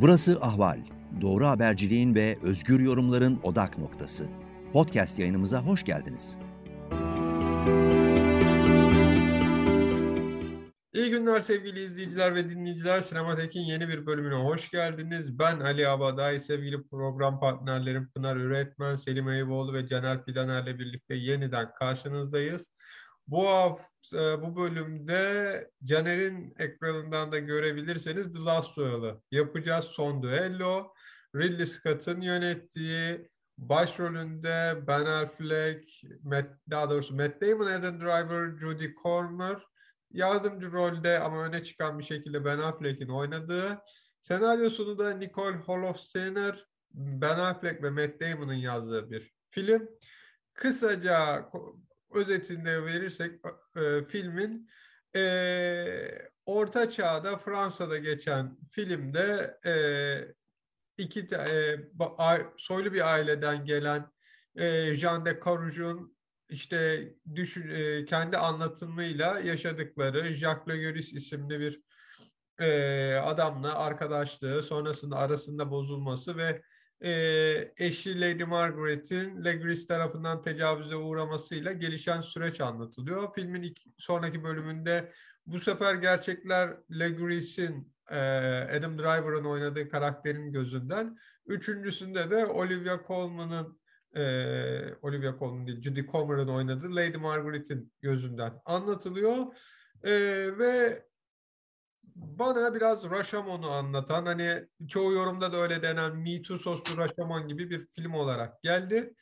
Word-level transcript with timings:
Burası 0.00 0.38
Ahval. 0.40 0.78
Doğru 1.20 1.46
haberciliğin 1.46 2.14
ve 2.14 2.38
özgür 2.42 2.80
yorumların 2.80 3.40
odak 3.42 3.78
noktası. 3.78 4.26
Podcast 4.72 5.18
yayınımıza 5.18 5.62
hoş 5.62 5.84
geldiniz. 5.84 6.36
İyi 10.94 11.10
günler 11.10 11.40
sevgili 11.40 11.84
izleyiciler 11.84 12.34
ve 12.34 12.50
dinleyiciler. 12.50 13.00
Sinematek'in 13.00 13.60
yeni 13.60 13.88
bir 13.88 14.06
bölümüne 14.06 14.34
hoş 14.34 14.70
geldiniz. 14.70 15.38
Ben 15.38 15.60
Ali 15.60 15.88
Abaday, 15.88 16.40
sevgili 16.40 16.88
program 16.88 17.40
partnerlerim 17.40 18.08
Pınar 18.14 18.36
Üretmen, 18.36 18.94
Selim 18.94 19.28
Eyüboğlu 19.28 19.74
ve 19.74 19.88
Caner 19.88 20.24
Pilaner'le 20.24 20.78
birlikte 20.78 21.14
yeniden 21.14 21.74
karşınızdayız. 21.78 22.70
Bu 23.26 23.48
hafta, 23.48 24.42
bu 24.42 24.56
bölümde 24.56 25.70
Caner'in 25.84 26.54
ekranından 26.58 27.32
da 27.32 27.38
görebilirseniz 27.38 28.32
The 28.32 28.38
Last 28.38 28.76
Duel'ı 28.76 29.20
yapacağız. 29.30 29.84
Son 29.84 30.22
düello. 30.22 30.92
Ridley 31.36 31.66
Scott'ın 31.66 32.20
yönettiği 32.20 33.28
başrolünde 33.58 34.82
Ben 34.86 35.04
Affleck, 35.04 36.02
Matt, 36.22 36.46
daha 36.70 36.90
doğrusu 36.90 37.16
Matt 37.16 37.40
Damon, 37.40 37.66
Adam 37.66 38.00
Driver, 38.00 38.58
Judy 38.58 38.94
Comer, 39.02 39.62
yardımcı 40.10 40.72
rolde 40.72 41.18
ama 41.18 41.44
öne 41.44 41.64
çıkan 41.64 41.98
bir 41.98 42.04
şekilde 42.04 42.44
Ben 42.44 42.58
Affleck'in 42.58 43.08
oynadığı, 43.08 43.78
senaryosunu 44.20 44.98
da 44.98 45.10
Nicole 45.10 45.56
Holofcener, 45.56 46.66
Ben 46.94 47.38
Affleck 47.38 47.82
ve 47.82 47.90
Matt 47.90 48.20
Damon'ın 48.20 48.54
yazdığı 48.54 49.10
bir 49.10 49.32
film. 49.50 49.88
Kısaca 50.54 51.50
özetinde 52.14 52.84
verirsek 52.84 53.40
e, 53.76 54.04
filmin 54.04 54.70
e, 55.16 56.28
Orta 56.46 56.90
Çağ'da 56.90 57.36
Fransa'da 57.38 57.98
geçen 57.98 58.56
filmde 58.70 59.58
e, 59.66 59.74
iki 60.98 61.20
e, 61.20 61.76
soylu 62.56 62.92
bir 62.92 63.12
aileden 63.12 63.64
gelen 63.64 64.10
e, 64.56 64.94
Jean 64.94 65.26
de 65.26 65.40
Carouge'un 65.44 66.16
işte 66.48 67.08
düşün, 67.34 67.68
e, 67.68 68.04
kendi 68.04 68.36
anlatımıyla 68.36 69.40
yaşadıkları 69.40 70.32
Jacques 70.32 70.68
Le 70.68 70.82
Goris 70.82 71.12
isimli 71.12 71.60
bir 71.60 71.80
e, 72.60 73.14
adamla 73.14 73.78
arkadaşlığı 73.78 74.62
sonrasında 74.62 75.16
arasında 75.16 75.70
bozulması 75.70 76.36
ve 76.36 76.62
e, 77.00 77.12
eşi 77.76 78.20
Lady 78.20 78.44
Margaret'in 78.44 79.44
Legris 79.44 79.86
tarafından 79.86 80.42
tecavüze 80.42 80.96
uğramasıyla 80.96 81.72
gelişen 81.72 82.20
süreç 82.20 82.60
anlatılıyor. 82.60 83.34
Filmin 83.34 83.62
ilk, 83.62 83.80
sonraki 83.98 84.44
bölümünde 84.44 85.12
bu 85.46 85.60
sefer 85.60 85.94
gerçekler 85.94 86.76
Legris'in 86.98 87.92
e, 88.10 88.18
Adam 88.76 88.98
Driver'ın 88.98 89.44
oynadığı 89.44 89.88
karakterin 89.88 90.52
gözünden. 90.52 91.18
Üçüncüsünde 91.46 92.30
de 92.30 92.46
Olivia 92.46 93.00
Colman'ın 93.06 93.78
e, 94.14 94.94
Olivia 95.02 95.38
Colman 95.38 95.66
değil, 95.66 95.82
Judy 95.82 96.06
Comer'ın 96.06 96.48
oynadığı 96.48 96.96
Lady 96.96 97.16
Margaret'in 97.16 97.92
gözünden 98.02 98.52
anlatılıyor. 98.64 99.46
E, 100.02 100.12
ve 100.58 101.02
bana 102.14 102.74
biraz 102.74 103.10
Rashomon'u 103.10 103.70
anlatan 103.70 104.26
hani 104.26 104.66
çoğu 104.88 105.12
yorumda 105.12 105.52
da 105.52 105.56
öyle 105.56 105.82
denen 105.82 106.16
Me 106.16 106.42
Too 106.42 106.58
soslu 106.58 106.96
Rashomon 106.96 107.48
gibi 107.48 107.70
bir 107.70 107.86
film 107.86 108.14
olarak 108.14 108.62
geldi. 108.62 109.14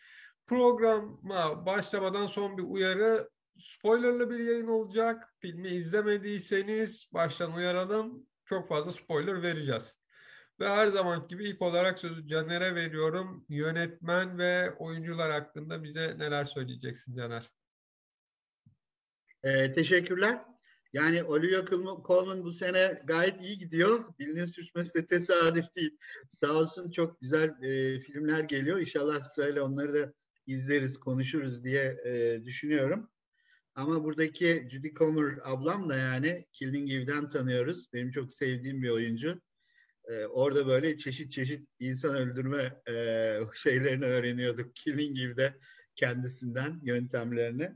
Programa 0.47 1.67
başlamadan 1.67 2.27
son 2.27 2.59
bir 2.59 2.63
uyarı 2.63 3.31
spoilerlı 3.59 4.31
bir 4.31 4.39
yayın 4.39 4.67
olacak. 4.67 5.35
Filmi 5.39 5.69
izlemediyseniz 5.69 7.09
baştan 7.13 7.53
uyaralım. 7.55 8.27
Çok 8.45 8.69
fazla 8.69 8.93
spoiler 8.93 9.43
vereceğiz. 9.43 9.97
Ve 10.61 10.69
her 10.69 10.87
zaman 10.87 11.29
gibi 11.29 11.45
ilk 11.45 11.63
olarak 11.63 11.99
sözü 11.99 12.27
Caner'e 12.27 12.75
veriyorum. 12.75 13.47
Yönetmen 13.49 14.39
ve 14.39 14.75
oyuncular 14.79 15.33
hakkında 15.33 15.83
bize 15.83 16.19
neler 16.19 16.45
söyleyeceksin 16.45 17.17
Caner? 17.17 17.51
Ee, 19.43 19.73
teşekkürler. 19.73 20.54
Yani 20.95 21.25
Olivia 21.25 21.65
Colman 22.07 22.45
bu 22.45 22.53
sene 22.53 23.03
gayet 23.05 23.41
iyi 23.41 23.59
gidiyor. 23.59 24.05
Dilinin 24.19 24.47
sürçmesi 24.47 24.95
de 24.95 25.07
tesadüf 25.07 25.75
değil. 25.77 25.99
Sağ 26.29 26.53
olsun 26.53 26.91
çok 26.91 27.21
güzel 27.21 27.63
e, 27.63 28.01
filmler 28.01 28.41
geliyor. 28.41 28.81
İnşallah 28.81 29.23
sırayla 29.23 29.65
onları 29.65 29.95
da 29.95 30.15
izleriz, 30.47 30.99
konuşuruz 30.99 31.65
diye 31.65 31.97
e, 32.05 32.45
düşünüyorum. 32.45 33.11
Ama 33.75 34.05
buradaki 34.05 34.69
Judy 34.71 34.95
Comer 34.95 35.39
ablam 35.45 35.89
da 35.89 35.97
yani 35.97 36.47
Killing 36.53 36.93
Eve'den 36.93 37.29
tanıyoruz. 37.29 37.93
Benim 37.93 38.11
çok 38.11 38.33
sevdiğim 38.33 38.83
bir 38.83 38.91
oyuncu. 38.91 39.41
E, 40.05 40.27
orada 40.27 40.67
böyle 40.67 40.97
çeşit 40.97 41.33
çeşit 41.33 41.69
insan 41.79 42.17
öldürme 42.17 42.83
e, 42.89 42.95
şeylerini 43.55 44.05
öğreniyorduk. 44.05 44.77
Killing 44.77 45.21
Eve'de 45.21 45.59
kendisinden 45.95 46.81
yöntemlerini. 46.83 47.71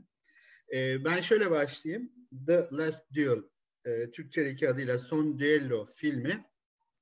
E, 0.73 1.05
ben 1.05 1.21
şöyle 1.21 1.51
başlayayım. 1.51 2.18
The 2.47 2.67
Last 2.71 3.15
Duel, 3.15 3.43
e, 3.85 4.11
Türkçedeki 4.11 4.69
adıyla 4.69 4.99
Son 4.99 5.39
Düello 5.39 5.85
filmi 5.85 6.45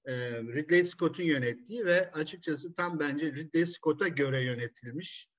e, 0.05 0.13
Ridley 0.31 0.85
Scott'un 0.85 1.23
yönettiği 1.23 1.85
ve 1.85 2.11
açıkçası 2.11 2.73
tam 2.73 2.99
bence 2.99 3.25
Ridley 3.25 3.65
Scott'a 3.65 4.07
göre 4.07 4.41
yönetilmiş 4.41 5.29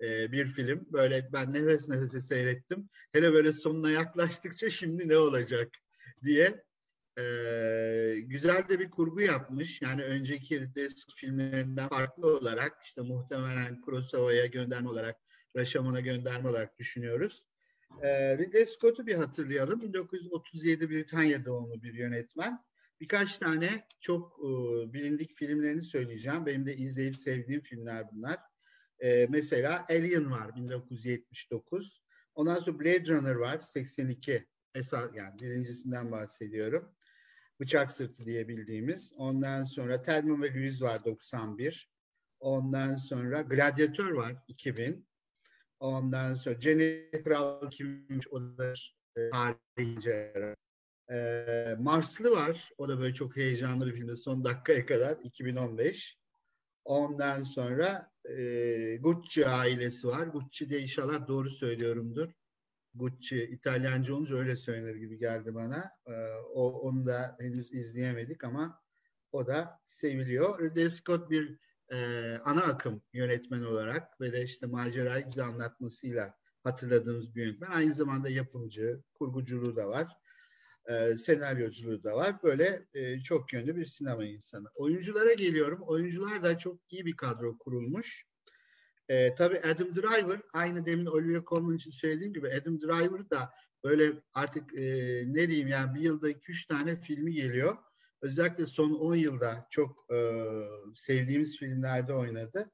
e, 0.00 0.32
bir 0.32 0.46
film. 0.46 0.86
Böyle 0.92 1.28
ben 1.32 1.52
nefes 1.54 1.88
nefese 1.88 2.20
seyrettim. 2.20 2.88
Hele 3.12 3.32
böyle 3.32 3.52
sonuna 3.52 3.90
yaklaştıkça 3.90 4.70
şimdi 4.70 5.08
ne 5.08 5.16
olacak 5.16 5.68
diye 6.24 6.64
e, 7.18 7.24
güzel 8.20 8.68
de 8.68 8.78
bir 8.78 8.90
kurgu 8.90 9.20
yapmış. 9.20 9.82
Yani 9.82 10.04
önceki 10.04 10.60
Ridley 10.60 10.90
Scott 10.90 11.14
filmlerinden 11.16 11.88
farklı 11.88 12.36
olarak 12.36 12.82
işte 12.84 13.00
muhtemelen 13.02 13.80
Kurosawa'ya 13.80 14.46
gönderme 14.46 14.88
olarak, 14.88 15.16
Rashomon'a 15.56 16.00
gönderme 16.00 16.48
olarak 16.48 16.78
düşünüyoruz. 16.78 17.46
E, 18.02 18.38
Ridley 18.38 18.66
Scott'u 18.66 19.06
bir 19.06 19.14
hatırlayalım. 19.14 19.80
1937 19.80 20.90
Britanya 20.90 21.44
doğumlu 21.44 21.82
bir 21.82 21.94
yönetmen. 21.94 22.64
Birkaç 23.00 23.38
tane 23.38 23.86
çok 24.00 24.38
e, 24.40 24.48
bilindik 24.92 25.34
filmlerini 25.36 25.82
söyleyeceğim. 25.82 26.46
Benim 26.46 26.66
de 26.66 26.76
izleyip 26.76 27.16
sevdiğim 27.16 27.60
filmler 27.60 28.06
bunlar. 28.12 28.38
E, 28.98 29.26
mesela 29.30 29.86
Alien 29.88 30.30
var 30.30 30.56
1979. 30.56 32.02
Ondan 32.34 32.60
sonra 32.60 32.80
Blade 32.80 33.06
Runner 33.06 33.34
var 33.34 33.60
82. 33.60 34.46
Esas 34.74 35.10
yani 35.14 35.40
birincisinden 35.40 36.12
bahsediyorum. 36.12 36.94
Bıçak 37.60 37.92
Sırtı 37.92 38.26
diye 38.26 38.48
bildiğimiz. 38.48 39.12
Ondan 39.16 39.64
sonra 39.64 40.02
Thelma 40.02 40.42
ve 40.42 40.54
Louise 40.54 40.84
var 40.84 41.04
91. 41.04 41.90
Ondan 42.40 42.96
sonra 42.96 43.42
Gladiator 43.42 44.10
var 44.10 44.36
2000. 44.48 45.06
Ondan 45.82 46.34
sonra 46.34 46.60
Jennifer 46.60 47.24
Kral 47.24 47.70
kimmiş 47.70 48.28
o 48.28 48.40
da 48.40 48.74
e, 49.16 49.30
tarihince. 49.30 50.32
E, 51.10 51.76
Marslı 51.78 52.30
var. 52.30 52.70
O 52.78 52.88
da 52.88 53.00
böyle 53.00 53.14
çok 53.14 53.36
heyecanlı 53.36 53.86
bir 53.86 53.92
filmde 53.92 54.16
son 54.16 54.44
dakikaya 54.44 54.86
kadar 54.86 55.16
2015. 55.24 56.18
Ondan 56.84 57.42
sonra 57.42 58.10
e, 58.28 58.96
Gucci 58.96 59.46
ailesi 59.46 60.08
var. 60.08 60.26
Gucci 60.26 60.70
de 60.70 60.80
inşallah 60.80 61.28
doğru 61.28 61.50
söylüyorumdur. 61.50 62.32
Gucci 62.94 63.44
İtalyanca 63.44 64.14
olunca 64.14 64.36
öyle 64.36 64.56
söylenir 64.56 64.94
gibi 64.94 65.18
geldi 65.18 65.54
bana. 65.54 65.90
E, 66.06 66.12
o 66.54 66.70
onu 66.70 67.06
da 67.06 67.36
henüz 67.40 67.74
izleyemedik 67.74 68.44
ama 68.44 68.80
o 69.32 69.46
da 69.46 69.80
seviliyor. 69.84 70.60
Ridley 70.60 70.90
Scott 70.90 71.30
bir 71.30 71.58
e, 71.90 71.96
ana 72.44 72.62
akım 72.62 73.02
yönetmen 73.12 73.62
olarak 73.62 74.20
ve 74.20 74.32
de 74.32 74.42
işte 74.42 74.66
macerayı 74.66 75.24
güzel 75.24 75.44
anlatmasıyla 75.44 76.34
hatırladığımız 76.64 77.34
bir 77.34 77.46
yönetmen. 77.46 77.70
Aynı 77.70 77.92
zamanda 77.92 78.28
yapımcı, 78.28 79.02
kurguculuğu 79.14 79.76
da 79.76 79.88
var. 79.88 80.08
E, 80.88 81.18
senaryoculuğu 81.18 82.04
da 82.04 82.16
var. 82.16 82.42
Böyle 82.42 82.86
e, 82.94 83.20
çok 83.20 83.52
yönlü 83.52 83.76
bir 83.76 83.84
sinema 83.84 84.24
insanı. 84.24 84.68
Oyunculara 84.74 85.32
geliyorum. 85.32 85.82
Oyuncular 85.82 86.42
da 86.42 86.58
çok 86.58 86.92
iyi 86.92 87.06
bir 87.06 87.16
kadro 87.16 87.58
kurulmuş. 87.58 88.24
E, 89.08 89.34
tabii 89.34 89.60
Adam 89.60 89.96
Driver, 89.96 90.40
aynı 90.52 90.86
demin 90.86 91.06
Olivia 91.06 91.42
Colman 91.44 91.76
için 91.76 91.90
söylediğim 91.90 92.32
gibi 92.32 92.48
Adam 92.48 92.80
Driver 92.80 93.30
da 93.30 93.50
böyle 93.84 94.12
artık 94.34 94.74
e, 94.74 94.82
ne 95.26 95.48
diyeyim 95.48 95.68
yani 95.68 95.94
bir 95.94 96.00
yılda 96.00 96.28
iki 96.28 96.52
üç 96.52 96.66
tane 96.66 97.00
filmi 97.00 97.32
geliyor 97.32 97.76
özellikle 98.22 98.66
son 98.66 98.90
10 98.90 99.14
yılda 99.14 99.66
çok 99.70 100.06
e, 100.12 100.38
sevdiğimiz 100.94 101.58
filmlerde 101.58 102.14
oynadı. 102.14 102.70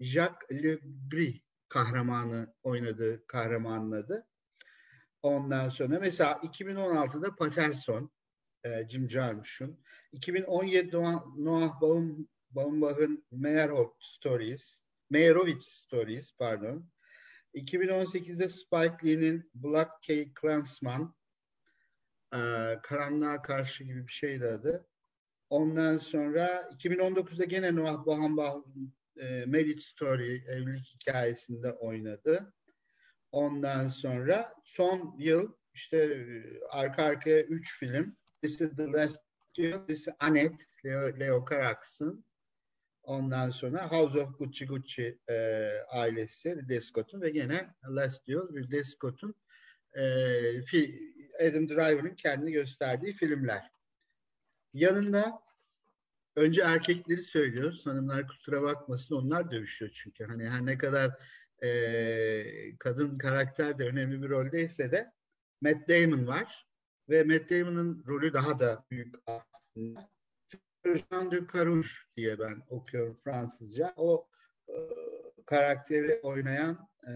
Jacques 0.00 0.64
Le 0.64 0.78
Gris 1.10 1.40
kahramanı 1.68 2.54
oynadı, 2.62 3.26
kahramanın 3.26 3.92
adı. 3.92 4.26
Ondan 5.22 5.68
sonra 5.68 5.98
mesela 5.98 6.32
2016'da 6.32 7.36
Patterson, 7.36 8.10
e, 8.64 8.88
Jim 8.88 9.10
Jarmusch'un. 9.10 9.80
2017'de 10.12 10.96
Noah 11.44 11.80
Baum, 11.80 12.28
Baumbach'ın 12.50 13.24
Meyerhold 13.30 13.92
Stories, 14.00 14.82
Meyerowitz 15.10 15.66
Stories 15.66 16.32
pardon. 16.38 16.90
2018'de 17.54 18.48
Spike 18.48 19.06
Lee'nin 19.06 19.50
Black 19.54 20.02
K. 20.02 20.34
Klansman, 20.34 21.14
e, 22.34 22.40
Karanlığa 22.82 23.42
Karşı 23.42 23.84
gibi 23.84 24.06
bir 24.06 24.12
şeydi 24.12 24.46
adı. 24.46 24.86
Ondan 25.50 25.98
sonra 25.98 26.46
2019'da 26.78 27.44
gene 27.44 27.76
Noah 27.76 28.06
Baumbach'ın 28.06 28.94
e, 29.16 29.44
Marriage 29.46 29.80
Story, 29.80 30.44
evlilik 30.48 30.86
hikayesinde 30.94 31.72
oynadı. 31.72 32.52
Ondan 33.32 33.88
sonra 33.88 34.54
son 34.64 35.16
yıl 35.18 35.52
işte 35.74 35.96
e, 35.96 36.44
arka 36.70 37.02
arkaya 37.02 37.42
üç 37.42 37.78
film. 37.78 38.16
Birisi 38.42 38.76
The 38.76 38.86
Last 38.86 39.16
Duel, 39.56 39.88
birisi 39.88 40.12
Annette, 40.18 40.64
Leo, 40.84 41.20
Leo 41.20 41.44
Carax'ın. 41.50 42.24
Ondan 43.02 43.50
sonra 43.50 43.90
House 43.92 44.20
of 44.20 44.38
Gucci 44.38 44.66
Gucci 44.66 45.18
e, 45.30 45.34
ailesi 45.88 46.56
Ridley 46.56 46.80
Scott'un 46.80 47.20
ve 47.20 47.30
gene 47.30 47.74
Last 47.88 48.28
Duel 48.28 48.56
Ridley 48.56 48.84
Scott'un 48.84 49.34
e, 49.94 50.02
Adam 51.40 51.68
Driver'ın 51.68 52.14
kendini 52.14 52.52
gösterdiği 52.52 53.12
filmler. 53.12 53.70
Yanında 54.74 55.42
önce 56.36 56.62
erkekleri 56.62 57.22
söylüyoruz. 57.22 57.86
Hanımlar 57.86 58.28
kusura 58.28 58.62
bakmasın 58.62 59.14
onlar 59.14 59.50
dövüşüyor 59.50 59.90
çünkü. 59.94 60.24
Hani 60.24 60.48
her 60.48 60.66
ne 60.66 60.78
kadar 60.78 61.10
e, 61.62 62.76
kadın 62.78 63.18
karakter 63.18 63.78
de 63.78 63.84
önemli 63.84 64.22
bir 64.22 64.28
roldeyse 64.28 64.92
de 64.92 65.12
Matt 65.60 65.88
Damon 65.88 66.26
var. 66.26 66.66
Ve 67.08 67.24
Matt 67.24 67.50
Damon'ın 67.50 68.04
rolü 68.06 68.32
daha 68.32 68.58
da 68.58 68.84
büyük 68.90 69.14
aslında. 69.26 70.10
Jean 70.84 71.48
Carouge 71.52 71.88
diye 72.16 72.38
ben 72.38 72.62
okuyorum 72.68 73.20
Fransızca. 73.24 73.92
O 73.96 74.28
e, 74.68 74.74
karakteri 75.46 76.20
oynayan 76.22 76.88
e, 77.06 77.12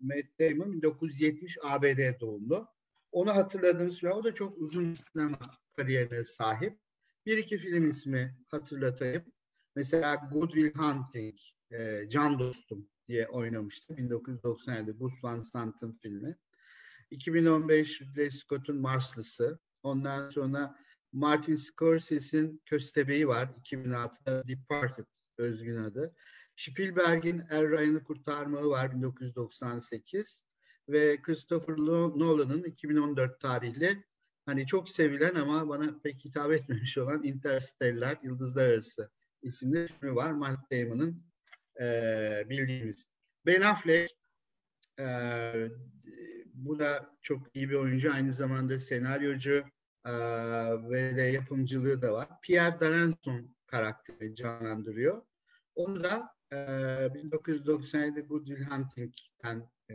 Matt 0.00 0.40
Damon 0.40 0.72
1970 0.72 1.58
ABD 1.62 2.20
doğumlu. 2.20 2.73
Onu 3.14 3.34
hatırladığınız 3.34 4.04
ve 4.04 4.12
o 4.12 4.24
da 4.24 4.34
çok 4.34 4.58
uzun 4.58 4.94
sinema 4.94 5.38
kariyerine 5.76 6.24
sahip. 6.24 6.78
Bir 7.26 7.38
iki 7.38 7.58
film 7.58 7.90
ismi 7.90 8.38
hatırlatayım. 8.50 9.24
Mesela 9.76 10.14
Good 10.32 10.50
Will 10.50 10.74
Hunting, 10.74 11.38
e, 11.70 12.08
Can 12.08 12.38
Dostum 12.38 12.88
diye 13.08 13.28
oynamıştı. 13.28 13.96
1997 13.96 14.90
Gus 14.90 15.24
Van 15.24 15.42
Sant'ın 15.42 15.98
filmi. 16.02 16.38
2015 17.10 18.00
Ridley 18.00 18.30
Scott'un 18.30 18.76
Marslısı. 18.76 19.58
Ondan 19.82 20.30
sonra 20.30 20.76
Martin 21.12 21.56
Scorsese'in 21.56 22.62
Köstebeği 22.64 23.28
var. 23.28 23.48
2006'da 23.62 24.48
Departed 24.48 25.06
özgün 25.38 25.76
adı. 25.76 26.14
Spielberg'in 26.56 27.42
Er 27.50 27.70
Ryan'ı 27.70 28.04
Kurtarmağı 28.04 28.68
var 28.68 28.92
1998 28.92 30.44
ve 30.88 31.22
Christopher 31.22 31.76
Nolan'ın 31.76 32.62
2014 32.62 33.40
tarihli 33.40 34.04
hani 34.46 34.66
çok 34.66 34.88
sevilen 34.88 35.34
ama 35.34 35.68
bana 35.68 35.98
pek 36.02 36.24
hitap 36.24 36.52
etmemiş 36.52 36.98
olan 36.98 37.24
Interstellar 37.24 38.18
Yıldızlar 38.22 38.68
Arası 38.68 39.10
isimli 39.42 39.86
filmi 39.86 40.16
var. 40.16 40.32
Matt 40.32 40.70
Damon'ın 40.72 41.24
e, 41.80 42.44
bildiğimiz. 42.48 43.06
Ben 43.46 43.60
Affleck 43.60 44.14
e, 45.00 45.06
bu 46.54 46.78
da 46.78 47.16
çok 47.22 47.56
iyi 47.56 47.70
bir 47.70 47.74
oyuncu. 47.74 48.12
Aynı 48.12 48.32
zamanda 48.32 48.80
senaryocu 48.80 49.64
e, 50.06 50.12
ve 50.90 51.16
de 51.16 51.22
yapımcılığı 51.22 52.02
da 52.02 52.12
var. 52.12 52.28
Pierre 52.42 52.80
Darenson 52.80 53.56
karakteri 53.66 54.34
canlandırıyor. 54.34 55.22
Onu 55.74 56.04
da 56.04 56.34
e, 56.52 57.14
1997 57.14 58.20
Good 58.20 58.46
Will 58.46 58.64
Hunting'den 58.64 59.73
e, 59.90 59.94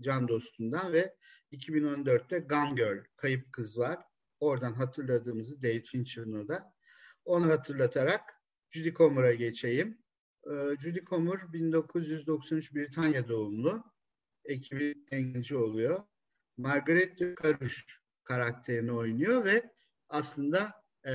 Can 0.00 0.28
Dostum'dan 0.28 0.92
ve 0.92 1.16
2014'te 1.52 2.38
Gone 2.38 2.74
Girl, 2.74 3.04
Kayıp 3.16 3.52
Kız 3.52 3.78
var. 3.78 4.04
Oradan 4.40 4.72
hatırladığımızı 4.72 5.62
David 5.62 5.84
Fincher'ın 5.84 6.48
da. 6.48 6.74
Onu 7.24 7.48
hatırlatarak 7.50 8.20
Judy 8.70 8.92
Comer'a 8.92 9.34
geçeyim. 9.34 9.98
Ee, 10.46 10.76
Judy 10.80 11.04
Comer 11.04 11.52
1993 11.52 12.74
Britanya 12.74 13.28
doğumlu. 13.28 13.84
Ekibi 14.44 14.94
İngilizce 15.12 15.56
oluyor. 15.56 16.02
Margaret 16.56 17.18
Carouge 17.18 17.74
karakterini 18.24 18.92
oynuyor 18.92 19.44
ve 19.44 19.70
aslında 20.08 20.72
e, 21.06 21.12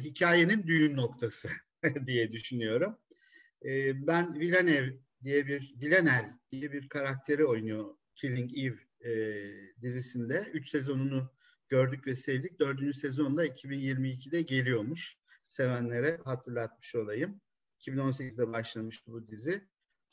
hikayenin 0.00 0.66
düğün 0.66 0.96
noktası 0.96 1.48
diye 2.06 2.32
düşünüyorum. 2.32 2.98
E, 3.64 4.06
ben 4.06 4.40
Villeneuve 4.40 4.98
diye 5.22 5.46
bir 5.46 5.74
Villeneuve 5.80 6.34
diye 6.52 6.72
bir 6.72 6.88
karakteri 6.88 7.44
oynuyor 7.44 7.94
Killing 8.14 8.58
Eve 8.58 9.10
e, 9.10 9.12
dizisinde. 9.82 10.50
Üç 10.52 10.70
sezonunu 10.70 11.32
gördük 11.68 12.06
ve 12.06 12.16
sevdik. 12.16 12.60
Dördüncü 12.60 12.98
sezonda 12.98 13.46
2022'de 13.46 14.42
geliyormuş. 14.42 15.16
Sevenlere 15.48 16.20
hatırlatmış 16.24 16.94
olayım. 16.94 17.40
2018'de 17.80 18.52
başlamıştı 18.52 19.12
bu 19.12 19.26
dizi. 19.26 19.68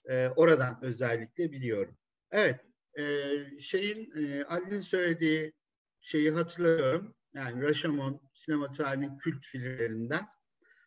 E, 0.05 0.27
oradan 0.27 0.79
özellikle 0.81 1.51
biliyorum. 1.51 1.97
Evet, 2.31 2.59
e, 2.99 3.03
şeyin 3.59 4.11
e, 4.15 4.43
Ali'nin 4.43 4.81
söylediği 4.81 5.53
şeyi 5.99 6.31
hatırlıyorum. 6.31 7.15
Yani 7.33 7.61
Rashomon 7.61 8.21
sinema 8.33 8.71
tarihinin 8.71 9.17
kült 9.17 9.45
filmlerinden. 9.45 10.27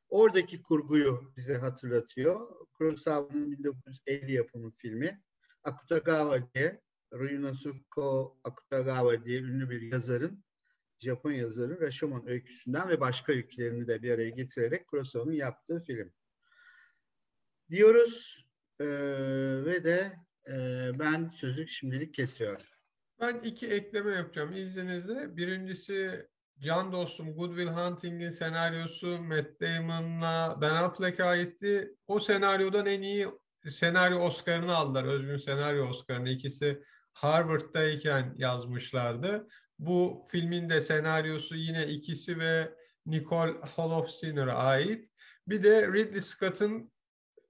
Oradaki 0.09 0.63
kurguyu 0.63 1.33
bize 1.37 1.55
hatırlatıyor. 1.55 2.67
Kurosawa'nın 2.73 3.51
1950 3.51 4.33
yapımı 4.33 4.71
filmi. 4.71 5.23
Akutagawa 5.65 6.53
diye 6.55 6.81
Ryunosuke 7.15 8.33
Akutagawa 8.45 9.25
diye 9.25 9.41
ünlü 9.41 9.71
bir 9.71 9.93
yazarın, 9.93 10.45
Japon 10.99 11.33
yazarın 11.33 11.81
Rashomon 11.81 12.27
öyküsünden 12.27 12.89
ve 12.89 13.01
başka 13.01 13.33
öykülerini 13.33 13.89
de 13.89 14.03
bir 14.03 14.11
araya 14.11 14.31
getirerek 14.31 14.87
Kurosawa'nın 14.89 15.33
yaptığı 15.33 15.81
film. 15.81 16.13
Diyoruz 17.71 18.45
e, 18.81 18.87
ve 19.65 19.85
de 19.85 20.17
e, 20.49 20.53
ben 20.99 21.29
sözü 21.29 21.69
şimdilik 21.69 22.15
kesiyorum. 22.15 22.67
Ben 23.21 23.41
iki 23.41 23.67
ekleme 23.67 24.13
yapacağım 24.13 24.57
izninizle. 24.57 25.37
Birincisi 25.37 26.29
Can 26.61 26.93
Dostum 26.93 27.35
Good 27.35 27.57
Will 27.57 27.69
Hunting'in 27.69 28.31
senaryosu 28.31 29.19
Matt 29.19 29.61
Damon'la 29.61 30.59
Ben 30.61 30.75
Affleck'e 30.75 31.25
aitti. 31.25 31.95
O 32.07 32.21
senaryodan 32.21 32.87
en 32.87 33.03
iyi 33.03 33.29
senaryo 33.71 34.19
Oscar'ını 34.19 34.75
aldılar. 34.75 35.05
Özgün 35.05 35.37
senaryo 35.37 35.89
Oscar'ını. 35.89 36.29
İkisi 36.29 36.83
Harvard'dayken 37.13 38.35
yazmışlardı. 38.37 39.49
Bu 39.79 40.27
filmin 40.31 40.71
de 40.71 40.81
senaryosu 40.81 41.57
yine 41.57 41.87
ikisi 41.87 42.39
ve 42.39 42.75
Nicole 43.07 43.53
Holofcener'a 43.53 44.55
ait. 44.55 45.11
Bir 45.47 45.63
de 45.63 45.87
Ridley 45.87 46.21
Scott'ın 46.21 46.93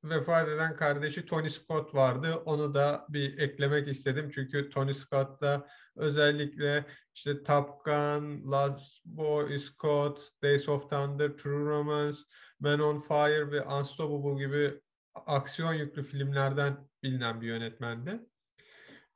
vefat 0.04 0.48
eden 0.48 0.76
kardeşi 0.76 1.26
Tony 1.26 1.50
Scott 1.50 1.94
vardı. 1.94 2.34
Onu 2.44 2.74
da 2.74 3.06
bir 3.08 3.38
eklemek 3.38 3.88
istedim. 3.88 4.30
Çünkü 4.34 4.70
Tony 4.70 4.94
Scott 4.94 5.40
da 5.40 5.68
özellikle 5.96 6.86
işte 7.14 7.42
Top 7.42 7.84
Gun, 7.84 8.52
Last 8.52 9.04
Boy 9.04 9.58
Scott, 9.58 10.20
Days 10.42 10.68
of 10.68 10.90
Thunder, 10.90 11.28
True 11.28 11.64
Romance, 11.64 12.18
Man 12.60 12.80
on 12.80 13.00
Fire 13.00 13.50
ve 13.50 13.62
Unstoppable 13.62 14.44
gibi 14.44 14.80
aksiyon 15.26 15.74
yüklü 15.74 16.02
filmlerden 16.02 16.88
bilinen 17.02 17.40
bir 17.40 17.46
yönetmendi. 17.46 18.20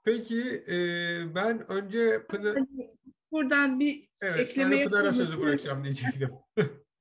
Peki 0.04 0.64
e, 0.68 0.74
ben 1.34 1.72
önce 1.72 2.26
Pınar... 2.28 2.58
Buradan 3.32 3.80
bir 3.80 4.08
evet, 4.20 4.40
ekleme 4.40 4.84
Pınar'a 4.84 5.12
sözü 5.12 5.40
bırakacağım 5.40 5.84
diyecektim. 5.84 6.30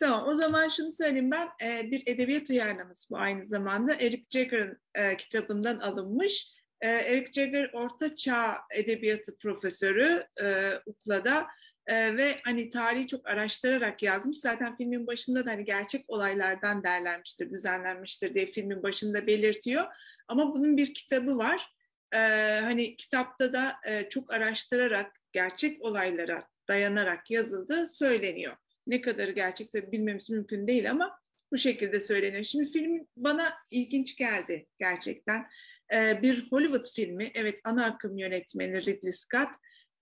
Tamam 0.00 0.28
o 0.28 0.34
zaman 0.34 0.68
şunu 0.68 0.90
söyleyeyim 0.90 1.30
ben 1.30 1.48
e, 1.62 1.90
bir 1.90 2.02
edebiyat 2.06 2.50
uyarlaması 2.50 3.10
bu 3.10 3.18
aynı 3.18 3.44
zamanda 3.44 3.94
Eric 3.94 4.22
Jagger'ın 4.30 4.78
e, 4.94 5.16
kitabından 5.16 5.78
alınmış. 5.78 6.52
E, 6.80 6.88
Eric 6.88 7.32
Jagger 7.32 7.70
Orta 7.72 8.16
Çağ 8.16 8.58
Edebiyatı 8.74 9.38
profesörü 9.38 10.26
e, 10.42 10.72
UKLA'da 10.86 11.46
e, 11.86 12.16
ve 12.16 12.36
hani 12.44 12.68
tarihi 12.68 13.06
çok 13.06 13.28
araştırarak 13.28 14.02
yazmış. 14.02 14.38
Zaten 14.38 14.76
filmin 14.76 15.06
başında 15.06 15.46
da 15.46 15.50
hani 15.50 15.64
gerçek 15.64 16.04
olaylardan 16.08 16.84
derlenmiştir, 16.84 17.50
düzenlenmiştir 17.50 18.34
diye 18.34 18.46
filmin 18.46 18.82
başında 18.82 19.26
belirtiyor. 19.26 19.86
Ama 20.28 20.54
bunun 20.54 20.76
bir 20.76 20.94
kitabı 20.94 21.38
var. 21.38 21.74
E, 22.14 22.18
hani 22.62 22.96
kitapta 22.96 23.52
da 23.52 23.74
e, 23.86 24.08
çok 24.08 24.32
araştırarak 24.32 25.12
gerçek 25.32 25.84
olaylara 25.84 26.48
dayanarak 26.68 27.30
yazıldığı 27.30 27.86
söyleniyor. 27.86 28.56
Ne 28.86 29.00
kadarı 29.00 29.30
gerçekte 29.30 29.92
bilmemiz 29.92 30.30
mümkün 30.30 30.66
değil 30.66 30.90
ama 30.90 31.20
bu 31.52 31.58
şekilde 31.58 32.00
söyleniyor. 32.00 32.44
Şimdi 32.44 32.66
film 32.66 33.06
bana 33.16 33.52
ilginç 33.70 34.16
geldi 34.16 34.66
gerçekten. 34.78 35.46
Ee, 35.92 36.22
bir 36.22 36.50
Hollywood 36.50 36.86
filmi, 36.94 37.30
evet 37.34 37.60
ana 37.64 37.84
akım 37.84 38.18
yönetmeni 38.18 38.80
Ridley 38.86 39.12
Scott. 39.12 39.48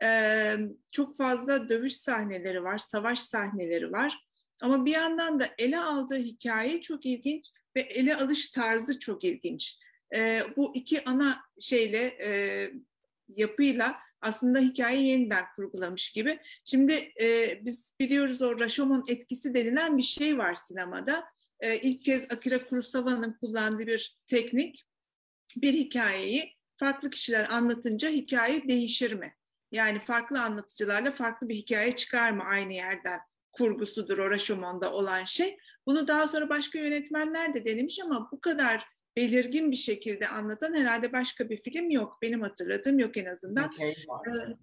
Ee, 0.02 0.56
çok 0.90 1.16
fazla 1.16 1.68
dövüş 1.68 1.97
sahneleri 1.97 2.64
var, 2.64 2.78
savaş 2.78 3.18
sahneleri 3.18 3.92
var. 3.92 4.18
Ama 4.61 4.85
bir 4.85 4.92
yandan 4.92 5.40
da 5.40 5.49
ele 5.58 5.78
aldığı 5.78 6.18
hikaye 6.18 6.80
çok 6.80 7.06
ilginç 7.06 7.50
ve 7.76 7.80
ele 7.80 8.16
alış 8.16 8.49
tarzı 8.49 8.99
çok 8.99 9.25
ilginç. 9.25 9.78
Ee, 10.14 10.42
bu 10.56 10.76
iki 10.76 11.04
ana 11.04 11.40
şeyle, 11.61 12.04
e, 12.04 12.70
yapıyla 13.37 13.97
aslında 14.20 14.58
hikayeyi 14.58 15.08
yeniden 15.08 15.44
kurgulamış 15.56 16.12
gibi. 16.12 16.38
Şimdi 16.64 17.12
e, 17.20 17.58
biz 17.64 17.94
biliyoruz 18.00 18.42
o 18.42 18.60
Rashomon 18.60 19.04
etkisi 19.08 19.54
denilen 19.54 19.96
bir 19.96 20.02
şey 20.02 20.38
var 20.38 20.54
sinemada. 20.54 21.25
E, 21.60 21.78
ilk 21.78 22.04
kez 22.04 22.32
Akira 22.32 22.66
Kurosawa'nın 22.66 23.32
kullandığı 23.40 23.87
bir 23.87 24.18
teknik. 24.26 24.84
Bir 25.56 25.72
hikayeyi 25.72 26.56
farklı 26.76 27.10
kişiler 27.10 27.48
anlatınca 27.50 28.08
hikaye 28.08 28.68
değişir 28.68 29.12
mi? 29.12 29.34
Yani 29.72 30.00
farklı 30.00 30.42
anlatıcılarla 30.42 31.12
farklı 31.12 31.48
bir 31.48 31.54
hikaye 31.54 31.96
çıkar 31.96 32.30
mı 32.30 32.42
aynı 32.44 32.72
yerden? 32.72 33.20
Kurgusudur 33.52 34.18
o 34.18 34.30
Rashomon'da 34.30 34.92
olan 34.92 35.25
şey. 35.25 35.58
Bunu 35.87 36.08
daha 36.08 36.28
sonra 36.28 36.48
başka 36.48 36.78
yönetmenler 36.78 37.54
de 37.54 37.64
denemiş 37.64 38.00
ama 38.00 38.28
bu 38.32 38.40
kadar 38.40 38.87
belirgin 39.16 39.70
bir 39.70 39.76
şekilde 39.76 40.28
anlatan 40.28 40.74
herhalde 40.74 41.12
başka 41.12 41.50
bir 41.50 41.62
film 41.62 41.90
yok. 41.90 42.18
Benim 42.22 42.42
hatırladığım 42.42 42.98
yok 42.98 43.16
en 43.16 43.24
azından. 43.24 43.70
Kane 43.70 43.94
var. 44.08 44.26
Ee, 44.26 44.56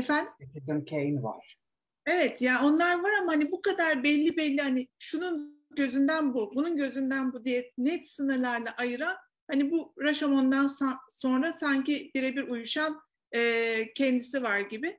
efendim? 0.00 0.32
Citizen 0.40 0.84
Kane 0.84 1.22
var. 1.22 1.58
Evet 2.06 2.42
ya 2.42 2.64
onlar 2.64 3.02
var 3.02 3.12
ama 3.22 3.32
hani 3.32 3.50
bu 3.50 3.62
kadar 3.62 4.04
belli 4.04 4.36
belli 4.36 4.60
hani 4.60 4.88
şunun 4.98 5.64
gözünden 5.76 6.34
bu, 6.34 6.52
bunun 6.54 6.76
gözünden 6.76 7.32
bu 7.32 7.44
diye 7.44 7.72
net 7.78 8.08
sınırlarla 8.08 8.74
ayıran 8.76 9.16
hani 9.50 9.70
bu 9.70 9.94
Rashomon'dan 9.98 10.66
sa- 10.66 10.98
sonra 11.10 11.52
sanki 11.52 12.10
birebir 12.14 12.42
uyuşan 12.42 13.00
e, 13.34 13.92
kendisi 13.94 14.42
var 14.42 14.60
gibi. 14.60 14.98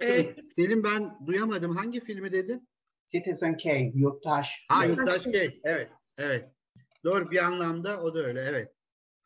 Evet. 0.00 0.52
Selim 0.56 0.84
ben 0.84 1.26
duyamadım. 1.26 1.76
Hangi 1.76 2.00
filmi 2.04 2.32
dedin? 2.32 2.68
Citizen 3.06 3.58
Kane, 3.58 3.92
Yurttaş. 3.94 4.66
Ha. 4.68 4.84
Yurttaş 4.84 5.22
Kane. 5.22 5.50
Evet. 5.64 5.90
Evet. 6.18 6.50
Doğru 7.06 7.30
bir 7.30 7.44
anlamda 7.44 8.02
o 8.02 8.14
da 8.14 8.18
öyle. 8.18 8.40
Evet. 8.40 8.72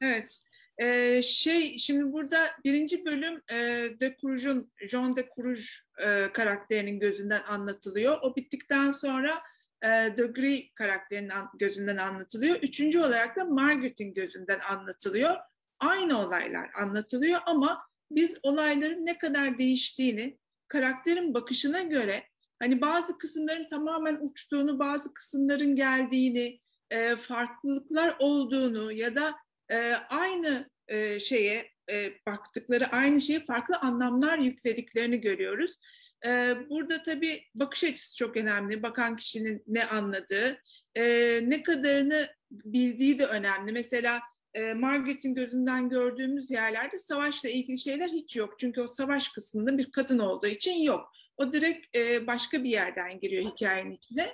Evet. 0.01 0.41
Ee, 0.79 1.23
şey 1.23 1.79
şimdi 1.79 2.13
burada 2.13 2.47
birinci 2.65 3.05
bölüm 3.05 3.43
e, 3.53 3.57
De 4.01 4.17
Cruz'un 4.21 4.73
Jean 4.89 5.17
De 5.17 5.29
Cruz 5.37 5.83
e, 6.05 6.33
karakterinin 6.33 7.01
gözünden 7.01 7.43
anlatılıyor. 7.43 8.19
O 8.23 8.37
bittikten 8.37 8.91
sonra 8.91 9.43
e, 9.83 9.89
De 9.89 10.27
Gris 10.35 10.75
karakterinin 10.75 11.29
an- 11.29 11.51
gözünden 11.59 11.97
anlatılıyor. 11.97 12.57
Üçüncü 12.57 12.99
olarak 12.99 13.37
da 13.37 13.45
Margaret'in 13.45 14.15
gözünden 14.15 14.59
anlatılıyor. 14.59 15.37
Aynı 15.79 16.27
olaylar 16.27 16.71
anlatılıyor 16.75 17.41
ama 17.47 17.83
biz 18.11 18.39
olayların 18.43 19.07
ne 19.07 19.19
kadar 19.19 19.59
değiştiğini 19.59 20.39
karakterin 20.69 21.35
bakışına 21.35 21.83
göre 21.83 22.25
hani 22.59 22.81
bazı 22.81 23.19
kısımların 23.19 23.69
tamamen 23.71 24.19
uçtuğunu, 24.21 24.79
bazı 24.79 25.15
kısımların 25.15 25.77
geldiğini, 25.77 26.61
e, 26.90 27.16
farklılıklar 27.16 28.16
olduğunu 28.18 28.92
ya 28.92 29.14
da 29.14 29.35
e, 29.70 29.92
aynı 29.94 30.70
e, 30.88 31.20
şeye 31.20 31.70
e, 31.90 32.12
baktıkları 32.26 32.87
aynı 32.87 33.20
şeye 33.20 33.44
farklı 33.44 33.76
anlamlar 33.76 34.38
yüklediklerini 34.38 35.20
görüyoruz. 35.20 35.78
E, 36.26 36.56
burada 36.70 37.02
tabii 37.02 37.44
bakış 37.54 37.85
açısı 37.85 38.16
çok 38.16 38.37
önemli. 38.37 38.82
Bakan 38.82 39.16
kişinin 39.16 39.62
ne 39.66 39.85
anladığı, 39.85 40.62
e, 40.94 41.04
ne 41.42 41.62
kadarını 41.62 42.28
bildiği 42.50 43.18
de 43.18 43.26
önemli. 43.26 43.73
Mesela 43.73 44.20
e, 44.54 44.75
Margaret'in 44.75 45.35
gözünden 45.35 45.88
gördüğümüz 45.88 46.50
yerlerde 46.50 46.99
savaşla 46.99 47.49
ilgili 47.49 47.78
şeyler 47.78 48.09
hiç 48.09 48.37
yok. 48.37 48.59
Çünkü 48.59 48.80
o 48.80 48.88
savaş 48.88 49.28
kısmında 49.28 49.78
bir 49.78 49.90
kadın 49.90 50.18
olduğu 50.18 50.47
için 50.47 50.82
yok. 50.82 51.12
O 51.37 51.52
direkt 51.52 51.97
e, 51.97 52.26
başka 52.26 52.64
bir 52.64 52.70
yerden 52.70 53.20
giriyor 53.20 53.52
hikayenin 53.52 53.92
içine. 53.92 54.32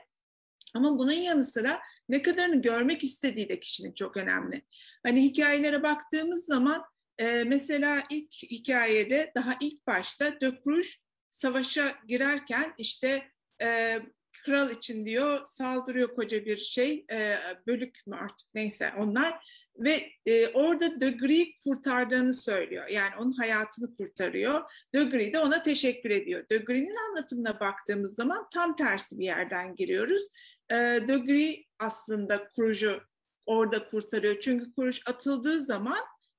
Ama 0.75 0.99
bunun 0.99 1.13
yanı 1.13 1.45
sıra 1.45 1.81
ne 2.09 2.23
kadarını 2.23 2.63
görmek 2.63 3.05
istediği 3.05 3.49
de 3.49 3.61
kişinin 3.61 3.93
çok 3.93 4.17
önemli. 4.17 4.63
Hani 5.07 5.23
hikayelere 5.23 5.83
baktığımız 5.83 6.45
zaman 6.45 6.85
e, 7.19 7.45
mesela 7.45 8.03
ilk 8.11 8.33
hikayede 8.33 9.33
daha 9.35 9.57
ilk 9.61 9.87
başta 9.87 10.41
De 10.41 10.61
Cruz 10.65 10.97
savaşa 11.29 11.95
girerken 12.09 12.75
işte 12.79 13.29
e, 13.63 14.01
kral 14.45 14.71
için 14.71 15.07
diyor 15.07 15.47
saldırıyor 15.47 16.15
koca 16.15 16.45
bir 16.45 16.57
şey 16.57 17.05
e, 17.13 17.39
bölük 17.67 18.07
mü 18.07 18.17
artık 18.17 18.55
neyse 18.55 18.93
onlar 18.99 19.39
ve 19.79 20.11
e, 20.27 20.49
orada 20.49 21.01
De 21.01 21.11
kurtardığını 21.65 22.35
söylüyor. 22.35 22.89
Yani 22.89 23.17
onun 23.19 23.33
hayatını 23.33 23.95
kurtarıyor. 23.95 24.63
De 24.95 25.33
de 25.33 25.39
ona 25.39 25.63
teşekkür 25.63 26.11
ediyor. 26.11 26.45
De 26.51 26.65
anlatımına 27.09 27.61
baktığımız 27.61 28.15
zaman 28.15 28.49
tam 28.55 28.77
tersi 28.77 29.19
bir 29.19 29.25
yerden 29.25 29.75
giriyoruz. 29.75 30.23
E, 30.71 30.75
De 30.77 31.65
aslında 31.79 32.49
Cruz'u 32.57 33.01
orada 33.47 33.89
kurtarıyor. 33.89 34.41
Çünkü 34.41 34.73
Cruz 34.75 35.01
atıldığı 35.07 35.61
zaman 35.61 35.99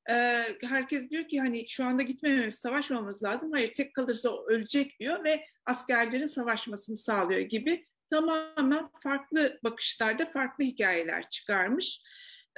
e, 0.09 0.13
herkes 0.61 1.09
diyor 1.09 1.27
ki 1.27 1.39
hani 1.39 1.69
şu 1.69 1.85
anda 1.85 2.03
gitmememiz, 2.03 2.55
savaşmamız 2.55 3.23
lazım. 3.23 3.51
Hayır 3.51 3.73
tek 3.73 3.93
kalırsa 3.93 4.29
ölecek 4.47 4.99
diyor 4.99 5.23
ve 5.23 5.45
askerlerin 5.65 6.25
savaşmasını 6.25 6.97
sağlıyor 6.97 7.41
gibi 7.41 7.83
tamamen 8.09 8.89
farklı 9.03 9.59
bakışlarda 9.63 10.25
farklı 10.25 10.63
hikayeler 10.63 11.29
çıkarmış. 11.29 12.01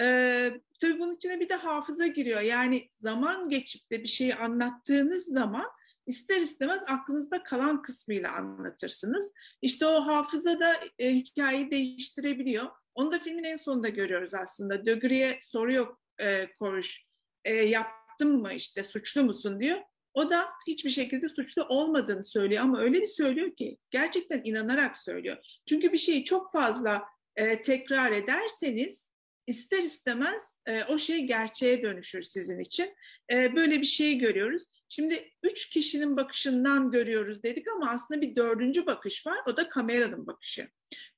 Ee, 0.01 0.51
tabii 0.81 0.99
bunun 0.99 1.13
içine 1.13 1.39
bir 1.39 1.49
de 1.49 1.55
hafıza 1.55 2.07
giriyor. 2.07 2.41
Yani 2.41 2.87
zaman 2.91 3.49
geçip 3.49 3.91
de 3.91 4.03
bir 4.03 4.07
şeyi 4.07 4.35
anlattığınız 4.35 5.25
zaman 5.25 5.65
ister 6.09 6.41
istemez 6.41 6.83
aklınızda 6.87 7.43
kalan 7.43 7.81
kısmıyla 7.81 8.31
anlatırsınız. 8.31 9.33
İşte 9.61 9.85
o 9.85 10.05
hafıza 10.05 10.59
da 10.59 10.75
e, 10.99 11.15
hikayeyi 11.15 11.71
değiştirebiliyor. 11.71 12.67
Onu 12.95 13.11
da 13.11 13.19
filmin 13.19 13.43
en 13.43 13.55
sonunda 13.55 13.89
görüyoruz 13.89 14.33
aslında. 14.33 14.85
Dögri'ye 14.85 15.39
soruyor 15.41 15.97
e, 16.21 16.47
Koruş, 16.59 17.05
e, 17.45 17.53
yaptın 17.53 18.41
mı 18.41 18.53
işte 18.53 18.83
suçlu 18.83 19.23
musun 19.23 19.59
diyor. 19.59 19.79
O 20.13 20.29
da 20.29 20.45
hiçbir 20.67 20.89
şekilde 20.89 21.29
suçlu 21.29 21.63
olmadığını 21.63 22.23
söylüyor 22.23 22.63
ama 22.63 22.81
öyle 22.81 23.01
bir 23.01 23.05
söylüyor 23.05 23.55
ki 23.55 23.77
gerçekten 23.91 24.41
inanarak 24.43 24.97
söylüyor. 24.97 25.37
Çünkü 25.65 25.93
bir 25.93 25.97
şeyi 25.97 26.23
çok 26.23 26.51
fazla 26.51 27.03
e, 27.35 27.61
tekrar 27.61 28.11
ederseniz 28.11 29.09
ister 29.47 29.83
istemez 29.83 30.59
e, 30.65 30.83
o 30.83 30.97
şey 30.97 31.23
gerçeğe 31.23 31.81
dönüşür 31.81 32.21
sizin 32.21 32.59
için. 32.59 32.93
E, 33.31 33.55
böyle 33.55 33.81
bir 33.81 33.85
şeyi 33.85 34.17
görüyoruz. 34.17 34.65
Şimdi 34.89 35.31
üç 35.43 35.69
kişinin 35.69 36.17
bakışından 36.17 36.91
görüyoruz 36.91 37.43
dedik 37.43 37.67
ama 37.75 37.89
aslında 37.89 38.21
bir 38.21 38.35
dördüncü 38.35 38.85
bakış 38.85 39.27
var. 39.27 39.37
O 39.47 39.57
da 39.57 39.69
kameranın 39.69 40.27
bakışı. 40.27 40.67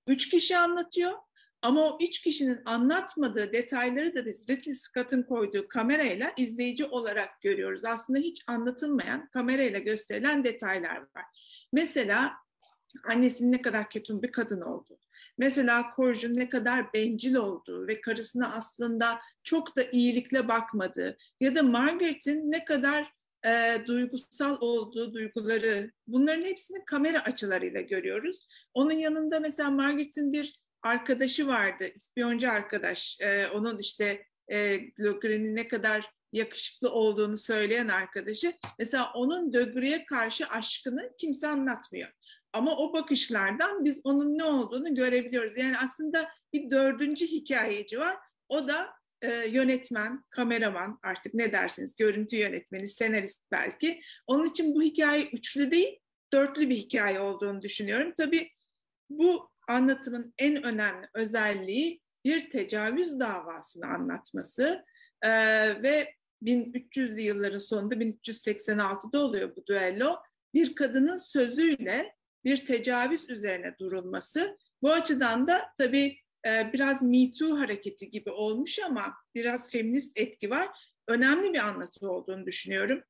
Üç 0.07 0.29
kişi 0.29 0.57
anlatıyor 0.57 1.13
ama 1.61 1.81
o 1.81 1.97
üç 2.01 2.21
kişinin 2.21 2.59
anlatmadığı 2.65 3.53
detayları 3.53 4.15
da 4.15 4.25
biz 4.25 4.49
Ridley 4.49 4.75
Scott'ın 4.75 5.23
koyduğu 5.23 5.67
kamerayla 5.67 6.33
izleyici 6.37 6.85
olarak 6.85 7.41
görüyoruz. 7.41 7.85
Aslında 7.85 8.19
hiç 8.19 8.43
anlatılmayan 8.47 9.29
kamerayla 9.29 9.79
gösterilen 9.79 10.43
detaylar 10.43 10.97
var. 10.97 11.25
Mesela 11.73 12.33
annesinin 13.07 13.51
ne 13.51 13.61
kadar 13.61 13.89
ketum 13.89 14.21
bir 14.21 14.31
kadın 14.31 14.61
olduğu. 14.61 14.99
Mesela 15.37 15.91
Korjun 15.95 16.33
ne 16.33 16.49
kadar 16.49 16.93
bencil 16.93 17.35
olduğu 17.35 17.87
ve 17.87 18.01
karısına 18.01 18.53
aslında 18.53 19.19
çok 19.43 19.75
da 19.75 19.83
iyilikle 19.83 20.47
bakmadığı 20.47 21.17
ya 21.39 21.55
da 21.55 21.63
Margaret'in 21.63 22.51
ne 22.51 22.65
kadar 22.65 23.13
e, 23.45 23.77
duygusal 23.87 24.57
olduğu 24.61 25.13
duyguları 25.13 25.91
bunların 26.07 26.43
hepsini 26.45 26.85
kamera 26.85 27.19
açılarıyla 27.19 27.81
görüyoruz. 27.81 28.47
Onun 28.73 28.93
yanında 28.93 29.39
mesela 29.39 29.69
Margaret'in 29.69 30.33
bir 30.33 30.61
arkadaşı 30.83 31.47
vardı, 31.47 31.87
ispiyoncu 31.95 32.51
arkadaş. 32.51 33.17
E, 33.19 33.47
onun 33.47 33.77
işte 33.77 34.25
e, 34.51 34.79
Logren'in 34.99 35.55
ne 35.55 35.67
kadar 35.67 36.11
yakışıklı 36.33 36.91
olduğunu 36.91 37.37
söyleyen 37.37 37.87
arkadaşı. 37.87 38.53
Mesela 38.79 39.11
onun 39.13 39.53
Dögri'ye 39.53 40.05
karşı 40.05 40.47
aşkını 40.47 41.11
kimse 41.17 41.47
anlatmıyor. 41.47 42.09
Ama 42.53 42.77
o 42.77 42.93
bakışlardan 42.93 43.85
biz 43.85 44.01
onun 44.03 44.37
ne 44.37 44.43
olduğunu 44.43 44.95
görebiliyoruz. 44.95 45.57
Yani 45.57 45.77
aslında 45.77 46.29
bir 46.53 46.71
dördüncü 46.71 47.27
hikayeci 47.27 47.99
var. 47.99 48.17
O 48.49 48.67
da 48.67 48.89
e, 49.21 49.47
yönetmen, 49.47 50.23
kameraman 50.29 50.99
artık 51.03 51.33
ne 51.33 51.51
dersiniz, 51.51 51.95
görüntü 51.95 52.35
yönetmeni, 52.35 52.87
senarist 52.87 53.43
belki. 53.51 54.01
Onun 54.27 54.45
için 54.45 54.75
bu 54.75 54.81
hikaye 54.81 55.23
üçlü 55.23 55.71
değil, 55.71 55.99
dörtlü 56.33 56.69
bir 56.69 56.75
hikaye 56.75 57.19
olduğunu 57.19 57.61
düşünüyorum. 57.61 58.13
Tabii 58.17 58.49
bu 59.09 59.49
anlatımın 59.67 60.33
en 60.37 60.63
önemli 60.63 61.07
özelliği 61.13 62.01
bir 62.25 62.49
tecavüz 62.49 63.19
davasını 63.19 63.85
anlatması 63.85 64.85
e, 65.21 65.29
ve 65.83 66.13
1300'lü 66.43 67.19
yılların 67.21 67.59
sonunda 67.59 67.95
1386'da 67.95 69.19
oluyor 69.19 69.55
bu 69.55 69.65
düello. 69.65 70.15
Bir 70.53 70.75
kadının 70.75 71.17
sözüyle 71.17 72.15
bir 72.45 72.65
tecavüz 72.65 73.29
üzerine 73.29 73.75
durulması. 73.79 74.57
Bu 74.81 74.91
açıdan 74.91 75.47
da 75.47 75.71
tabii 75.77 76.17
biraz 76.45 77.01
Me 77.01 77.31
Too 77.31 77.59
hareketi 77.59 78.09
gibi 78.09 78.31
olmuş 78.31 78.79
ama 78.79 79.13
biraz 79.35 79.69
feminist 79.69 80.19
etki 80.19 80.49
var. 80.49 80.69
Önemli 81.07 81.53
bir 81.53 81.59
anlatı 81.59 82.09
olduğunu 82.09 82.45
düşünüyorum. 82.45 83.03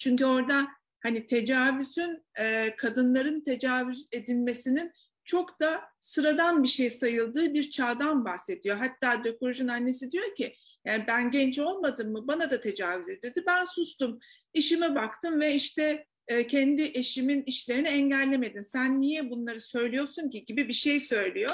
Çünkü 0.00 0.24
orada 0.24 0.68
hani 1.02 1.26
tecavüzün, 1.26 2.24
e, 2.38 2.76
kadınların 2.76 3.40
tecavüz 3.40 4.08
edilmesinin 4.12 4.92
çok 5.24 5.60
da 5.60 5.80
sıradan 6.00 6.62
bir 6.62 6.68
şey 6.68 6.90
sayıldığı 6.90 7.54
bir 7.54 7.70
çağdan 7.70 8.24
bahsediyor. 8.24 8.76
Hatta 8.76 9.24
Dökurj'un 9.24 9.68
annesi 9.68 10.12
diyor 10.12 10.34
ki 10.34 10.54
Yani 10.84 11.04
ben 11.08 11.30
genç 11.30 11.58
olmadım 11.58 12.12
mı 12.12 12.28
bana 12.28 12.50
da 12.50 12.60
tecavüz 12.60 13.08
edildi. 13.08 13.44
Ben 13.46 13.64
sustum. 13.64 14.18
İşime 14.54 14.94
baktım 14.94 15.40
ve 15.40 15.54
işte 15.54 16.06
e, 16.28 16.46
kendi 16.46 16.82
eşimin 16.82 17.42
işlerini 17.42 17.88
engellemedin. 17.88 18.60
Sen 18.60 19.00
niye 19.00 19.30
bunları 19.30 19.60
söylüyorsun 19.60 20.30
ki 20.30 20.44
gibi 20.44 20.68
bir 20.68 20.72
şey 20.72 21.00
söylüyor. 21.00 21.50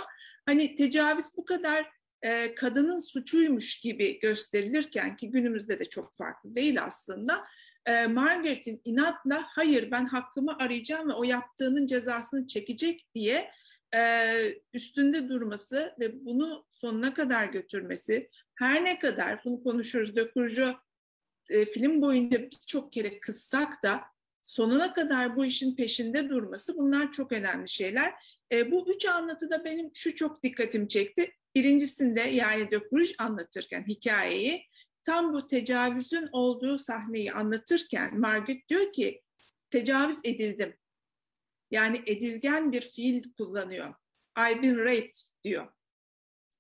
Hani 0.47 0.75
tecavüz 0.75 1.27
bu 1.37 1.45
kadar 1.45 1.91
e, 2.23 2.55
kadının 2.55 2.99
suçuymuş 2.99 3.81
gibi 3.81 4.19
gösterilirken 4.21 5.17
ki 5.17 5.31
günümüzde 5.31 5.79
de 5.79 5.85
çok 5.85 6.17
farklı 6.17 6.57
değil 6.57 6.83
aslında. 6.83 7.45
E, 7.87 8.07
Margaret'in 8.07 8.81
inatla 8.85 9.45
hayır 9.49 9.91
ben 9.91 10.07
hakkımı 10.07 10.57
arayacağım 10.59 11.09
ve 11.09 11.13
o 11.13 11.25
yaptığının 11.25 11.87
cezasını 11.87 12.47
çekecek 12.47 13.07
diye 13.15 13.51
e, 13.97 14.35
üstünde 14.73 15.29
durması 15.29 15.95
ve 16.01 16.25
bunu 16.27 16.67
sonuna 16.71 17.15
kadar 17.15 17.45
götürmesi 17.45 18.31
her 18.55 18.85
ne 18.85 18.99
kadar 18.99 19.41
bunu 19.45 19.63
konuşuruz 19.63 20.17
De 20.17 20.33
e, 21.51 21.65
film 21.65 22.03
boyunca 22.03 22.43
birçok 22.43 22.93
kere 22.93 23.21
kıssak 23.21 23.83
da 23.83 24.01
sonuna 24.47 24.93
kadar 24.93 25.37
bu 25.37 25.45
işin 25.45 25.77
peşinde 25.77 26.29
durması 26.29 26.77
bunlar 26.77 27.13
çok 27.13 27.33
önemli 27.33 27.69
şeyler. 27.69 28.15
E, 28.53 28.71
bu 28.71 28.91
üç 28.91 29.07
anlatıda 29.07 29.65
benim 29.65 29.91
şu 29.95 30.15
çok 30.15 30.43
dikkatimi 30.43 30.89
çekti. 30.89 31.33
Birincisinde 31.55 32.21
yani 32.21 32.71
De 32.71 32.81
anlatırken 33.19 33.85
hikayeyi 33.89 34.67
tam 35.05 35.33
bu 35.33 35.49
tecavüzün 35.49 36.29
olduğu 36.33 36.79
sahneyi 36.79 37.33
anlatırken 37.33 38.21
Margaret 38.21 38.69
diyor 38.69 38.93
ki 38.93 39.23
tecavüz 39.71 40.19
edildim. 40.25 40.77
Yani 41.71 42.03
edilgen 42.07 42.73
bir 42.73 42.81
fiil 42.81 43.23
kullanıyor. 43.39 43.95
I've 44.39 44.63
been 44.63 44.79
raped 44.79 45.15
diyor. 45.45 45.73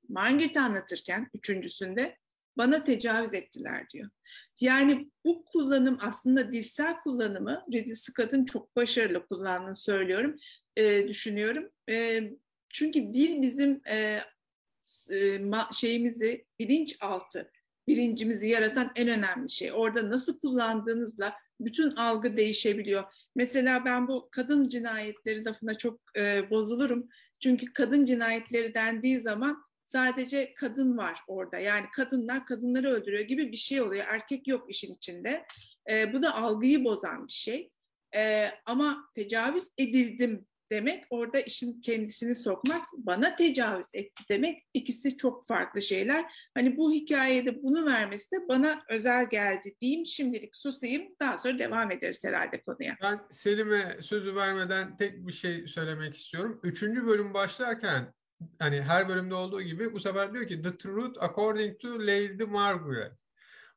Margaret 0.09 0.57
anlatırken 0.57 1.31
üçüncüsünde 1.35 2.19
bana 2.57 2.85
tecavüz 2.85 3.35
ettiler 3.35 3.90
diyor. 3.90 4.11
Yani 4.60 5.10
bu 5.25 5.44
kullanım 5.44 5.98
aslında 6.00 6.52
dilsel 6.52 7.00
kullanımı 7.00 7.62
Ridley 7.72 7.94
Scott'ın 7.94 8.44
çok 8.44 8.76
başarılı 8.76 9.26
kullandığını 9.26 9.76
söylüyorum, 9.76 10.36
e, 10.76 11.08
düşünüyorum. 11.08 11.70
E, 11.90 12.20
çünkü 12.68 13.00
dil 13.14 13.42
bizim 13.42 13.80
e, 13.88 14.20
e, 15.12 15.40
şeyimizi, 15.72 16.44
bilinçaltı, 16.58 17.50
bilincimizi 17.88 18.48
yaratan 18.48 18.92
en 18.96 19.08
önemli 19.08 19.50
şey. 19.50 19.72
Orada 19.72 20.10
nasıl 20.10 20.40
kullandığınızla 20.40 21.34
bütün 21.60 21.90
algı 21.90 22.36
değişebiliyor. 22.36 23.04
Mesela 23.34 23.84
ben 23.84 24.08
bu 24.08 24.28
kadın 24.32 24.68
cinayetleri 24.68 25.44
lafına 25.44 25.78
çok 25.78 26.00
e, 26.16 26.50
bozulurum. 26.50 27.08
Çünkü 27.40 27.72
kadın 27.72 28.04
cinayetleri 28.04 28.75
dendiği 28.75 29.20
zaman 29.20 29.65
sadece 29.87 30.55
kadın 30.55 30.97
var 30.97 31.21
orada. 31.26 31.59
Yani 31.59 31.87
kadınlar 31.95 32.47
kadınları 32.47 32.90
öldürüyor 32.90 33.25
gibi 33.25 33.52
bir 33.52 33.57
şey 33.57 33.81
oluyor. 33.81 34.05
Erkek 34.09 34.49
yok 34.49 34.71
işin 34.71 34.93
içinde. 34.93 35.47
E, 35.90 36.12
bu 36.12 36.23
da 36.23 36.35
algıyı 36.35 36.85
bozan 36.85 37.26
bir 37.26 37.33
şey. 37.33 37.71
E, 38.14 38.50
ama 38.66 39.11
tecavüz 39.14 39.69
edildim 39.78 40.47
demek 40.71 41.05
orada 41.11 41.40
işin 41.40 41.81
kendisini 41.81 42.35
sokmak, 42.35 42.87
bana 42.93 43.37
tecavüz 43.37 43.87
etti 43.95 44.23
demek 44.31 44.62
ikisi 44.75 45.16
çok 45.16 45.47
farklı 45.47 45.83
şeyler. 45.83 46.33
Hani 46.55 46.76
bu 46.76 46.93
hikayede 46.93 47.62
bunu 47.62 47.87
vermesi 47.87 48.33
de 48.33 48.49
bana 48.49 48.83
özel 48.88 49.28
geldi 49.31 49.75
diyeyim. 49.81 50.07
Şimdilik 50.07 50.57
susayım 50.57 51.14
daha 51.21 51.37
sonra 51.37 51.59
devam 51.59 51.90
ederiz 51.90 52.25
herhalde 52.25 52.62
konuya. 52.62 52.97
Ben 53.02 53.21
Selim'e 53.31 53.99
sözü 54.00 54.37
vermeden 54.37 54.97
tek 54.97 55.26
bir 55.26 55.33
şey 55.33 55.66
söylemek 55.66 56.16
istiyorum. 56.16 56.61
Üçüncü 56.62 57.07
bölüm 57.07 57.35
başlarken 57.35 58.12
hani 58.59 58.83
her 58.83 59.09
bölümde 59.09 59.35
olduğu 59.35 59.62
gibi 59.62 59.93
bu 59.93 60.00
sefer 60.00 60.33
diyor 60.33 60.47
ki 60.47 60.62
The 60.62 60.76
Truth 60.76 61.23
According 61.23 61.81
to 61.81 61.88
Lady 61.88 62.45
Margaret. 62.45 63.12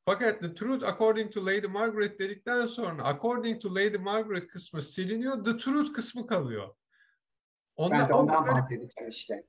Fakat 0.05 0.41
The 0.41 0.53
Truth 0.53 0.87
According 0.87 1.33
to 1.33 1.45
Lady 1.45 1.67
Margaret 1.67 2.19
dedikten 2.19 2.65
sonra 2.65 3.03
According 3.03 3.61
to 3.61 3.75
Lady 3.75 3.97
Margaret 3.97 4.47
kısmı 4.47 4.81
siliniyor, 4.81 5.43
The 5.43 5.57
Truth 5.57 5.93
kısmı 5.93 6.27
kalıyor. 6.27 6.75
Onda, 7.75 7.95
ben 7.95 8.09
de 8.09 8.13
ondan 8.13 8.47
bahsedeceğim 8.47 9.09
işte. 9.09 9.43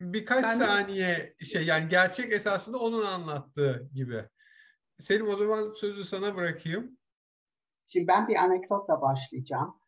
Birkaç 0.00 0.44
ben 0.44 0.58
saniye 0.58 1.34
de... 1.40 1.44
şey 1.44 1.66
yani 1.66 1.88
gerçek 1.88 2.32
esasında 2.32 2.78
onun 2.78 3.04
anlattığı 3.04 3.88
gibi. 3.94 4.24
Selim 5.02 5.28
o 5.28 5.36
zaman 5.36 5.72
sözü 5.72 6.04
sana 6.04 6.36
bırakayım. 6.36 6.98
Şimdi 7.88 8.06
ben 8.06 8.28
bir 8.28 8.36
anekdotla 8.36 9.02
başlayacağım. 9.02 9.80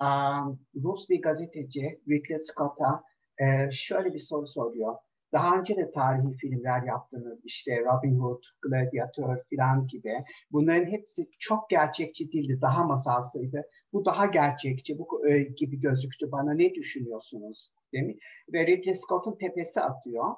Um, 0.00 0.60
Rus 0.84 1.08
bir 1.08 1.22
gazeteci 1.22 2.00
Ridley 2.08 2.38
Scott'a 2.38 3.04
e, 3.38 3.70
şöyle 3.72 4.14
bir 4.14 4.20
soru 4.20 4.46
soruyor. 4.46 4.94
Daha 5.32 5.58
önce 5.58 5.76
de 5.76 5.90
tarihi 5.90 6.36
filmler 6.36 6.82
yaptınız. 6.82 7.42
İşte 7.44 7.80
Robin 7.84 8.18
Hood, 8.18 8.42
Gladiator 8.62 9.36
falan 9.56 9.86
gibi. 9.86 10.14
Bunların 10.52 10.90
hepsi 10.90 11.28
çok 11.38 11.70
gerçekçi 11.70 12.32
değildi. 12.32 12.58
Daha 12.62 12.84
masalsıydı. 12.84 13.62
Bu 13.92 14.04
daha 14.04 14.26
gerçekçi 14.26 14.98
bu 14.98 15.28
e, 15.28 15.42
gibi 15.42 15.80
gözüktü 15.80 16.32
bana. 16.32 16.54
Ne 16.54 16.74
düşünüyorsunuz? 16.74 17.70
Değil 17.92 18.04
mi? 18.04 18.16
Ve 18.52 18.66
Ridley 18.66 18.96
Scott'un 18.96 19.38
tepesi 19.38 19.80
atıyor. 19.80 20.34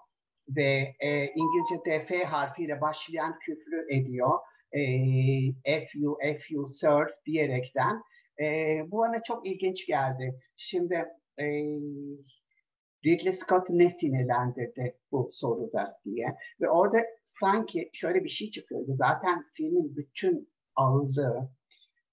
Ve 0.48 0.94
e, 1.00 1.26
İngilizce 1.26 2.04
F 2.06 2.24
harfiyle 2.24 2.80
başlayan 2.80 3.38
küfrü 3.38 3.86
ediyor. 3.90 4.38
E, 4.72 4.80
F 5.64 5.88
you, 5.94 6.18
F 6.22 6.40
you, 6.50 6.68
sir 6.68 7.14
diyerekten. 7.26 8.02
E, 8.42 8.44
bu 8.90 8.98
bana 8.98 9.22
çok 9.22 9.46
ilginç 9.46 9.86
geldi. 9.86 10.40
Şimdi 10.56 11.04
e, 11.40 11.46
Ridley 13.04 13.32
Scott 13.32 13.70
ne 13.70 13.90
sinirlendirdi 13.90 14.98
bu 15.12 15.30
soruda 15.32 16.00
diye. 16.04 16.36
Ve 16.60 16.70
orada 16.70 16.98
sanki 17.24 17.90
şöyle 17.92 18.24
bir 18.24 18.28
şey 18.28 18.50
çıkıyordu. 18.50 18.94
Zaten 18.94 19.44
filmin 19.54 19.96
bütün 19.96 20.52
ağırlığı, 20.76 21.50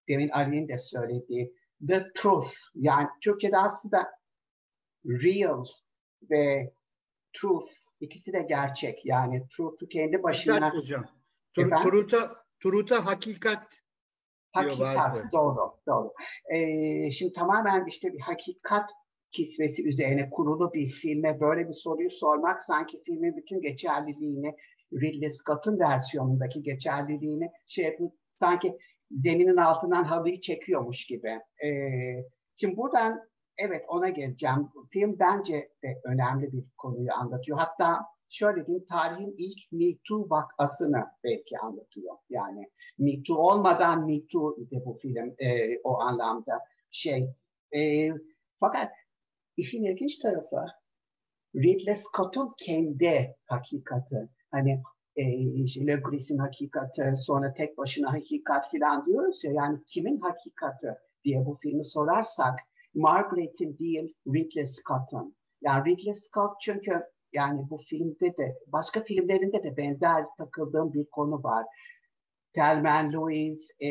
demin 0.07 0.29
Ali'nin 0.29 0.67
de 0.67 0.77
söylediği, 0.77 1.53
the 1.87 2.05
truth. 2.15 2.53
Yani 2.75 3.07
Türkçe'de 3.21 3.57
aslında 3.57 4.11
real 5.05 5.65
ve 6.31 6.73
truth 7.33 7.71
ikisi 7.99 8.33
de 8.33 8.41
gerçek. 8.49 9.05
Yani 9.05 9.47
truth'u 9.57 9.87
kendi 9.87 10.23
başına... 10.23 10.53
Hakikat 10.53 10.73
hocam. 10.73 11.05
Truth'a, 11.83 12.45
truth'a 12.59 13.05
hakikat 13.05 13.81
Hakikat, 14.51 15.33
doğru, 15.33 15.73
doğru. 15.87 16.13
Ee, 16.53 17.11
şimdi 17.11 17.33
tamamen 17.33 17.85
işte 17.85 18.13
bir 18.13 18.19
hakikat 18.19 18.91
kisvesi 19.31 19.87
üzerine 19.87 20.29
kurulu 20.29 20.73
bir 20.73 20.89
filme 20.89 21.39
böyle 21.39 21.67
bir 21.67 21.73
soruyu 21.73 22.09
sormak 22.09 22.63
sanki 22.63 23.01
filmin 23.05 23.37
bütün 23.37 23.61
geçerliliğini 23.61 24.55
Ridley 24.93 25.29
Scott'ın 25.29 25.79
versiyonundaki 25.79 26.63
geçerliliğini 26.63 27.51
şey 27.67 27.85
yapıp 27.85 28.13
sanki 28.31 28.77
zeminin 29.11 29.57
altından 29.57 30.03
halıyı 30.03 30.41
çekiyormuş 30.41 31.05
gibi. 31.05 31.39
Ee, 31.65 32.23
şimdi 32.57 32.77
buradan 32.77 33.21
evet 33.57 33.85
ona 33.87 34.09
geleceğim. 34.09 34.69
Film 34.91 35.19
bence 35.19 35.69
de 35.83 36.01
önemli 36.03 36.53
bir 36.53 36.63
konuyu 36.77 37.13
anlatıyor. 37.13 37.57
Hatta 37.57 38.05
şöyle 38.29 38.65
diyeyim 38.65 38.85
tarihin 38.85 39.35
ilk 39.37 39.71
Me 39.71 39.97
Too 40.07 40.29
vakasını 40.29 41.05
belki 41.23 41.59
anlatıyor. 41.59 42.15
Yani 42.29 42.69
Me 42.97 43.23
Too 43.23 43.37
olmadan 43.37 44.05
Me 44.05 44.27
Too 44.31 44.57
idi 44.57 44.81
bu 44.85 44.97
film 45.01 45.35
e, 45.39 45.79
o 45.83 45.99
anlamda 45.99 46.59
şey. 46.91 47.29
E, 47.75 48.09
fakat 48.59 48.91
İşin 49.57 49.83
ilginç 49.83 50.19
tarafı 50.19 50.65
Ridley 51.55 51.95
Scott'un 51.95 52.53
kendi 52.57 53.35
hakikati. 53.45 54.29
Hani 54.51 54.81
e, 55.15 55.23
işte 55.63 55.87
Le 55.87 55.95
Gris'in 55.95 56.37
hakikati, 56.37 57.13
sonra 57.17 57.53
tek 57.53 57.77
başına 57.77 58.13
hakikat 58.13 58.71
filan 58.71 59.05
diyoruz 59.05 59.43
ya. 59.43 59.51
Yani 59.51 59.79
kimin 59.87 60.19
hakikati 60.19 60.87
diye 61.23 61.45
bu 61.45 61.57
filmi 61.61 61.85
sorarsak 61.85 62.59
Margaret'in 62.95 63.77
değil 63.77 64.13
Ridley 64.27 64.65
Scott'un. 64.65 65.35
Yani 65.61 65.89
Ridley 65.89 66.13
Scott 66.13 66.51
çünkü 66.61 67.03
yani 67.33 67.69
bu 67.69 67.77
filmde 67.77 68.37
de 68.37 68.55
başka 68.67 69.03
filmlerinde 69.03 69.63
de 69.63 69.77
benzer 69.77 70.25
takıldığım 70.37 70.93
bir 70.93 71.05
konu 71.05 71.43
var. 71.43 71.65
Thelma 72.53 73.11
Louise, 73.11 73.85
e, 73.87 73.89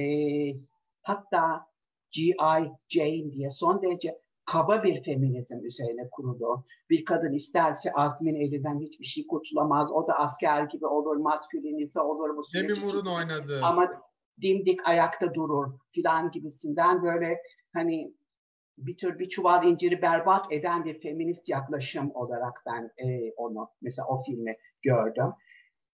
hatta 1.03 1.67
G.I. 2.13 2.71
Jane 2.89 3.33
diye 3.33 3.51
son 3.51 3.83
derece 3.83 4.19
kaba 4.47 4.83
bir 4.83 5.03
feminizm 5.03 5.65
üzerine 5.65 6.11
kurulu. 6.11 6.65
Bir 6.91 7.05
kadın 7.05 7.33
isterse 7.33 7.93
Azmin 7.93 8.35
elinden 8.35 8.81
hiçbir 8.81 9.05
şey 9.05 9.27
kurtulamaz. 9.27 9.93
O 9.93 10.07
da 10.07 10.19
asker 10.19 10.63
gibi 10.63 10.87
olur, 10.87 11.17
maskülinize 11.17 12.01
olur. 12.01 12.37
Bu 12.37 12.45
Demi 12.55 12.81
Moore'un 12.81 13.07
oynadığı. 13.07 13.63
Ama 13.63 14.03
dimdik 14.43 14.89
ayakta 14.89 15.35
durur 15.35 15.79
filan 15.95 16.31
gibisinden 16.31 17.03
böyle 17.03 17.39
hani 17.73 18.15
bir 18.79 18.97
tür 18.97 19.19
bir 19.19 19.29
çuval 19.29 19.65
inciri 19.65 20.03
berbat 20.03 20.53
eden 20.53 20.85
bir 20.85 21.01
feminist 21.01 21.49
yaklaşım 21.49 22.11
olarak 22.15 22.63
ben 22.67 22.91
e, 23.07 23.33
onu 23.37 23.69
mesela 23.83 24.09
o 24.09 24.23
filmi 24.23 24.57
gördüm. 24.83 25.33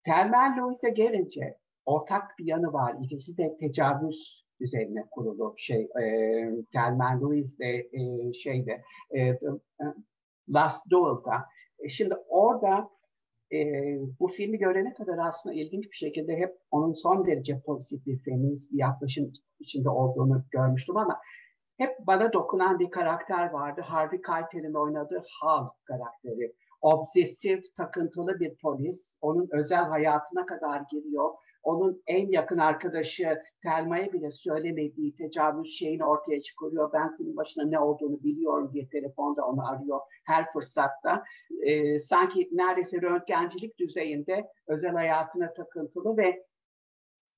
Thelma 0.05 0.43
Lewis'e 0.43 0.91
gelince 0.91 1.59
ortak 1.85 2.39
bir 2.39 2.45
yanı 2.45 2.73
var. 2.73 2.97
İkisi 3.03 3.37
de 3.37 3.57
tecavüz 3.61 4.47
üzerine 4.63 5.07
kurulu 5.11 5.55
şey 5.59 5.83
e, 5.83 6.05
Thelma 6.73 7.21
Louise 7.21 7.59
de 7.59 7.89
e, 7.93 8.33
şeyde 8.33 8.83
e, 9.17 9.39
Last 10.49 10.91
Duel'da. 10.91 11.45
E, 11.79 11.89
şimdi 11.89 12.15
orada 12.29 12.91
e, 13.53 13.59
bu 14.21 14.29
filmi 14.29 14.59
görene 14.59 14.95
kadar 14.95 15.19
aslında 15.19 15.55
ilginç 15.55 15.85
bir 15.85 15.97
şekilde 15.97 16.37
hep 16.37 16.59
onun 16.71 16.93
son 16.93 17.27
derece 17.27 17.61
pozitif 17.61 18.07
bir 18.07 18.19
feminist 18.19 18.73
bir 18.73 18.79
yaklaşım 18.79 19.33
içinde 19.61 19.89
olduğunu 19.89 20.45
görmüştüm 20.51 20.97
ama 20.97 21.21
hep 21.79 21.91
bana 22.07 22.33
dokunan 22.33 22.79
bir 22.79 22.91
karakter 22.91 23.51
vardı. 23.51 23.81
Harvey 23.81 24.21
Keitel'in 24.23 24.75
oynadığı 24.75 25.23
Hal 25.41 25.69
karakteri. 25.85 26.55
Obsesif, 26.81 27.77
takıntılı 27.77 28.41
bir 28.41 28.57
polis. 28.63 29.17
Onun 29.21 29.49
özel 29.53 29.85
hayatına 29.85 30.47
kadar 30.47 30.83
giriyor. 30.91 31.31
Onun 31.63 32.03
en 32.07 32.29
yakın 32.29 32.59
arkadaşı 32.59 33.43
Telma'ya 33.63 34.13
bile 34.13 34.31
söylemediği 34.31 35.17
tecavüz 35.17 35.79
şeyini 35.79 36.05
ortaya 36.05 36.43
çıkarıyor. 36.43 36.93
Ben 36.93 37.09
senin 37.09 37.37
başına 37.37 37.65
ne 37.65 37.79
olduğunu 37.79 38.23
biliyorum 38.23 38.71
diye 38.73 38.89
telefonda 38.89 39.47
onu 39.47 39.69
arıyor 39.69 40.01
her 40.27 40.53
fırsatta. 40.53 41.25
Ee, 41.67 41.99
sanki 41.99 42.49
neredeyse 42.53 43.03
röntgencilik 43.03 43.79
düzeyinde 43.79 44.49
özel 44.69 44.93
hayatına 44.93 45.55
takıntılı 45.55 46.17
ve 46.17 46.47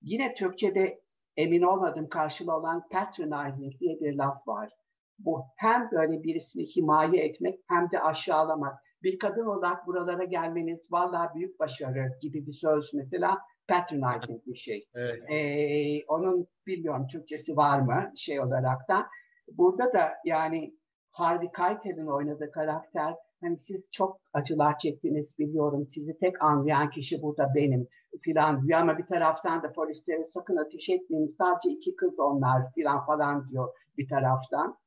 yine 0.02 0.34
Türkçe'de 0.34 1.00
emin 1.36 1.62
olmadım 1.62 2.08
karşılığı 2.08 2.56
olan 2.56 2.88
patronizing 2.88 3.80
diye 3.80 4.00
bir 4.00 4.14
laf 4.14 4.48
var. 4.48 4.72
Bu 5.18 5.42
hem 5.56 5.90
böyle 5.92 6.22
birisini 6.22 6.76
himaye 6.76 7.24
etmek 7.24 7.60
hem 7.68 7.90
de 7.90 8.00
aşağılamak. 8.00 8.78
Bir 9.02 9.18
kadın 9.18 9.46
olarak 9.46 9.86
buralara 9.86 10.24
gelmeniz 10.24 10.92
vallahi 10.92 11.34
büyük 11.34 11.60
başarı 11.60 12.18
gibi 12.20 12.46
bir 12.46 12.52
söz 12.52 12.94
mesela 12.94 13.38
patronizing 13.68 14.46
bir 14.46 14.56
şey. 14.56 14.88
Evet. 14.94 15.22
Ee, 15.30 16.04
onun 16.08 16.46
bilmiyorum 16.66 17.06
Türkçesi 17.06 17.56
var 17.56 17.80
mı 17.80 18.12
şey 18.16 18.40
olarak 18.40 18.88
da. 18.88 19.06
Burada 19.52 19.92
da 19.92 20.12
yani 20.24 20.74
Harvey 21.10 21.48
Keitel'in 21.56 22.06
oynadığı 22.06 22.50
karakter 22.50 23.14
hani 23.40 23.58
siz 23.58 23.90
çok 23.92 24.20
acılar 24.32 24.78
çektiniz 24.78 25.38
biliyorum 25.38 25.86
sizi 25.88 26.18
tek 26.18 26.42
anlayan 26.42 26.90
kişi 26.90 27.22
burada 27.22 27.52
benim 27.54 27.88
filan 28.22 28.66
diyor 28.66 28.80
ama 28.80 28.98
bir 28.98 29.06
taraftan 29.06 29.62
da 29.62 29.72
polislere 29.72 30.24
sakın 30.24 30.56
ateş 30.56 30.88
etmeyin 30.88 31.28
sadece 31.28 31.70
iki 31.70 31.96
kız 31.96 32.20
onlar 32.20 32.72
filan 32.74 33.06
falan 33.06 33.50
diyor 33.50 33.68
bir 33.98 34.08
taraftan. 34.08 34.78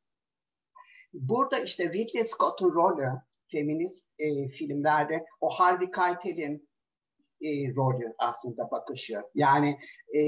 Burada 1.14 1.60
işte 1.60 1.94
Ridley 1.94 2.26
Scott'un 2.26 2.74
rolü 2.74 3.12
feminist 3.52 4.06
e, 4.20 4.48
filmlerde 4.48 5.26
o 5.42 5.50
Harvey 5.50 5.92
Keitel'in 5.92 6.67
e, 7.42 7.76
rolü 7.76 8.14
aslında 8.18 8.72
bakışı. 8.72 9.22
Yani 9.36 9.78
e, 10.14 10.20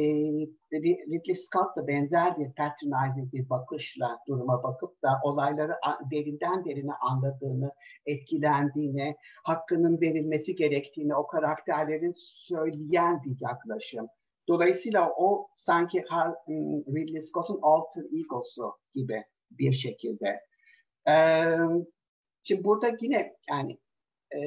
Ridley 0.74 1.36
Scott 1.36 1.76
da 1.78 1.88
benzer 1.88 2.38
bir 2.38 2.54
patronizing 2.54 3.34
bir 3.34 3.50
bakışla 3.50 4.20
duruma 4.28 4.64
bakıp 4.64 5.04
da 5.04 5.20
olayları 5.24 5.76
derinden 6.12 6.66
derine 6.66 6.94
anladığını, 7.02 7.72
etkilendiğini, 8.06 9.16
hakkının 9.44 10.02
verilmesi 10.02 10.56
gerektiğini 10.56 11.16
o 11.16 11.28
karakterlerin 11.28 12.14
söyleyen 12.18 13.24
bir 13.24 13.38
yaklaşım. 13.42 14.08
Dolayısıyla 14.48 15.12
o 15.18 15.48
sanki 15.58 16.04
Ridley 16.88 17.22
Scott'un 17.22 17.60
alter 17.62 18.04
egosu 18.20 18.74
gibi 18.96 19.24
bir 19.52 19.74
şekilde. 19.74 20.40
Ee, 21.08 21.46
şimdi 22.44 22.64
burada 22.64 22.98
yine 23.02 23.34
yani 23.50 23.80
e, 24.36 24.40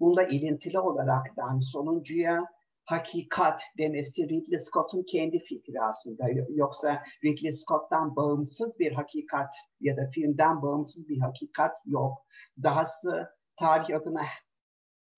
bununla 0.00 0.22
ilintili 0.22 0.78
olarak 0.78 1.26
yani 1.36 1.64
sonuncuya 1.64 2.46
hakikat 2.84 3.62
demesi 3.78 4.28
Ridley 4.28 4.60
Scott'un 4.60 5.02
kendi 5.02 5.38
fikri 5.38 5.82
aslında. 5.82 6.24
Yoksa 6.48 7.02
Ridley 7.24 7.52
Scott'tan 7.52 8.16
bağımsız 8.16 8.78
bir 8.78 8.92
hakikat 8.92 9.54
ya 9.80 9.96
da 9.96 10.10
filmden 10.14 10.62
bağımsız 10.62 11.08
bir 11.08 11.18
hakikat 11.18 11.72
yok. 11.86 12.18
Dahası 12.62 13.28
tarih 13.56 13.96
adına 13.96 14.22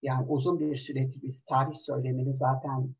yani 0.02 0.26
uzun 0.28 0.60
bir 0.60 0.76
süredir 0.76 1.22
biz 1.22 1.44
tarih 1.44 1.74
söylemini 1.74 2.36
zaten 2.36 2.94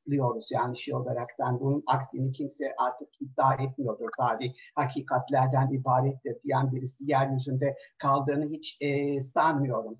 sorguluyoruz 0.00 0.50
yani 0.50 0.78
şey 0.78 0.94
olaraktan 0.94 1.60
bunun 1.60 1.82
aksini 1.86 2.32
kimse 2.32 2.74
artık 2.78 3.08
iddia 3.20 3.54
etmiyordur. 3.54 4.08
Tarih 4.16 4.52
hakikatlerden 4.74 5.72
ibarettir 5.72 6.36
diyen 6.44 6.72
birisi 6.72 7.10
yeryüzünde 7.10 7.76
kaldığını 7.98 8.50
hiç 8.50 8.76
e, 8.80 9.20
sanmıyorum. 9.20 9.98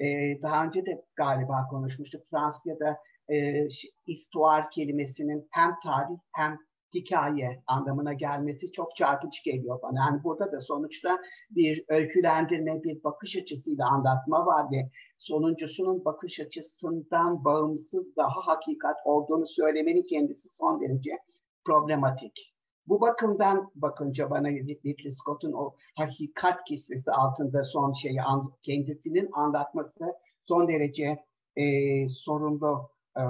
E, 0.00 0.06
daha 0.42 0.64
önce 0.64 0.86
de 0.86 1.04
galiba 1.16 1.66
konuşmuştuk. 1.70 2.22
Fransızca'da 2.30 2.98
e, 3.30 3.68
istuar 4.06 4.70
kelimesinin 4.70 5.48
hem 5.50 5.74
tarih 5.84 6.18
hem 6.32 6.58
hikaye 6.94 7.62
anlamına 7.66 8.12
gelmesi 8.12 8.72
çok 8.72 8.96
çarpıcı 8.96 9.42
geliyor 9.44 9.82
bana. 9.82 9.98
Yani 9.98 10.24
burada 10.24 10.52
da 10.52 10.60
sonuçta 10.60 11.18
bir 11.50 11.84
öykülendirme, 11.88 12.82
bir 12.82 13.04
bakış 13.04 13.36
açısıyla 13.36 13.86
anlatma 13.86 14.46
var 14.46 14.66
ve 14.72 14.90
sonuncusunun 15.18 16.04
bakış 16.04 16.40
açısından 16.40 17.44
bağımsız 17.44 18.16
daha 18.16 18.46
hakikat 18.46 18.96
olduğunu 19.04 19.46
söylemenin 19.46 20.02
kendisi 20.02 20.48
son 20.48 20.80
derece 20.80 21.18
problematik. 21.64 22.56
Bu 22.88 23.00
bakımdan 23.00 23.70
bakınca 23.74 24.30
bana 24.30 24.50
Ridley 24.50 25.12
Scott'un 25.12 25.52
o 25.52 25.74
hakikat 25.94 26.64
kisvesi 26.64 27.10
altında 27.10 27.64
son 27.64 27.92
şeyi 27.92 28.20
kendisinin 28.62 29.28
anlatması 29.32 30.04
son 30.44 30.68
derece 30.68 31.24
e, 31.56 32.08
sorunlu 32.08 32.90
e, 33.16 33.22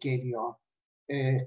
geliyor. 0.00 0.54
E, 1.10 1.38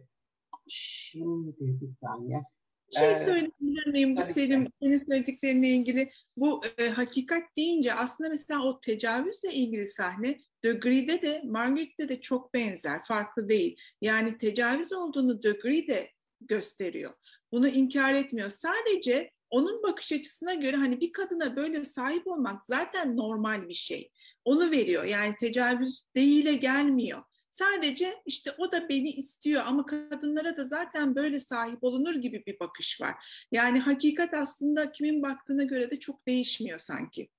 Şimdi 0.71 1.55
bir 1.59 1.89
saniye. 2.01 2.43
Bir 2.91 2.97
şey 2.97 3.15
söyleyebilir 3.15 3.87
miyim 3.87 4.15
bu 4.15 4.21
Selim? 4.21 4.67
Senin 4.81 4.97
söylediklerine 4.97 5.69
ilgili. 5.69 6.09
Bu 6.37 6.61
e, 6.77 6.89
hakikat 6.89 7.43
deyince 7.57 7.93
aslında 7.93 8.29
mesela 8.29 8.63
o 8.63 8.79
tecavüzle 8.79 9.53
ilgili 9.53 9.85
sahne 9.85 10.39
Degree'de 10.63 11.21
de 11.21 11.41
Margaret'te 11.45 12.09
de 12.09 12.21
çok 12.21 12.53
benzer, 12.53 13.03
farklı 13.03 13.49
değil. 13.49 13.77
Yani 14.01 14.37
tecavüz 14.37 14.93
olduğunu 14.93 15.43
Degree 15.43 15.87
de 15.87 16.11
gösteriyor. 16.41 17.13
Bunu 17.51 17.67
inkar 17.67 18.13
etmiyor. 18.13 18.49
Sadece 18.49 19.31
onun 19.49 19.83
bakış 19.83 20.11
açısına 20.11 20.53
göre 20.53 20.75
hani 20.75 21.01
bir 21.01 21.11
kadına 21.11 21.55
böyle 21.55 21.85
sahip 21.85 22.27
olmak 22.27 22.65
zaten 22.65 23.17
normal 23.17 23.69
bir 23.69 23.73
şey. 23.73 24.11
Onu 24.45 24.71
veriyor. 24.71 25.03
Yani 25.03 25.35
tecavüz 25.39 26.03
değile 26.15 26.53
gelmiyor. 26.53 27.21
Sadece 27.61 28.21
işte 28.25 28.51
o 28.57 28.71
da 28.71 28.89
beni 28.89 29.09
istiyor 29.09 29.63
ama 29.65 29.85
kadınlara 29.85 30.57
da 30.57 30.67
zaten 30.67 31.15
böyle 31.15 31.39
sahip 31.39 31.83
olunur 31.83 32.15
gibi 32.15 32.43
bir 32.45 32.59
bakış 32.59 33.01
var. 33.01 33.45
Yani 33.51 33.79
hakikat 33.79 34.33
aslında 34.33 34.91
kimin 34.91 35.23
baktığına 35.23 35.63
göre 35.63 35.91
de 35.91 35.99
çok 35.99 36.27
değişmiyor 36.27 36.79
sanki. 36.79 37.29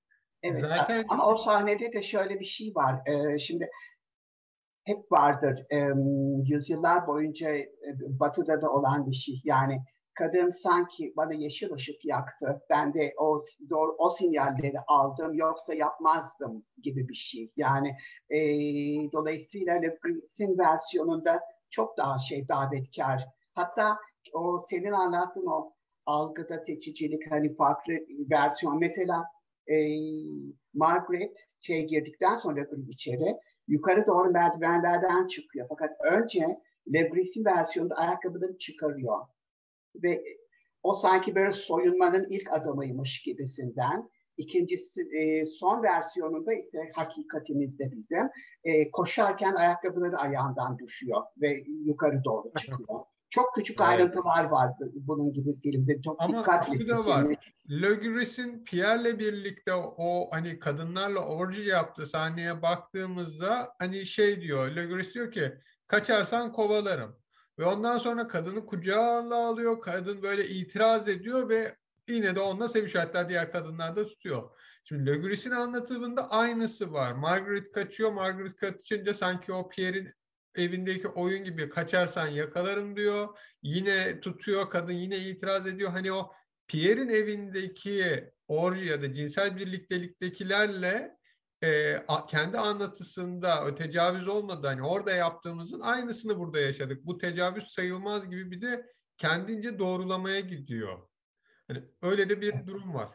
Evet 0.43 0.61
zaten... 0.61 1.05
ama 1.09 1.27
o 1.27 1.37
sahnede 1.37 1.93
de 1.93 2.03
şöyle 2.03 2.41
bir 2.41 2.45
şey 2.45 2.75
var. 2.75 3.01
Ee, 3.07 3.39
şimdi 3.39 3.71
hep 4.85 5.13
vardır 5.13 5.67
e, 5.71 5.89
yüzyıllar 6.45 7.07
boyunca 7.07 7.51
e, 7.55 7.71
batıda 7.99 8.63
da 8.63 8.71
olan 8.71 9.11
bir 9.11 9.17
şey. 9.17 9.41
Yani 9.45 9.83
kadın 10.15 10.51
sanki 10.51 11.13
bana 11.17 11.35
yeşil 11.35 11.73
ışık 11.73 12.05
yaktı. 12.05 12.63
Ben 12.71 12.95
de 12.95 13.15
o 13.19 13.41
doğru, 13.71 13.95
o 13.99 14.11
sinyalleri 14.11 14.81
aldım 14.87 15.35
yoksa 15.35 15.75
yapmazdım 15.75 16.65
gibi 16.83 17.09
bir 17.09 17.15
şey. 17.15 17.53
Yani 17.57 17.97
e, 18.31 18.39
dolayısıyla 19.13 19.75
Le 19.75 19.99
Gris'in 20.03 20.59
versiyonunda 20.59 21.41
çok 21.71 21.97
daha 21.97 22.19
şey 22.19 22.49
davetkar. 22.49 23.29
Hatta 23.55 23.99
o 24.33 24.65
senin 24.71 24.93
anlattığın 24.93 25.47
o 25.47 25.73
algıda 26.07 26.59
seçicilik 26.59 27.31
hani 27.31 27.55
farklı 27.55 27.95
versiyon. 28.31 28.79
Mesela 28.79 29.25
e, 29.71 29.77
Margaret 30.75 31.39
şey 31.61 31.87
girdikten 31.87 32.37
sonra 32.37 32.67
içeri 32.89 33.37
yukarı 33.69 34.07
doğru 34.07 34.31
merdivenlerden 34.31 35.27
çıkıyor. 35.27 35.67
Fakat 35.69 35.91
önce 36.01 36.61
Le 36.95 37.03
Gris'in 37.03 37.45
versiyonunda 37.45 37.95
ayakkabıları 37.95 38.59
çıkarıyor 38.59 39.27
ve 39.95 40.25
o 40.83 40.95
sanki 40.95 41.35
böyle 41.35 41.53
soyunmanın 41.53 42.27
ilk 42.31 42.53
adımıymış 42.53 43.23
gibisinden. 43.23 44.11
İkincisi 44.37 45.03
e, 45.03 45.47
son 45.47 45.83
versiyonunda 45.83 46.53
ise 46.53 46.79
hakikatimizde 46.95 47.91
bizim 47.93 48.29
e, 48.65 48.91
koşarken 48.91 49.55
ayakkabıları 49.55 50.17
ayağından 50.17 50.79
düşüyor 50.79 51.23
ve 51.41 51.65
yukarı 51.67 52.25
doğru 52.25 52.53
çıkıyor. 52.59 53.01
Çok 53.31 53.55
küçük 53.55 53.81
evet. 53.81 53.89
ayrıntılar 53.89 54.45
vardı 54.45 54.93
bunun 54.95 55.33
gibi 55.33 55.61
filmde. 55.61 56.03
Çok 56.03 56.17
Ama 56.23 56.39
dikkatli. 56.39 56.89
da 56.89 57.07
var. 57.07 57.37
Le 57.71 57.95
Gris'in 57.95 58.65
Pierre'le 58.65 59.19
birlikte 59.19 59.75
o 59.75 60.29
hani 60.31 60.59
kadınlarla 60.59 61.21
orji 61.21 61.63
yaptığı 61.63 62.07
sahneye 62.07 62.63
baktığımızda 62.63 63.75
hani 63.79 64.07
şey 64.07 64.41
diyor. 64.41 64.77
Le 64.77 64.87
Gris 64.87 65.15
diyor 65.15 65.33
ki 65.33 65.53
kaçarsan 65.87 66.53
kovalarım. 66.53 67.17
Ve 67.59 67.65
ondan 67.65 67.99
sonra 67.99 68.29
kadını 68.29 68.67
kucağına 68.67 69.47
alıyor. 69.47 69.81
Kadın 69.81 70.23
böyle 70.23 70.49
itiraz 70.49 71.09
ediyor 71.09 71.49
ve 71.49 71.77
yine 72.09 72.35
de 72.35 72.41
onunla 72.41 72.69
sevişiyor. 72.69 73.05
Hatta 73.05 73.29
diğer 73.29 73.53
kadınlar 73.53 73.97
da 73.97 74.07
tutuyor. 74.07 74.51
Şimdi 74.85 75.11
Le 75.11 75.17
Gris'in 75.17 75.51
anlatımında 75.51 76.31
aynısı 76.31 76.93
var. 76.93 77.13
Margaret 77.13 77.73
kaçıyor. 77.73 78.13
Margaret 78.13 78.57
kaçınca 78.57 79.15
sanki 79.15 79.53
o 79.53 79.69
Pierre'in 79.69 80.11
evindeki 80.55 81.09
oyun 81.09 81.45
gibi 81.45 81.69
kaçarsan 81.69 82.27
yakalarım 82.27 82.97
diyor. 82.97 83.39
Yine 83.63 84.21
tutuyor 84.21 84.71
kadın 84.71 84.93
yine 84.93 85.19
itiraz 85.19 85.67
ediyor. 85.67 85.91
Hani 85.91 86.13
o 86.13 86.33
Pierre'in 86.69 87.09
evindeki 87.09 88.31
orji 88.49 88.85
ya 88.85 89.03
da 89.03 89.15
cinsel 89.15 89.57
birlikteliktekilerle 89.57 91.17
e, 91.63 91.97
kendi 92.29 92.59
anlatısında 92.59 93.65
o 93.65 93.75
tecavüz 93.75 94.29
olmadı. 94.29 94.67
Hani 94.67 94.83
orada 94.83 95.11
yaptığımızın 95.11 95.81
aynısını 95.81 96.39
burada 96.39 96.61
yaşadık. 96.61 97.07
Bu 97.07 97.19
tecavüz 97.19 97.69
sayılmaz 97.69 98.31
gibi 98.31 98.51
bir 98.51 98.61
de 98.61 98.93
kendince 99.19 99.79
doğrulamaya 99.79 100.41
gidiyor. 100.41 101.09
Hani 101.69 101.85
öyle 102.03 102.29
de 102.29 102.41
bir 102.41 102.67
durum 102.67 102.95
var. 102.95 103.09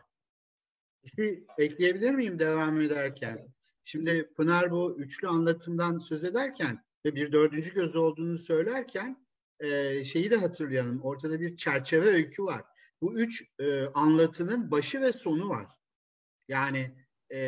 Şey 1.15 1.45
ekleyebilir 1.57 2.11
miyim 2.11 2.39
devam 2.39 2.81
ederken? 2.81 3.53
Şimdi 3.85 4.33
Pınar 4.37 4.71
bu 4.71 4.99
üçlü 4.99 5.27
anlatımdan 5.27 5.99
söz 5.99 6.23
ederken 6.23 6.83
ve 7.05 7.15
bir 7.15 7.31
dördüncü 7.31 7.73
göz 7.73 7.95
olduğunu 7.95 8.39
söylerken 8.39 9.27
e, 9.59 10.03
şeyi 10.05 10.31
de 10.31 10.35
hatırlayalım. 10.35 11.01
Ortada 11.01 11.39
bir 11.39 11.55
çerçeve 11.55 12.05
öykü 12.05 12.43
var. 12.43 12.63
Bu 13.01 13.19
üç 13.19 13.43
e, 13.59 13.85
anlatının 13.85 14.71
başı 14.71 15.01
ve 15.01 15.13
sonu 15.13 15.49
var. 15.49 15.67
Yani 16.47 17.06
e, 17.33 17.41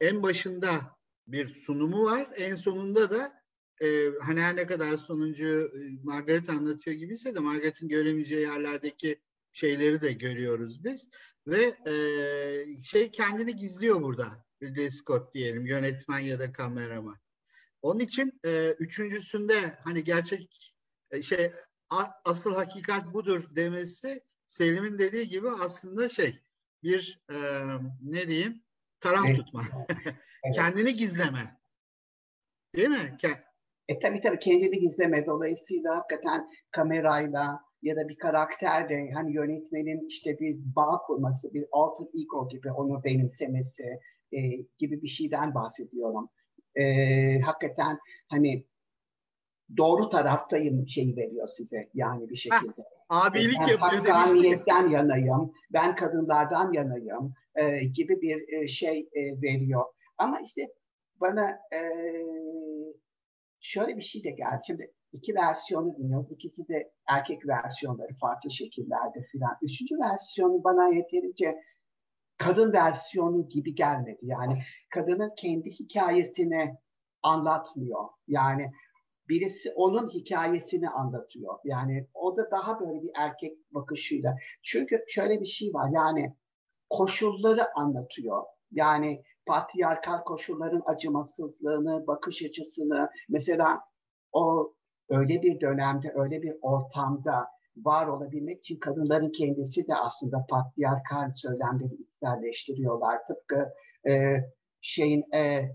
en 0.00 0.22
başında 0.22 0.96
bir 1.26 1.48
sunumu 1.48 2.04
var. 2.04 2.28
En 2.36 2.56
sonunda 2.56 3.10
da 3.10 3.42
e, 3.82 4.10
hani 4.20 4.40
her 4.40 4.56
ne 4.56 4.66
kadar 4.66 4.96
sonuncu 4.96 5.72
Margaret 6.02 6.48
anlatıyor 6.48 6.96
gibiyse 6.96 7.34
de 7.34 7.40
Margaret'in 7.40 7.88
göremeyeceği 7.88 8.40
yerlerdeki 8.40 9.20
şeyleri 9.52 10.00
de 10.00 10.12
görüyoruz 10.12 10.84
biz. 10.84 11.08
Ve 11.46 11.76
e, 11.86 12.82
şey 12.82 13.10
kendini 13.10 13.56
gizliyor 13.56 14.02
burada. 14.02 14.44
Ridley 14.62 14.90
Scott 14.90 15.34
diyelim 15.34 15.66
yönetmen 15.66 16.18
ya 16.18 16.38
da 16.38 16.52
kameraman. 16.52 17.16
Onun 17.82 18.00
için 18.00 18.40
e, 18.44 18.70
üçüncüsünde 18.78 19.78
hani 19.84 20.04
gerçek 20.04 20.74
e, 21.10 21.22
şey 21.22 21.52
a, 21.90 22.04
asıl 22.24 22.54
hakikat 22.54 23.14
budur 23.14 23.56
demesi 23.56 24.22
Selim'in 24.48 24.98
dediği 24.98 25.28
gibi 25.28 25.50
aslında 25.50 26.08
şey 26.08 26.42
bir 26.82 27.22
e, 27.30 27.36
ne 28.02 28.28
diyeyim 28.28 28.62
taraf 29.00 29.24
evet. 29.26 29.36
tutma. 29.36 29.62
evet. 30.44 30.54
Kendini 30.54 30.96
gizleme. 30.96 31.56
Değil 32.76 32.88
mi? 32.88 33.16
E 33.88 33.98
tabii 33.98 34.20
tabii 34.20 34.38
kendini 34.38 34.80
gizleme. 34.80 35.26
Dolayısıyla 35.26 35.96
hakikaten 35.96 36.50
kamerayla 36.70 37.60
ya 37.82 37.96
da 37.96 38.08
bir 38.08 38.16
karakterle 38.16 39.10
hani 39.14 39.34
yönetmenin 39.34 40.08
işte 40.08 40.38
bir 40.40 40.56
bağ 40.76 40.98
kurması, 41.06 41.54
bir 41.54 41.64
alter 41.72 42.06
ego 42.22 42.48
gibi 42.48 42.72
onu 42.72 43.04
benimsemesi 43.04 43.84
e, 44.32 44.38
gibi 44.78 45.02
bir 45.02 45.08
şeyden 45.08 45.54
bahsediyorum. 45.54 46.28
E, 46.74 46.84
hakikaten 47.40 47.98
hani 48.28 48.66
doğru 49.76 50.08
taraftayım 50.08 50.88
şeyi 50.88 51.16
veriyor 51.16 51.46
size 51.46 51.88
yani 51.94 52.30
bir 52.30 52.36
şekilde. 52.36 52.82
Ha, 53.08 53.24
abilik 53.24 53.60
ben 53.60 53.66
yapıyor 53.68 54.90
yanayım, 54.90 55.52
ben 55.72 55.96
kadınlardan 55.96 56.72
yanayım 56.72 57.34
e, 57.54 57.84
gibi 57.84 58.20
bir 58.20 58.52
e, 58.52 58.68
şey 58.68 59.08
e, 59.12 59.42
veriyor. 59.42 59.84
Ama 60.18 60.40
işte 60.40 60.68
bana 61.20 61.50
e, 61.50 61.80
şöyle 63.60 63.96
bir 63.96 64.02
şey 64.02 64.24
de 64.24 64.30
geldi. 64.30 64.60
Şimdi 64.66 64.92
iki 65.12 65.34
versiyonu 65.34 65.96
dinliyoruz. 65.96 66.32
İkisi 66.32 66.68
de 66.68 66.92
erkek 67.08 67.48
versiyonları 67.48 68.14
farklı 68.20 68.50
şekillerde 68.50 69.22
filan. 69.32 69.56
Üçüncü 69.62 69.94
versiyonu 69.98 70.64
bana 70.64 70.88
yeterince 70.88 71.62
kadın 72.38 72.72
versiyonu 72.72 73.48
gibi 73.48 73.74
gelmedi. 73.74 74.20
Yani 74.22 74.62
kadının 74.90 75.32
kendi 75.36 75.70
hikayesini 75.70 76.76
anlatmıyor. 77.22 78.04
Yani 78.28 78.72
birisi 79.28 79.72
onun 79.76 80.10
hikayesini 80.10 80.90
anlatıyor. 80.90 81.58
Yani 81.64 82.08
o 82.14 82.36
da 82.36 82.50
daha 82.50 82.80
böyle 82.80 83.02
bir 83.02 83.10
erkek 83.16 83.52
bakışıyla. 83.74 84.36
Çünkü 84.62 85.04
şöyle 85.08 85.40
bir 85.40 85.46
şey 85.46 85.74
var 85.74 85.90
yani 85.94 86.36
koşulları 86.90 87.74
anlatıyor. 87.74 88.42
Yani 88.72 89.22
patriarkal 89.46 90.24
koşulların 90.24 90.82
acımasızlığını, 90.86 92.06
bakış 92.06 92.42
açısını 92.42 93.10
mesela 93.28 93.80
o 94.32 94.74
öyle 95.08 95.42
bir 95.42 95.60
dönemde, 95.60 96.12
öyle 96.14 96.42
bir 96.42 96.54
ortamda 96.62 97.46
var 97.76 98.06
olabilmek 98.06 98.58
için 98.58 98.78
kadınların 98.78 99.32
kendisi 99.32 99.88
de 99.88 99.94
aslında 99.94 100.46
patriarkal 100.48 101.32
söylemleri 101.34 101.94
içselleştiriyorlar. 101.94 103.18
Tıpkı 103.26 103.68
e, 104.08 104.36
şeyin 104.80 105.32
e, 105.34 105.70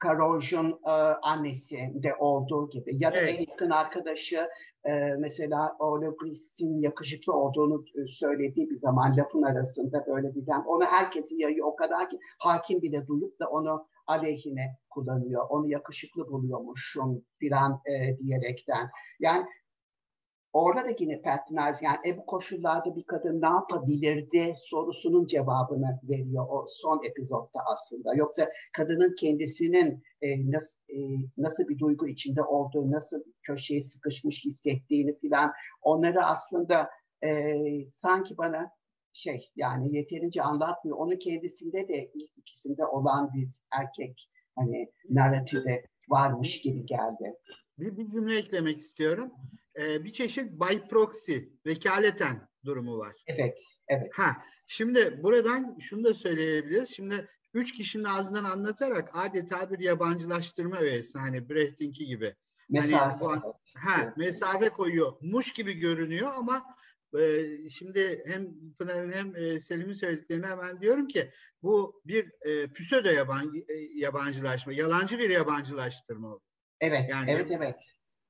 Karol'un 0.00 0.80
e, 0.86 0.90
annesi 1.22 1.76
de 1.94 2.14
olduğu 2.14 2.70
gibi 2.70 2.96
ya 3.04 3.12
da 3.12 3.16
evet. 3.16 3.34
en 3.34 3.40
yakın 3.50 3.70
arkadaşı 3.70 4.48
e, 4.84 4.90
mesela 5.18 5.76
Ole 5.78 6.06
Briss'in 6.06 6.80
yakışıklı 6.80 7.32
olduğunu 7.32 7.84
e, 7.94 8.06
söylediği 8.06 8.70
bir 8.70 8.78
zaman 8.78 9.16
lafın 9.16 9.42
arasında 9.42 10.04
böyle 10.06 10.34
bir 10.34 10.46
dem. 10.46 10.64
Onu 10.66 10.84
herkesi 10.84 11.34
yayıyor 11.34 11.66
o 11.66 11.76
kadar 11.76 12.10
ki 12.10 12.18
hakim 12.38 12.82
bile 12.82 13.06
duyup 13.06 13.40
da 13.40 13.48
onu 13.48 13.86
aleyhine 14.06 14.76
kullanıyor. 14.90 15.46
Onu 15.48 15.68
yakışıklı 15.68 16.28
buluyormuşum 16.28 17.24
filan 17.38 17.80
e, 17.86 18.18
diyerekten. 18.18 18.90
Yani 19.20 19.46
Orada 20.52 20.84
da 20.84 20.94
yine 20.98 21.22
Patmaz 21.22 21.82
yani 21.82 21.98
e 22.06 22.16
bu 22.16 22.26
koşullarda 22.26 22.96
bir 22.96 23.04
kadın 23.04 23.40
ne 23.42 23.46
yapabilirdi 23.46 24.54
sorusunun 24.64 25.26
cevabını 25.26 26.00
veriyor 26.02 26.46
o 26.48 26.66
son 26.70 27.04
epizodda 27.04 27.60
aslında. 27.72 28.14
Yoksa 28.14 28.48
kadının 28.76 29.14
kendisinin 29.20 30.02
e, 30.22 30.50
nasıl, 30.50 30.78
e, 30.88 30.98
nasıl 31.38 31.68
bir 31.68 31.78
duygu 31.78 32.08
içinde 32.08 32.42
olduğu, 32.42 32.90
nasıl 32.90 33.22
köşeye 33.42 33.82
sıkışmış 33.82 34.44
hissettiğini 34.44 35.18
filan 35.18 35.52
onları 35.82 36.24
aslında 36.24 36.90
e, 37.24 37.54
sanki 37.94 38.36
bana 38.38 38.70
şey 39.12 39.50
yani 39.56 39.96
yeterince 39.96 40.42
anlatmıyor. 40.42 40.96
Onun 40.98 41.16
kendisinde 41.16 41.88
de 41.88 42.10
ilk 42.14 42.38
ikisinde 42.38 42.86
olan 42.86 43.30
bir 43.34 43.48
erkek 43.72 44.28
hani 44.56 44.92
narratife 45.10 45.84
varmış 46.08 46.60
gibi 46.60 46.86
geldi. 46.86 47.34
Bir, 47.80 47.96
bir 47.96 48.10
cümle 48.10 48.36
eklemek 48.36 48.80
istiyorum 48.80 49.30
e, 49.76 50.04
bir 50.04 50.12
çeşit 50.12 50.52
by 50.52 50.88
proxy, 50.90 51.38
vekaleten 51.66 52.48
durumu 52.64 52.98
var. 52.98 53.16
Evet, 53.26 53.58
evet. 53.88 54.10
Ha, 54.14 54.36
şimdi 54.66 55.22
buradan 55.22 55.78
şunu 55.80 56.04
da 56.04 56.14
söyleyebiliriz. 56.14 56.90
Şimdi 56.90 57.28
üç 57.54 57.72
kişinin 57.72 58.04
ağzından 58.04 58.44
anlatarak 58.44 59.10
adeta 59.12 59.70
bir 59.70 59.78
yabancılaştırma 59.78 60.78
öğesi. 60.78 61.18
Hani 61.18 61.48
Brecht'inki 61.48 62.06
gibi. 62.06 62.34
Mesafe. 62.68 62.96
Hani 62.96 63.20
bu, 63.20 63.54
ha, 63.74 64.14
mesafe 64.16 64.68
koyuyor. 64.68 65.12
Muş 65.20 65.52
gibi 65.52 65.72
görünüyor 65.72 66.30
ama 66.36 66.64
e, 67.18 67.46
şimdi 67.70 68.22
hem 68.26 68.48
Pınar'ın 68.78 69.12
hem 69.12 69.36
e, 69.36 69.60
Selim'in 69.60 69.92
söylediklerine 69.92 70.46
hemen 70.46 70.80
diyorum 70.80 71.06
ki 71.06 71.30
bu 71.62 72.02
bir 72.04 72.32
e, 72.40 72.72
pseudo 72.72 73.08
yabancı, 73.08 73.58
e, 73.68 73.74
yabancılaşma, 73.94 74.72
yalancı 74.72 75.18
bir 75.18 75.30
yabancılaştırma. 75.30 76.40
Evet, 76.80 77.10
yani, 77.10 77.30
evet, 77.30 77.46
evet. 77.50 77.76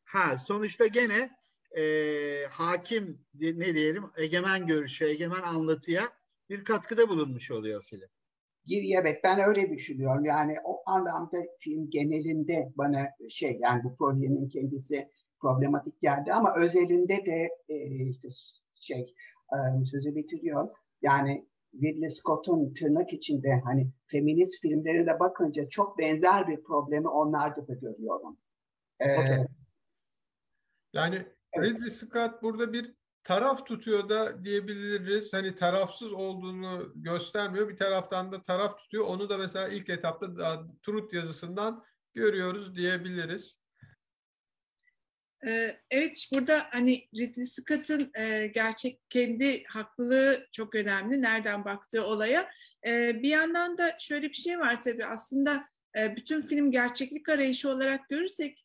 Ha, 0.04 0.38
sonuçta 0.38 0.86
gene 0.86 1.30
e, 1.76 1.82
hakim 2.50 3.18
ne 3.34 3.74
diyelim 3.74 4.04
egemen 4.16 4.66
görüşe, 4.66 5.06
egemen 5.06 5.42
anlatıya 5.42 6.02
bir 6.50 6.64
katkıda 6.64 7.08
bulunmuş 7.08 7.50
oluyor 7.50 7.84
film. 7.84 8.08
Evet 8.94 9.20
ben 9.24 9.40
öyle 9.40 9.70
düşünüyorum. 9.70 10.24
Yani 10.24 10.56
o 10.64 10.82
anlamda 10.86 11.38
film 11.60 11.90
genelinde 11.90 12.72
bana 12.76 13.08
şey 13.30 13.58
yani 13.62 13.84
bu 13.84 13.96
projenin 13.96 14.48
kendisi 14.48 15.08
problematik 15.40 16.00
geldi 16.00 16.32
ama 16.32 16.56
özelinde 16.56 17.26
de 17.26 17.48
e, 17.68 18.06
işte 18.08 18.28
şey 18.80 19.14
e, 19.52 19.84
sözü 19.84 20.16
bitiriyor. 20.16 20.68
Yani 21.02 21.49
Ridley 21.74 22.10
Scott'un 22.10 22.74
tırnak 22.74 23.12
içinde 23.12 23.60
hani 23.64 23.90
feminist 24.06 24.60
filmlerine 24.62 25.20
bakınca 25.20 25.68
çok 25.68 25.98
benzer 25.98 26.48
bir 26.48 26.62
problemi 26.62 27.08
onlarda 27.08 27.68
da 27.68 27.74
görüyorum. 27.74 28.36
Ee, 29.00 29.18
okay. 29.18 29.46
Yani 30.92 31.26
Ridley 31.58 31.90
Scott 31.90 32.42
burada 32.42 32.72
bir 32.72 32.94
taraf 33.24 33.66
tutuyor 33.66 34.08
da 34.08 34.44
diyebiliriz. 34.44 35.32
Hani 35.32 35.54
tarafsız 35.54 36.12
olduğunu 36.12 36.92
göstermiyor. 36.94 37.68
Bir 37.68 37.76
taraftan 37.76 38.32
da 38.32 38.42
taraf 38.42 38.78
tutuyor. 38.78 39.06
Onu 39.06 39.28
da 39.28 39.38
mesela 39.38 39.68
ilk 39.68 39.88
etapta 39.88 40.66
Truth 40.82 41.14
yazısından 41.14 41.84
görüyoruz 42.14 42.76
diyebiliriz. 42.76 43.59
Ee, 45.46 45.76
evet 45.90 46.28
burada 46.32 46.66
hani 46.70 47.08
Ridley 47.14 47.44
Scott'ın 47.44 48.10
e, 48.18 48.46
gerçek 48.46 49.00
kendi 49.10 49.64
haklılığı 49.64 50.46
çok 50.52 50.74
önemli. 50.74 51.22
Nereden 51.22 51.64
baktığı 51.64 52.04
olaya. 52.04 52.50
E, 52.86 53.22
bir 53.22 53.28
yandan 53.28 53.78
da 53.78 53.96
şöyle 53.98 54.28
bir 54.28 54.34
şey 54.34 54.58
var 54.58 54.82
tabii 54.82 55.04
aslında 55.04 55.64
e, 55.98 56.16
bütün 56.16 56.42
film 56.42 56.70
gerçeklik 56.70 57.28
arayışı 57.28 57.70
olarak 57.70 58.08
görürsek 58.08 58.64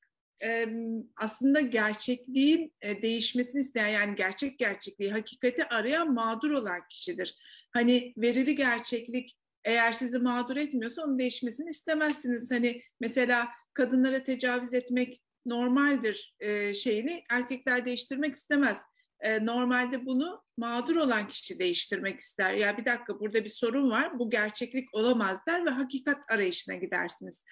aslında 1.17 1.61
gerçekliğin 1.61 2.73
değişmesini 3.01 3.61
isteyen 3.61 3.88
yani 3.88 4.15
gerçek 4.15 4.59
gerçekliği, 4.59 5.11
hakikati 5.11 5.65
arayan 5.65 6.13
mağdur 6.13 6.51
olan 6.51 6.81
kişidir. 6.89 7.35
Hani 7.71 8.13
verili 8.17 8.55
gerçeklik 8.55 9.38
eğer 9.63 9.91
sizi 9.91 10.19
mağdur 10.19 10.57
etmiyorsa 10.57 11.03
onun 11.03 11.19
değişmesini 11.19 11.69
istemezsiniz. 11.69 12.51
Hani 12.51 12.81
mesela 12.99 13.47
kadınlara 13.73 14.23
tecavüz 14.23 14.73
etmek 14.73 15.21
normaldir 15.45 16.36
şeyini 16.73 17.23
erkekler 17.29 17.86
değiştirmek 17.86 18.36
istemez. 18.36 18.81
e, 19.19 19.45
normalde 19.45 20.05
bunu 20.05 20.43
mağdur 20.58 20.95
olan 20.95 21.27
kişi 21.27 21.60
değiştirmek 21.60 22.19
ister. 22.19 22.53
Ya 22.53 22.77
bir 22.77 22.86
dakika 22.86 23.19
burada 23.19 23.43
bir 23.43 23.49
sorun 23.49 23.91
var, 23.91 24.19
bu 24.19 24.29
gerçeklik 24.29 24.93
olamaz 24.93 25.45
der 25.47 25.65
ve 25.65 25.69
hakikat 25.69 26.31
arayışına 26.31 26.75
gidersiniz. 26.75 27.43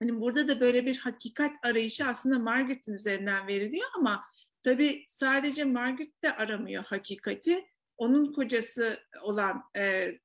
Hani 0.00 0.20
burada 0.20 0.48
da 0.48 0.60
böyle 0.60 0.86
bir 0.86 0.98
hakikat 0.98 1.56
arayışı 1.62 2.06
aslında 2.06 2.38
Margaret'in 2.38 2.94
üzerinden 2.94 3.46
veriliyor 3.46 3.88
ama 3.96 4.24
tabii 4.62 5.04
sadece 5.08 5.64
Margaret 5.64 6.22
de 6.24 6.36
aramıyor 6.36 6.84
hakikati. 6.84 7.64
Onun 7.96 8.32
kocası 8.32 8.98
olan 9.22 9.62
e, 9.76 9.80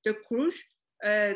De 0.05 0.21
Cruz 0.29 0.63
e, 1.05 1.33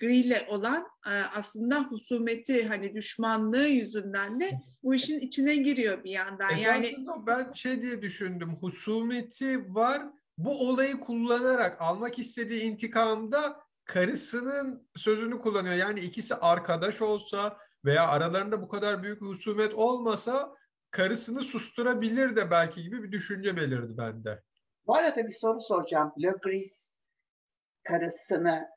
Grille 0.00 0.46
olan 0.48 0.86
e, 1.06 1.10
aslında 1.10 1.82
husumeti 1.82 2.68
hani 2.68 2.94
düşmanlığı 2.94 3.68
yüzünden 3.68 4.40
de 4.40 4.50
bu 4.82 4.94
işin 4.94 5.20
içine 5.20 5.56
giriyor 5.56 6.04
bir 6.04 6.10
yandan. 6.10 6.56
Yani 6.56 6.96
ben 7.26 7.52
şey 7.52 7.82
diye 7.82 8.02
düşündüm. 8.02 8.56
Husumeti 8.60 9.74
var. 9.74 10.02
Bu 10.38 10.68
olayı 10.68 11.00
kullanarak 11.00 11.80
almak 11.80 12.18
istediği 12.18 12.62
intikamda 12.62 13.60
karısının 13.84 14.88
sözünü 14.96 15.40
kullanıyor. 15.40 15.74
Yani 15.74 16.00
ikisi 16.00 16.34
arkadaş 16.34 17.02
olsa 17.02 17.58
veya 17.84 18.08
aralarında 18.08 18.62
bu 18.62 18.68
kadar 18.68 19.02
büyük 19.02 19.20
husumet 19.20 19.74
olmasa 19.74 20.54
karısını 20.90 21.42
susturabilir 21.42 22.36
de 22.36 22.50
belki 22.50 22.82
gibi 22.82 23.02
bir 23.02 23.12
düşünce 23.12 23.56
belirdi 23.56 23.98
bende. 23.98 24.42
Bu 24.86 24.94
arada 24.94 25.28
bir 25.28 25.32
soru 25.32 25.60
soracağım. 25.60 26.12
Le 26.22 26.34
Gris 26.42 27.00
karısını 27.84 28.68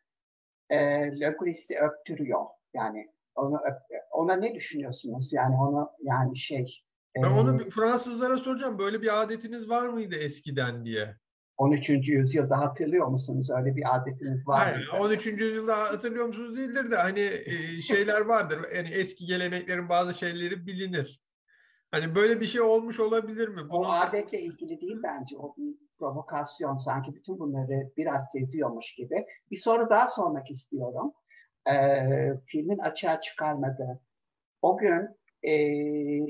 e, 0.70 0.78
Le 1.20 1.36
Gris'i 1.40 1.80
öptürüyor. 1.80 2.42
Yani 2.74 3.08
onu 3.36 3.58
öp, 3.58 3.78
ona 4.12 4.36
ne 4.36 4.56
düşünüyorsunuz? 4.56 5.34
Yani 5.34 5.56
onu 5.56 5.92
yani 6.02 6.38
şey 6.38 6.84
ben 7.16 7.24
e, 7.24 7.28
onu 7.28 7.70
Fransızlara 7.70 8.38
soracağım. 8.38 8.80
Böyle 8.80 9.02
bir 9.02 9.22
adetiniz 9.22 9.70
var 9.70 9.90
mıydı 9.90 10.16
eskiden 10.16 10.86
diye. 10.86 11.16
13. 11.58 11.90
yüzyılda 11.90 12.60
hatırlıyor 12.60 13.08
musunuz? 13.08 13.50
Öyle 13.50 13.76
bir 13.76 13.96
adetiniz 13.96 14.48
var 14.48 14.60
Hayır, 14.60 14.76
mıydı? 14.76 15.04
13. 15.04 15.26
yüzyılda 15.26 15.78
hatırlıyor 15.78 16.26
musunuz 16.26 16.58
değildir 16.58 16.92
de 16.92 16.96
hani 16.96 17.20
e, 17.20 17.82
şeyler 17.82 18.22
vardır. 18.22 18.60
Yani 18.76 18.90
eski 18.90 19.26
geleneklerin 19.26 19.90
bazı 19.90 20.14
şeyleri 20.14 20.66
bilinir. 20.68 21.22
Hani 21.92 22.16
böyle 22.16 22.42
bir 22.42 22.46
şey 22.46 22.62
olmuş 22.62 23.00
olabilir 23.00 23.48
mi? 23.48 23.70
Bunu... 23.70 23.80
O 23.80 23.86
adetle 23.86 24.42
ilgili 24.42 24.82
değil 24.82 25.00
bence. 25.04 25.38
O 25.38 25.56
bir 25.58 25.76
provokasyon. 26.04 26.78
Sanki 26.78 27.16
bütün 27.16 27.40
bunları 27.40 27.92
biraz 27.98 28.32
seziyormuş 28.32 28.96
gibi. 28.96 29.26
Bir 29.52 29.58
soru 29.58 29.90
daha 29.90 30.08
sormak 30.08 30.52
istiyorum. 30.52 31.14
Ee, 31.72 32.34
filmin 32.46 32.78
açığa 32.78 33.22
çıkarmadığı. 33.22 34.02
O 34.62 34.78
gün 34.78 35.10
e, 35.44 35.54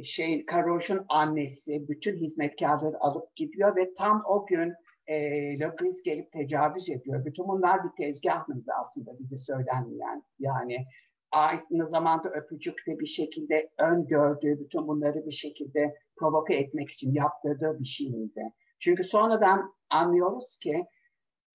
şey 0.04 0.46
Karoj'un 0.46 1.06
annesi 1.10 1.88
bütün 1.88 2.16
hizmetkarları 2.18 3.00
alıp 3.00 3.36
gidiyor 3.36 3.76
ve 3.76 3.94
tam 3.96 4.24
o 4.28 4.46
gün 4.46 4.74
e, 5.08 5.60
Locris 5.60 6.04
gelip 6.04 6.32
tecavüz 6.32 6.90
ediyor. 6.90 7.26
Bütün 7.26 7.48
bunlar 7.48 7.84
bir 7.84 8.04
tezgah 8.04 8.48
mıydı 8.48 8.72
aslında 8.82 9.20
bize 9.20 9.38
söylenmeyen. 9.38 10.24
Yani 10.40 10.86
aynı 11.32 11.90
zamanda 11.90 12.30
öpücükte 12.30 13.00
bir 13.00 13.06
şekilde 13.06 13.70
öngördüğü, 13.80 14.60
bütün 14.60 14.88
bunları 14.88 15.26
bir 15.26 15.32
şekilde 15.32 15.96
provoke 16.16 16.56
etmek 16.56 16.92
için 16.92 17.14
yaptırdığı 17.14 17.80
bir 17.80 17.86
şey 17.86 18.10
miydi? 18.10 18.44
Çünkü 18.84 19.04
sonradan 19.04 19.74
anlıyoruz 19.89 20.58
ki 20.63 20.86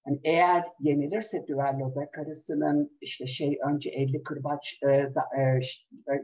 yani 0.06 0.20
eğer 0.24 0.64
yenilirse 0.80 1.46
düelloda 1.46 2.10
karısının 2.10 2.98
işte 3.00 3.26
şey 3.26 3.58
önce 3.68 3.90
50 3.90 4.22
kırbaç 4.22 4.78
e, 4.82 4.86
da, 4.86 5.24
e, 5.38 5.42
e, 6.12 6.22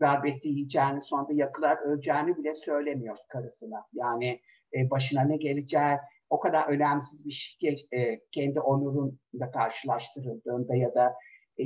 darbesi 0.00 0.48
yiyeceğini 0.48 1.02
sonra 1.02 1.28
yakılar 1.32 1.78
öleceğini 1.78 2.36
bile 2.36 2.54
söylemiyor 2.54 3.16
karısına. 3.28 3.86
Yani 3.92 4.40
e, 4.74 4.90
başına 4.90 5.22
ne 5.22 5.36
geleceği 5.36 5.96
o 6.30 6.40
kadar 6.40 6.68
önemsiz 6.68 7.26
bir 7.26 7.56
şey 7.60 7.86
e, 7.92 8.20
kendi 8.32 8.60
onurunla 8.60 9.50
karşılaştırıldığında 9.52 10.76
ya 10.76 10.94
da 10.94 11.14
e, 11.58 11.64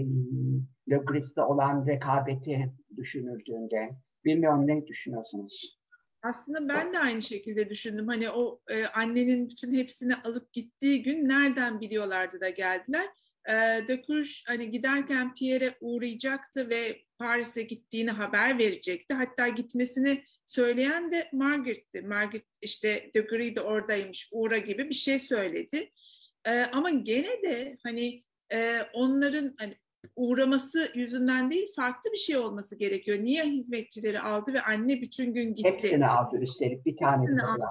Le 0.90 0.96
Gris'te 0.96 1.42
olan 1.42 1.86
rekabeti 1.86 2.72
düşünüldüğünde 2.96 3.90
bilmiyorum 4.24 4.66
ne 4.66 4.86
düşünüyorsunuz? 4.86 5.75
Aslında 6.28 6.68
ben 6.68 6.92
de 6.92 6.98
aynı 6.98 7.22
şekilde 7.22 7.70
düşündüm. 7.70 8.08
Hani 8.08 8.30
o 8.30 8.60
e, 8.68 8.84
annenin 8.84 9.48
bütün 9.48 9.74
hepsini 9.74 10.16
alıp 10.16 10.52
gittiği 10.52 11.02
gün 11.02 11.28
nereden 11.28 11.80
biliyorlardı 11.80 12.40
da 12.40 12.48
geldiler. 12.48 13.06
E, 13.48 14.02
Courge 14.06 14.30
hani 14.46 14.70
giderken 14.70 15.34
Pierre'e 15.34 15.74
uğrayacaktı 15.80 16.70
ve 16.70 17.02
Paris'e 17.18 17.62
gittiğini 17.62 18.10
haber 18.10 18.58
verecekti. 18.58 19.14
Hatta 19.14 19.48
gitmesini 19.48 20.24
söyleyen 20.46 21.12
de 21.12 21.28
Margaret'ti. 21.32 22.02
Margaret 22.02 22.46
işte 22.62 23.10
Gris 23.14 23.56
de 23.56 23.60
oradaymış, 23.60 24.28
uğra 24.32 24.58
gibi 24.58 24.88
bir 24.88 24.94
şey 24.94 25.18
söyledi. 25.18 25.92
E, 26.44 26.62
ama 26.62 26.90
gene 26.90 27.42
de 27.42 27.76
hani 27.82 28.24
e, 28.52 28.80
onların 28.92 29.54
hani 29.58 29.76
uğraması 30.16 30.90
yüzünden 30.94 31.50
değil 31.50 31.72
farklı 31.76 32.12
bir 32.12 32.16
şey 32.16 32.36
olması 32.36 32.76
gerekiyor. 32.76 33.18
Niye 33.18 33.44
hizmetçileri 33.44 34.20
aldı 34.20 34.52
ve 34.52 34.60
anne 34.60 35.00
bütün 35.00 35.34
gün 35.34 35.54
gitti? 35.54 35.68
Hepsini 35.68 36.06
aldı 36.06 36.38
üstelik 36.38 36.86
bir 36.86 36.96
tane 36.96 37.42
aldı. 37.42 37.64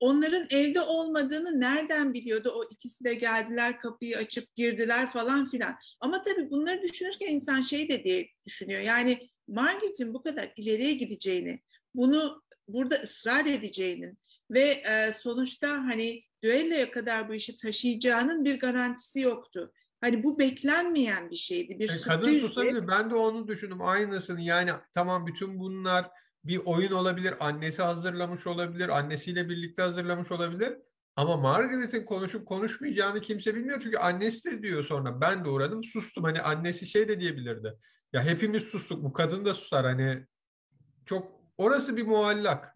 Onların 0.00 0.46
evde 0.50 0.80
olmadığını 0.80 1.60
nereden 1.60 2.14
biliyordu? 2.14 2.52
O 2.56 2.64
ikisi 2.70 3.04
de 3.04 3.14
geldiler 3.14 3.78
kapıyı 3.78 4.16
açıp 4.16 4.56
girdiler 4.56 5.10
falan 5.12 5.50
filan. 5.50 5.74
Ama 6.00 6.22
tabii 6.22 6.50
bunları 6.50 6.82
düşünürken 6.82 7.28
insan 7.28 7.60
şey 7.60 7.88
de 7.88 8.04
diye 8.04 8.28
düşünüyor. 8.46 8.80
Yani 8.80 9.28
Margaret'in 9.48 10.14
bu 10.14 10.22
kadar 10.22 10.52
ileriye 10.56 10.92
gideceğini, 10.92 11.60
bunu 11.94 12.42
burada 12.68 12.94
ısrar 12.94 13.46
edeceğinin 13.46 14.18
ve 14.50 14.62
e, 14.62 15.12
sonuçta 15.12 15.68
hani 15.70 16.22
düelloya 16.42 16.90
kadar 16.90 17.28
bu 17.28 17.34
işi 17.34 17.56
taşıyacağının 17.56 18.44
bir 18.44 18.60
garantisi 18.60 19.20
yoktu. 19.20 19.72
Hani 20.00 20.22
bu 20.22 20.38
beklenmeyen 20.38 21.30
bir 21.30 21.36
şeydi. 21.36 21.78
Bir 21.78 21.90
e, 21.90 22.00
kadın 22.04 22.34
susabilir. 22.34 22.88
Ben 22.88 23.10
de 23.10 23.14
onu 23.14 23.48
düşündüm. 23.48 23.82
Aynısını 23.82 24.40
yani 24.40 24.70
tamam 24.94 25.26
bütün 25.26 25.58
bunlar 25.58 26.10
bir 26.44 26.60
oyun 26.64 26.92
olabilir. 26.92 27.34
Annesi 27.40 27.82
hazırlamış 27.82 28.46
olabilir. 28.46 28.88
Annesiyle 28.88 29.48
birlikte 29.48 29.82
hazırlamış 29.82 30.32
olabilir. 30.32 30.78
Ama 31.16 31.36
Margaret'in 31.36 32.04
konuşup 32.04 32.46
konuşmayacağını 32.46 33.20
kimse 33.20 33.54
bilmiyor. 33.54 33.80
Çünkü 33.82 33.98
annesi 33.98 34.44
de 34.44 34.62
diyor 34.62 34.84
sonra 34.84 35.20
ben 35.20 35.44
de 35.44 35.48
uğradım 35.48 35.84
sustum. 35.84 36.24
Hani 36.24 36.40
annesi 36.40 36.86
şey 36.86 37.08
de 37.08 37.20
diyebilirdi. 37.20 37.74
Ya 38.12 38.22
hepimiz 38.22 38.62
sustuk 38.62 39.04
bu 39.04 39.12
kadın 39.12 39.44
da 39.44 39.54
susar. 39.54 39.84
Hani 39.84 40.26
çok 41.06 41.40
orası 41.58 41.96
bir 41.96 42.06
muallak. 42.06 42.74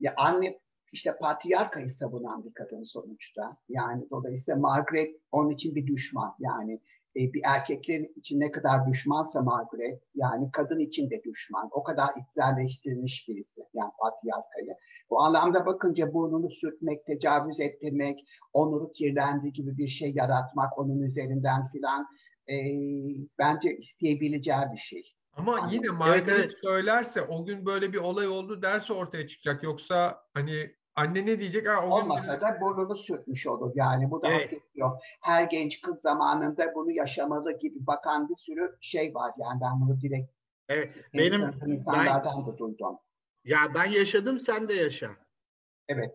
Ya 0.00 0.14
anne 0.16 0.60
işte 0.92 1.16
patriarkayı 1.20 1.88
savunan 1.88 2.44
bir 2.44 2.54
kadın 2.54 2.82
sonuçta. 2.82 3.56
Yani 3.68 4.06
dolayısıyla 4.10 4.60
Margaret 4.60 5.16
onun 5.32 5.50
için 5.50 5.74
bir 5.74 5.86
düşman. 5.86 6.34
Yani 6.38 6.80
e, 7.16 7.32
bir 7.32 7.40
erkeklerin 7.44 8.12
için 8.16 8.40
ne 8.40 8.50
kadar 8.50 8.86
düşmansa 8.86 9.42
Margaret, 9.42 10.02
yani 10.14 10.50
kadın 10.52 10.78
için 10.78 11.10
de 11.10 11.22
düşman. 11.24 11.68
O 11.72 11.82
kadar 11.82 12.10
içselleştirilmiş 12.22 13.28
birisi 13.28 13.60
yani 13.74 13.90
patriarkayı. 13.98 14.74
Bu 15.10 15.20
anlamda 15.20 15.66
bakınca 15.66 16.14
burnunu 16.14 16.50
sürtmek, 16.50 17.06
tecavüz 17.06 17.60
ettirmek, 17.60 18.18
onuru 18.52 18.92
kirlendi 18.92 19.52
gibi 19.52 19.78
bir 19.78 19.88
şey 19.88 20.12
yaratmak 20.14 20.78
onun 20.78 21.02
üzerinden 21.02 21.66
filan 21.66 22.06
e, 22.48 22.54
bence 23.38 23.76
isteyebileceği 23.76 24.64
bir 24.72 24.78
şey. 24.78 25.14
Ama 25.32 25.52
Anladım. 25.52 25.70
yine 25.72 25.88
Margaret 25.88 26.28
evet, 26.28 26.40
evet. 26.40 26.54
söylerse 26.62 27.22
o 27.22 27.44
gün 27.44 27.66
böyle 27.66 27.92
bir 27.92 27.98
olay 27.98 28.28
oldu 28.28 28.62
derse 28.62 28.92
ortaya 28.92 29.26
çıkacak. 29.26 29.62
Yoksa 29.62 30.24
hani 30.34 30.74
Anne 30.96 31.26
ne 31.26 31.40
diyecek? 31.40 31.68
Ha, 31.68 31.86
o 31.86 31.90
Olmasa 31.90 32.34
gün... 32.34 32.40
da 32.40 32.60
burnunu 32.60 32.96
sürtmüş 32.96 33.46
olur. 33.46 33.72
Yani 33.74 34.10
bu 34.10 34.22
da 34.22 34.28
evet. 34.28 34.52
hak 34.52 34.52
ediyor. 34.52 34.98
Her 35.20 35.44
genç 35.44 35.80
kız 35.80 36.00
zamanında 36.00 36.74
bunu 36.74 36.90
yaşamalı 36.90 37.58
gibi 37.58 37.86
bakan 37.86 38.28
bir 38.28 38.36
sürü 38.36 38.76
şey 38.80 39.14
var. 39.14 39.32
Yani 39.38 39.60
ben 39.60 39.80
bunu 39.80 40.00
direkt 40.00 40.32
evet. 40.68 40.90
benim 41.14 41.40
insanlardan 41.66 42.46
ben, 42.46 42.54
da 42.54 42.58
duydum. 42.58 42.98
Ya 43.44 43.58
ben 43.74 43.84
yaşadım 43.84 44.38
sen 44.38 44.68
de 44.68 44.74
yaşa. 44.74 45.10
Evet. 45.88 46.14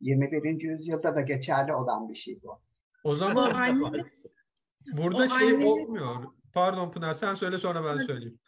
21. 0.00 0.60
yüzyılda 0.60 1.16
da 1.16 1.20
geçerli 1.20 1.74
olan 1.74 2.08
bir 2.08 2.14
şey 2.14 2.42
bu. 2.42 2.60
O 3.04 3.14
zaman 3.14 3.50
anne, 3.54 4.04
burada 4.92 5.24
o 5.24 5.28
şey 5.28 5.48
anne, 5.48 5.66
olmuyor. 5.66 6.24
Pardon 6.54 6.90
Pınar 6.90 7.14
sen 7.14 7.34
söyle 7.34 7.58
sonra 7.58 7.84
ben 7.84 8.06
söyleyeyim. 8.06 8.38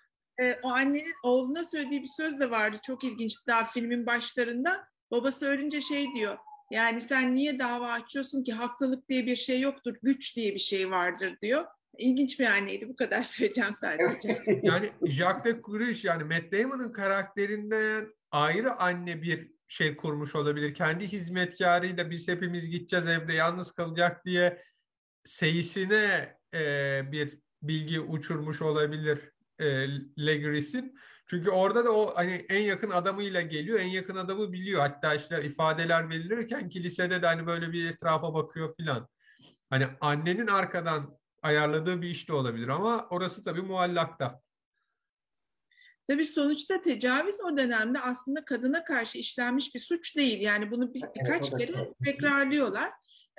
E, 0.40 0.54
o 0.62 0.68
annenin 0.68 1.14
oğluna 1.22 1.64
söylediği 1.64 2.02
bir 2.02 2.10
söz 2.16 2.40
de 2.40 2.50
vardı. 2.50 2.76
Çok 2.82 3.04
ilginç 3.04 3.46
daha 3.46 3.64
filmin 3.64 4.06
başlarında. 4.06 4.88
Babası 5.10 5.46
ölünce 5.46 5.80
şey 5.80 6.14
diyor. 6.14 6.38
Yani 6.70 7.00
sen 7.00 7.34
niye 7.34 7.58
dava 7.58 7.88
açıyorsun 7.92 8.44
ki 8.44 8.52
haklılık 8.52 9.08
diye 9.08 9.26
bir 9.26 9.36
şey 9.36 9.60
yoktur, 9.60 9.96
güç 10.02 10.36
diye 10.36 10.54
bir 10.54 10.58
şey 10.58 10.90
vardır 10.90 11.36
diyor. 11.42 11.64
İlginç 11.98 12.40
bir 12.40 12.46
anneydi. 12.46 12.88
Bu 12.88 12.96
kadar 12.96 13.22
söyleyeceğim 13.22 13.74
sadece. 13.74 14.42
yani 14.62 14.90
Jacques 15.06 15.44
de 15.44 15.62
Courage 15.62 15.98
yani 16.02 16.24
Matt 16.24 16.52
Damon'ın 16.52 16.92
karakterinden 16.92 18.08
ayrı 18.30 18.72
anne 18.72 19.22
bir 19.22 19.50
şey 19.68 19.96
kurmuş 19.96 20.34
olabilir. 20.34 20.74
Kendi 20.74 21.12
hizmetkarıyla 21.12 22.10
biz 22.10 22.28
hepimiz 22.28 22.70
gideceğiz 22.70 23.06
evde 23.06 23.32
yalnız 23.32 23.72
kalacak 23.72 24.24
diye 24.24 24.62
seyisine 25.24 26.36
e, 26.54 26.60
bir 27.12 27.38
bilgi 27.62 28.00
uçurmuş 28.00 28.62
olabilir 28.62 29.32
e, 29.58 29.66
Legris'in. 30.26 30.98
Çünkü 31.30 31.50
orada 31.50 31.84
da 31.84 31.92
o 31.92 32.16
hani 32.16 32.46
en 32.48 32.62
yakın 32.62 32.90
adamıyla 32.90 33.40
geliyor, 33.40 33.80
en 33.80 33.86
yakın 33.88 34.16
adamı 34.16 34.52
biliyor. 34.52 34.80
Hatta 34.80 35.14
işte 35.14 35.42
ifadeler 35.44 36.10
verilirken 36.10 36.68
kilisede 36.68 37.22
de 37.22 37.26
hani 37.26 37.46
böyle 37.46 37.72
bir 37.72 37.90
etrafa 37.90 38.34
bakıyor 38.34 38.76
filan. 38.76 39.08
Hani 39.70 39.86
annenin 40.00 40.46
arkadan 40.46 41.18
ayarladığı 41.42 42.02
bir 42.02 42.08
iş 42.08 42.28
de 42.28 42.32
olabilir 42.32 42.68
ama 42.68 43.06
orası 43.10 43.44
tabii 43.44 43.62
muallakta. 43.62 44.42
Tabii 46.06 46.26
sonuçta 46.26 46.82
tecavüz 46.82 47.40
o 47.40 47.56
dönemde 47.56 48.00
aslında 48.00 48.44
kadına 48.44 48.84
karşı 48.84 49.18
işlenmiş 49.18 49.74
bir 49.74 49.80
suç 49.80 50.16
değil. 50.16 50.40
Yani 50.40 50.70
bunu 50.70 50.94
bir, 50.94 51.02
birkaç 51.16 51.50
kere 51.50 51.92
tekrarlıyorlar. 52.04 52.90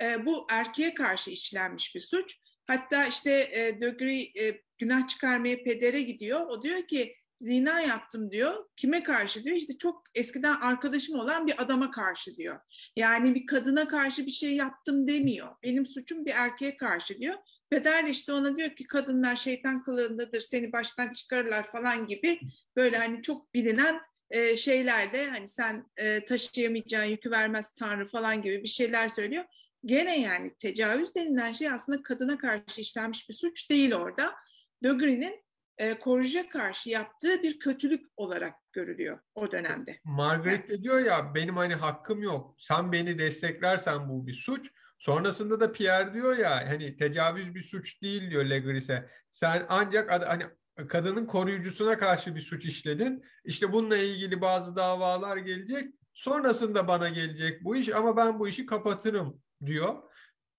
Ee, 0.02 0.26
bu 0.26 0.46
erkeğe 0.50 0.94
karşı 0.94 1.30
işlenmiş 1.30 1.94
bir 1.94 2.00
suç. 2.00 2.38
Hatta 2.66 3.06
işte 3.06 3.30
e, 3.30 3.80
Dögri 3.80 4.22
e, 4.40 4.62
günah 4.78 5.08
çıkarmaya 5.08 5.64
pedere 5.64 6.02
gidiyor. 6.02 6.40
O 6.40 6.62
diyor 6.62 6.86
ki 6.86 7.16
zina 7.40 7.80
yaptım 7.80 8.30
diyor. 8.30 8.64
Kime 8.76 9.02
karşı 9.02 9.44
diyor? 9.44 9.56
İşte 9.56 9.78
çok 9.78 10.02
eskiden 10.14 10.54
arkadaşım 10.54 11.18
olan 11.18 11.46
bir 11.46 11.62
adama 11.62 11.90
karşı 11.90 12.36
diyor. 12.36 12.60
Yani 12.96 13.34
bir 13.34 13.46
kadına 13.46 13.88
karşı 13.88 14.26
bir 14.26 14.30
şey 14.30 14.56
yaptım 14.56 15.08
demiyor. 15.08 15.48
Benim 15.62 15.86
suçum 15.86 16.24
bir 16.24 16.32
erkeğe 16.34 16.76
karşı 16.76 17.18
diyor. 17.18 17.34
Peder 17.70 18.04
işte 18.04 18.32
ona 18.32 18.56
diyor 18.56 18.70
ki 18.70 18.86
kadınlar 18.86 19.36
şeytan 19.36 19.82
kılığındadır 19.82 20.40
seni 20.40 20.72
baştan 20.72 21.12
çıkarırlar 21.12 21.70
falan 21.70 22.06
gibi 22.06 22.40
böyle 22.76 22.98
hani 22.98 23.22
çok 23.22 23.54
bilinen 23.54 24.00
e, 24.30 24.56
şeylerle 24.56 25.30
hani 25.30 25.48
sen 25.48 25.86
e, 25.96 26.24
taşıyamayacağın 26.24 27.04
yükü 27.04 27.30
vermez 27.30 27.74
Tanrı 27.74 28.08
falan 28.08 28.42
gibi 28.42 28.62
bir 28.62 28.68
şeyler 28.68 29.08
söylüyor. 29.08 29.44
Gene 29.84 30.20
yani 30.20 30.54
tecavüz 30.54 31.14
denilen 31.14 31.52
şey 31.52 31.70
aslında 31.70 32.02
kadına 32.02 32.38
karşı 32.38 32.80
işlenmiş 32.80 33.28
bir 33.28 33.34
suç 33.34 33.70
değil 33.70 33.94
orada. 33.94 34.34
Dögri'nin 34.82 35.44
e, 35.80 35.98
Koruj'a 35.98 36.48
karşı 36.48 36.90
yaptığı 36.90 37.42
bir 37.42 37.58
kötülük 37.58 38.06
olarak 38.16 38.54
görülüyor 38.72 39.18
o 39.34 39.52
dönemde. 39.52 40.00
Margaret 40.04 40.68
de 40.68 40.82
diyor 40.82 40.98
ya 40.98 41.34
benim 41.34 41.56
hani 41.56 41.74
hakkım 41.74 42.22
yok. 42.22 42.56
Sen 42.58 42.92
beni 42.92 43.18
desteklersen 43.18 44.08
bu 44.08 44.26
bir 44.26 44.34
suç. 44.34 44.70
Sonrasında 44.98 45.60
da 45.60 45.72
Pierre 45.72 46.14
diyor 46.14 46.36
ya 46.36 46.68
hani 46.68 46.96
tecavüz 46.96 47.54
bir 47.54 47.62
suç 47.62 48.02
değil 48.02 48.30
diyor 48.30 48.44
Legris'e. 48.44 49.10
Sen 49.30 49.66
ancak 49.68 50.10
hani 50.28 50.44
kadının 50.88 51.26
koruyucusuna 51.26 51.98
karşı 51.98 52.34
bir 52.34 52.40
suç 52.40 52.64
işledin. 52.64 53.24
İşte 53.44 53.72
bununla 53.72 53.96
ilgili 53.96 54.40
bazı 54.40 54.76
davalar 54.76 55.36
gelecek. 55.36 55.94
Sonrasında 56.14 56.88
bana 56.88 57.08
gelecek 57.08 57.64
bu 57.64 57.76
iş 57.76 57.88
ama 57.88 58.16
ben 58.16 58.38
bu 58.38 58.48
işi 58.48 58.66
kapatırım 58.66 59.42
diyor. 59.66 59.94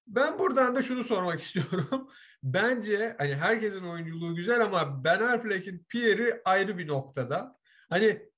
Ben 0.08 0.40
buradan 0.40 0.76
da 0.76 0.82
şunu 0.82 1.04
sormak 1.04 1.42
istiyorum. 1.42 2.10
Bence 2.44 3.16
hani 3.18 3.36
herkesin 3.36 3.84
oyunculuğu 3.84 4.36
güzel 4.36 4.62
ama 4.62 5.04
Ben 5.04 5.20
Affleck'in 5.20 5.86
Pierre'i 5.90 6.42
ayrı 6.46 6.78
bir 6.78 6.88
noktada. 6.88 7.60
Hani 7.90 8.30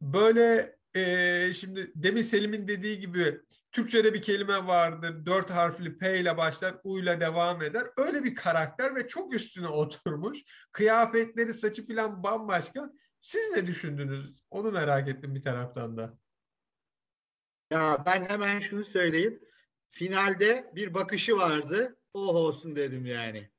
böyle 0.00 0.76
e, 0.94 1.52
şimdi 1.52 1.92
demin 1.94 2.22
Selim'in 2.22 2.68
dediği 2.68 2.98
gibi 2.98 3.40
Türkçe'de 3.72 4.14
bir 4.14 4.22
kelime 4.22 4.66
vardır. 4.66 5.26
Dört 5.26 5.50
harfli 5.50 5.98
P 5.98 6.20
ile 6.20 6.36
başlar, 6.36 6.74
U 6.84 6.98
ile 7.00 7.20
devam 7.20 7.62
eder. 7.62 7.86
Öyle 7.96 8.24
bir 8.24 8.34
karakter 8.34 8.94
ve 8.94 9.08
çok 9.08 9.34
üstüne 9.34 9.68
oturmuş. 9.68 10.38
Kıyafetleri, 10.72 11.54
saçı 11.54 11.86
falan 11.86 12.22
bambaşka. 12.22 12.90
Siz 13.20 13.50
ne 13.50 13.66
düşündünüz? 13.66 14.42
Onu 14.50 14.72
merak 14.72 15.08
ettim 15.08 15.34
bir 15.34 15.42
taraftan 15.42 15.96
da. 15.96 16.18
Ya 17.70 18.02
ben 18.06 18.24
hemen 18.24 18.60
şunu 18.60 18.84
söyleyeyim. 18.84 19.40
Finalde 19.90 20.72
bir 20.74 20.94
bakışı 20.94 21.36
vardı. 21.36 21.96
Oh 22.14 22.34
olsun 22.34 22.76
dedim 22.76 23.06
yani. 23.06 23.50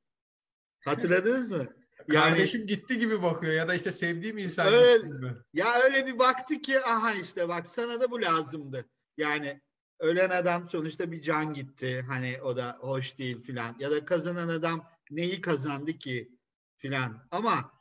Hatırladınız 0.85 1.51
mı? 1.51 1.67
Yani, 2.07 2.29
Kardeşim 2.29 2.67
gitti 2.67 2.99
gibi 2.99 3.21
bakıyor 3.21 3.53
ya 3.53 3.67
da 3.67 3.75
işte 3.75 3.91
sevdiğim 3.91 4.37
insan 4.37 4.73
öyle, 4.73 5.07
gibi. 5.07 5.33
Ya 5.53 5.73
öyle 5.83 6.05
bir 6.05 6.19
baktı 6.19 6.61
ki 6.61 6.85
aha 6.85 7.13
işte 7.13 7.49
bak 7.49 7.67
sana 7.67 8.01
da 8.01 8.11
bu 8.11 8.21
lazımdı. 8.21 8.85
Yani 9.17 9.61
ölen 9.99 10.29
adam 10.29 10.69
sonuçta 10.69 11.11
bir 11.11 11.21
can 11.21 11.53
gitti. 11.53 12.05
Hani 12.07 12.41
o 12.41 12.57
da 12.57 12.77
hoş 12.79 13.17
değil 13.17 13.41
filan. 13.41 13.75
Ya 13.79 13.91
da 13.91 14.05
kazanan 14.05 14.47
adam 14.47 14.89
neyi 15.11 15.41
kazandı 15.41 15.93
ki 15.93 16.31
filan. 16.77 17.27
Ama 17.31 17.71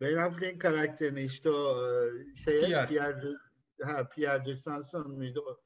Ben 0.00 0.16
Affleck'in 0.16 0.58
karakterini 0.58 1.22
işte 1.22 1.50
o 1.50 1.76
şey 2.44 2.60
Pierre, 2.60 2.88
Pierre, 2.88 3.28
ha, 3.82 4.08
Pierre 4.08 4.44
de 4.44 4.56
Sanson 4.56 5.10
muydu? 5.10 5.60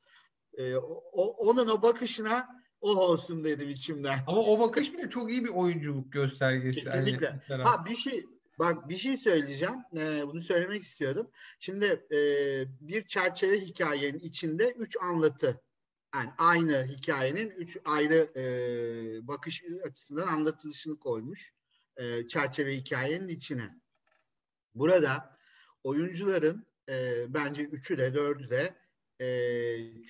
E, 0.54 0.76
o, 0.76 1.24
onun 1.24 1.68
o 1.68 1.82
bakışına 1.82 2.60
o 2.80 2.90
olsun 2.90 3.44
dedim 3.44 3.70
içimden. 3.70 4.18
Ama 4.26 4.40
o 4.40 4.58
bakış 4.58 4.92
bile 4.92 5.10
çok 5.10 5.30
iyi 5.30 5.44
bir 5.44 5.48
oyunculuk 5.48 6.12
göstergesi. 6.12 6.80
Kesinlikle. 6.80 7.40
Yani, 7.48 7.62
ha 7.62 7.84
bir 7.84 7.96
şey 7.96 8.26
bak 8.58 8.88
bir 8.88 8.96
şey 8.96 9.16
söyleyeceğim. 9.16 9.76
Ee, 9.96 10.22
bunu 10.26 10.42
söylemek 10.42 10.82
istiyordum. 10.82 11.30
Şimdi 11.60 12.06
e, 12.12 12.18
bir 12.80 13.06
çerçeve 13.06 13.60
hikayenin 13.60 14.18
içinde 14.18 14.70
üç 14.70 14.96
anlatı 15.02 15.60
yani 16.14 16.30
aynı 16.38 16.86
hikayenin 16.86 17.50
üç 17.50 17.78
ayrı 17.84 18.32
e, 18.36 18.42
bakış 19.28 19.62
açısından 19.84 20.26
anlatılışını 20.26 20.98
koymuş 20.98 21.54
e, 21.96 22.26
çerçeve 22.26 22.76
hikayenin 22.76 23.28
içine. 23.28 23.80
Burada 24.74 25.38
oyuncuların 25.84 26.66
e, 26.88 27.24
bence 27.34 27.62
üçü 27.62 27.98
de 27.98 28.14
dördü 28.14 28.50
de 28.50 28.74
e, 29.20 29.26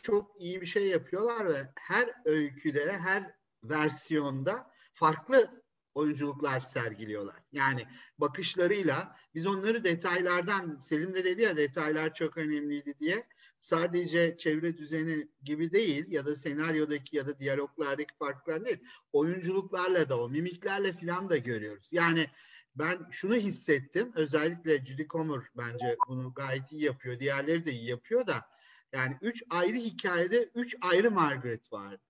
çok 0.02 0.40
iyi 0.40 0.60
bir 0.60 0.66
şey 0.66 0.88
yapıyorlar 0.88 1.48
ve 1.48 1.72
her 1.78 2.14
öyküde, 2.24 2.92
her 2.92 3.34
versiyonda 3.64 4.70
farklı 4.94 5.62
oyunculuklar 5.94 6.60
sergiliyorlar. 6.60 7.36
Yani 7.52 7.86
bakışlarıyla 8.18 9.16
biz 9.34 9.46
onları 9.46 9.84
detaylardan 9.84 10.78
Selim 10.80 11.14
de 11.14 11.24
dedi 11.24 11.42
ya 11.42 11.56
detaylar 11.56 12.14
çok 12.14 12.36
önemliydi 12.36 12.94
diye 13.00 13.26
sadece 13.58 14.36
çevre 14.36 14.76
düzeni 14.78 15.28
gibi 15.42 15.72
değil 15.72 16.04
ya 16.08 16.26
da 16.26 16.36
senaryodaki 16.36 17.16
ya 17.16 17.26
da 17.26 17.38
diyaloglardaki 17.38 18.14
farklar 18.18 18.64
değil. 18.64 18.78
Oyunculuklarla 19.12 20.08
da 20.08 20.20
o 20.20 20.28
mimiklerle 20.28 20.92
filan 20.92 21.30
da 21.30 21.36
görüyoruz. 21.36 21.88
Yani 21.92 22.26
ben 22.74 23.06
şunu 23.10 23.34
hissettim 23.34 24.12
özellikle 24.14 24.84
Judy 24.84 25.06
Comer 25.06 25.40
bence 25.56 25.96
bunu 26.08 26.34
gayet 26.34 26.72
iyi 26.72 26.84
yapıyor. 26.84 27.20
Diğerleri 27.20 27.66
de 27.66 27.72
iyi 27.72 27.88
yapıyor 27.88 28.26
da 28.26 28.46
yani 28.92 29.18
üç 29.22 29.42
ayrı 29.50 29.76
hikayede 29.76 30.50
üç 30.54 30.76
ayrı 30.80 31.10
Margaret 31.10 31.72
vardı. 31.72 32.02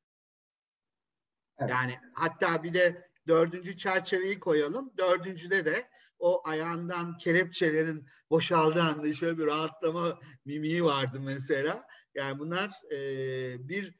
Evet. 1.59 1.70
Yani 1.70 1.99
hatta 2.14 2.62
bir 2.62 2.74
de 2.74 3.11
dördüncü 3.28 3.76
çerçeveyi 3.76 4.41
koyalım. 4.41 4.93
Dördüncüde 4.99 5.64
de 5.64 5.89
o 6.18 6.49
ayağından 6.49 7.18
kelepçelerin 7.18 8.07
boşaldığı 8.31 8.83
anda 8.83 9.12
şöyle 9.12 9.39
bir 9.39 9.47
rahatlama 9.47 10.20
mimiği 10.45 10.85
vardı 10.85 11.20
mesela. 11.20 11.87
Yani 12.14 12.39
bunlar 12.39 12.70
e, 12.93 13.68
bir 13.68 13.95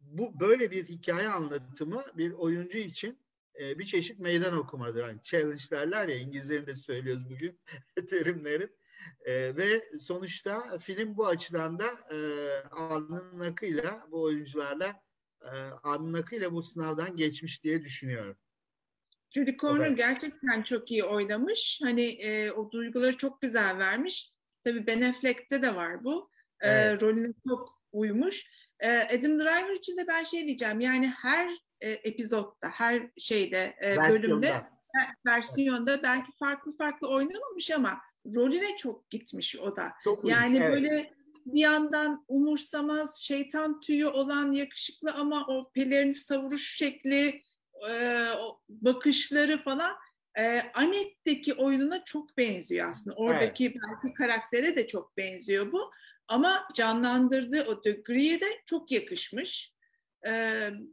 bu 0.00 0.40
böyle 0.40 0.70
bir 0.70 0.88
hikaye 0.88 1.28
anlatımı 1.28 2.04
bir 2.14 2.32
oyuncu 2.32 2.78
için 2.78 3.18
e, 3.60 3.78
bir 3.78 3.86
çeşit 3.86 4.18
meydan 4.18 4.56
okumadır. 4.58 5.08
Yani 5.08 5.22
challenge 5.22 5.64
derler 5.70 6.08
ya 6.08 6.16
İngilizlerinde 6.16 6.76
söylüyoruz 6.76 7.30
bugün 7.30 7.60
terimlerin. 8.10 8.70
E, 9.24 9.56
ve 9.56 9.90
sonuçta 10.00 10.78
film 10.78 11.16
bu 11.16 11.26
açıdan 11.26 11.78
da 11.78 11.86
e, 11.86 12.18
alnının 12.70 13.40
akıyla 13.40 14.06
bu 14.10 14.22
oyuncularla 14.22 15.02
e, 15.42 15.52
alnının 15.82 16.22
akıyla 16.22 16.52
bu 16.52 16.62
sınavdan 16.62 17.16
geçmiş 17.16 17.64
diye 17.64 17.84
düşünüyorum. 17.84 18.36
Judy 19.30 19.56
Corner 19.56 19.90
gerçekten 19.90 20.62
çok 20.62 20.90
iyi 20.90 21.04
oynamış. 21.04 21.80
Hani 21.82 22.02
e, 22.02 22.52
o 22.52 22.70
duyguları 22.72 23.16
çok 23.16 23.40
güzel 23.40 23.78
vermiş. 23.78 24.32
Tabii 24.64 24.86
Ben 24.86 25.02
Affleck'te 25.02 25.62
de 25.62 25.74
var 25.74 26.04
bu. 26.04 26.30
E, 26.60 26.68
evet. 26.68 27.02
rolüne 27.02 27.32
çok 27.48 27.82
uymuş. 27.92 28.46
E, 28.80 28.98
Adam 28.98 29.38
Driver 29.38 29.74
için 29.74 29.96
de 29.96 30.06
ben 30.06 30.22
şey 30.22 30.46
diyeceğim. 30.46 30.80
Yani 30.80 31.08
her 31.08 31.50
e, 31.80 31.90
epizodda, 31.90 32.68
her 32.68 33.10
şeyde, 33.18 33.76
e, 33.82 33.96
bölümde, 33.96 34.62
versiyonda 35.26 36.02
belki 36.02 36.32
farklı 36.38 36.76
farklı 36.76 37.08
oynamamış 37.08 37.70
ama 37.70 38.00
rolüne 38.34 38.76
çok 38.76 39.10
gitmiş 39.10 39.56
o 39.56 39.76
da. 39.76 39.92
Çok 40.04 40.28
yani 40.28 40.56
uymuş, 40.56 40.66
böyle 40.66 40.94
evet. 40.94 41.12
bir 41.46 41.60
yandan 41.60 42.24
umursamaz, 42.28 43.20
şeytan 43.22 43.80
tüyü 43.80 44.06
olan 44.06 44.52
yakışıklı 44.52 45.12
ama 45.12 45.46
o 45.46 45.70
pelerini 45.72 46.14
savuruş 46.14 46.76
şekli, 46.76 47.42
e, 47.90 48.26
bakışları 48.68 49.62
falan 49.62 49.92
e, 50.38 50.62
Anet'teki 50.74 51.54
oyununa 51.54 52.04
çok 52.04 52.38
benziyor 52.38 52.90
aslında. 52.90 53.16
Oradaki 53.16 53.66
evet. 53.66 53.76
belki 53.88 54.14
karaktere 54.14 54.76
de 54.76 54.86
çok 54.86 55.16
benziyor 55.16 55.72
bu. 55.72 55.90
Ama 56.28 56.68
canlandırdığı 56.74 57.62
o 57.62 57.84
Degree'ye 57.84 58.40
de 58.40 58.46
çok 58.66 58.90
yakışmış. 58.90 59.72
E, 60.26 60.50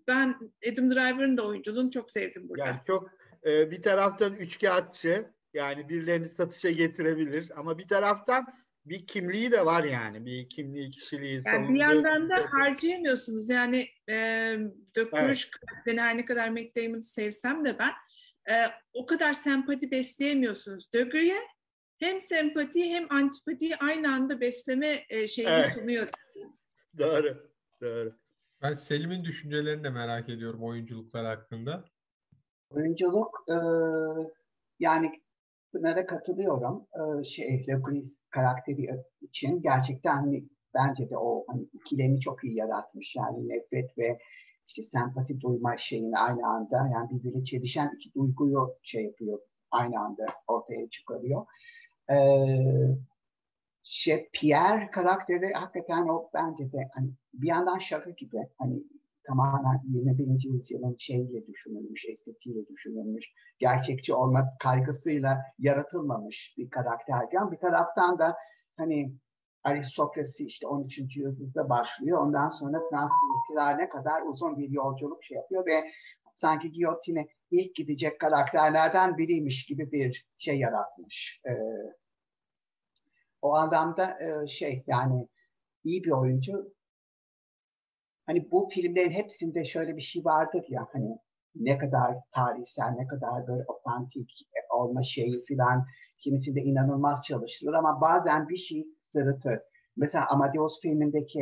ben 0.08 0.36
Adam 0.72 0.92
Driver'ın 0.92 1.38
da 1.38 1.48
oyunculuğunu 1.48 1.92
çok 1.92 2.12
sevdim 2.12 2.50
burada. 2.50 2.66
Yani 2.66 2.80
çok 2.88 3.10
e, 3.46 3.72
bir 3.72 3.82
taraftan 3.82 4.36
üçkağıtçı 4.36 5.26
yani 5.58 5.90
birilerini 5.90 6.30
satışa 6.30 6.72
getirebilir 6.72 7.52
ama 7.56 7.78
bir 7.78 7.88
taraftan 7.88 8.46
bir 8.86 9.08
kimliği 9.08 9.52
de 9.52 9.66
var 9.66 9.84
yani. 9.84 10.26
Bir 10.26 10.50
kimliği, 10.50 10.90
kişiliği. 10.90 11.42
Yani 11.46 11.74
bir 11.74 11.80
yandan 11.80 12.30
da 12.30 12.48
harcayamıyorsunuz. 12.52 13.50
Yani 13.50 13.88
e, 14.10 14.16
Dökmüş 14.96 15.22
evet. 15.22 15.52
karakterini 15.52 16.02
her 16.02 16.18
ne 16.18 16.26
kadar 16.26 16.50
Matt 16.50 16.76
Damon'ı 16.76 17.02
sevsem 17.02 17.66
de 17.66 17.80
ben 17.80 17.92
e, 18.54 18.56
o 18.94 19.06
kadar 19.06 19.34
sempati 19.34 19.92
besleyemiyorsunuz 19.92 20.94
Dögri'ye 20.94 21.40
hem 22.00 22.20
sempati 22.20 22.84
hem 22.90 23.08
antipatiyi 23.10 23.76
aynı 23.76 24.14
anda 24.14 24.42
besleme 24.42 25.06
e, 25.10 25.28
şeyini 25.28 25.52
evet. 25.52 25.74
sunuyor. 25.74 26.10
doğru, 26.98 27.52
doğru. 27.82 28.14
Ben 28.62 28.74
Selim'in 28.74 29.24
düşüncelerini 29.24 29.84
de 29.84 29.90
merak 29.90 30.30
ediyorum 30.30 30.64
oyunculuklar 30.64 31.26
hakkında. 31.26 31.86
Oyunculuk 32.70 33.46
e, 33.50 33.56
yani 34.80 35.22
Pınar'a 35.72 36.06
katılıyorum. 36.06 36.88
E, 36.94 37.24
şey, 37.24 37.66
Legris 37.68 38.20
karakteri 38.30 38.90
için 39.22 39.62
gerçekten 39.62 40.16
hani, 40.16 40.44
bence 40.74 41.10
de 41.10 41.18
o 41.18 41.46
hani, 41.48 41.64
ikilemi 41.74 42.20
çok 42.20 42.44
iyi 42.44 42.56
yaratmış. 42.56 43.16
Yani 43.16 43.50
nefret 43.50 43.98
ve 43.98 44.20
işte 44.68 44.84
sempati 44.84 45.42
duyma 45.42 45.78
şeyini 45.78 46.18
aynı 46.18 46.48
anda 46.48 46.90
yani 46.94 47.10
birbiriyle 47.10 47.44
çelişen 47.44 47.92
iki 47.96 48.14
duyguyu 48.14 48.76
şey 48.84 49.04
yapıyor 49.04 49.40
aynı 49.72 50.00
anda 50.00 50.26
ortaya 50.48 50.90
çıkarıyor. 50.90 51.46
Ee, 52.12 52.18
şey, 53.84 54.30
Pierre 54.34 54.92
karakteri 54.92 55.54
hakikaten 55.54 56.08
o 56.08 56.30
bence 56.34 56.72
de 56.72 56.90
hani 56.94 57.10
bir 57.34 57.48
yandan 57.48 57.80
şaka 57.80 58.10
gibi 58.10 58.48
hani 58.58 58.84
tamamen 59.28 59.82
21. 59.84 60.44
yüzyılın 60.44 60.96
şeyiyle 61.00 61.48
düşünülmüş, 61.48 62.06
estetiğiyle 62.06 62.68
düşünülmüş, 62.68 63.26
gerçekçi 63.60 64.14
olma 64.14 64.46
kaygısıyla 64.60 65.38
yaratılmamış 65.60 66.56
bir 66.58 66.70
karakterken 66.70 67.52
bir 67.52 67.58
taraftan 67.58 68.20
da 68.20 68.38
hani 68.78 69.14
aristokrasi 69.64 70.46
işte 70.46 70.68
13. 70.68 71.18
yüzyılda 71.18 71.70
başlıyor. 71.70 72.22
Ondan 72.22 72.50
sonra 72.50 72.82
Fransız 72.90 73.18
ihtilaline 73.44 73.90
kadar 73.90 74.22
uzun 74.22 74.58
bir 74.58 74.70
yolculuk 74.70 75.24
şey 75.24 75.38
yapıyor 75.38 75.66
ve 75.66 75.92
sanki 76.34 76.72
giyotine 76.72 77.28
ilk 77.52 77.76
gidecek 77.76 78.20
karakterlerden 78.20 79.18
biriymiş 79.18 79.66
gibi 79.66 79.92
bir 79.92 80.28
şey 80.38 80.60
yaratmış. 80.60 81.42
Ee, 81.46 81.52
o 83.42 83.56
anlamda 83.56 84.18
e, 84.22 84.48
şey 84.48 84.84
yani 84.88 85.28
iyi 85.84 86.04
bir 86.04 86.12
oyuncu. 86.12 86.77
Hani 88.28 88.52
bu 88.52 88.70
filmlerin 88.74 89.12
hepsinde 89.12 89.66
şöyle 89.66 89.98
bir 89.98 90.02
şey 90.02 90.26
vardır 90.26 90.66
ya 90.70 90.88
hani 90.92 91.18
ne 91.56 91.78
kadar 91.78 92.16
tarihsel, 92.36 92.90
ne 92.90 93.08
kadar 93.08 93.48
böyle 93.48 93.64
otantik 93.68 94.32
olma 94.70 95.04
şeyi 95.04 95.46
filan 95.46 95.86
kimisinde 96.20 96.62
inanılmaz 96.62 97.24
çalışılır 97.26 97.74
ama 97.74 98.02
bazen 98.02 98.50
bir 98.50 98.58
şey 98.58 98.88
sırıtır. 99.04 99.60
Mesela 99.98 100.28
Amadeus 100.30 100.82
filmindeki 100.82 101.40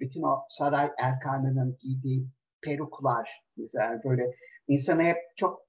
bütün 0.00 0.22
o 0.22 0.44
saray 0.48 0.90
erkanının 0.98 1.76
giydiği 1.80 2.26
peruklar 2.62 3.44
mesela 3.56 4.00
böyle 4.04 4.34
insana 4.68 5.02
hep 5.02 5.16
çok 5.36 5.68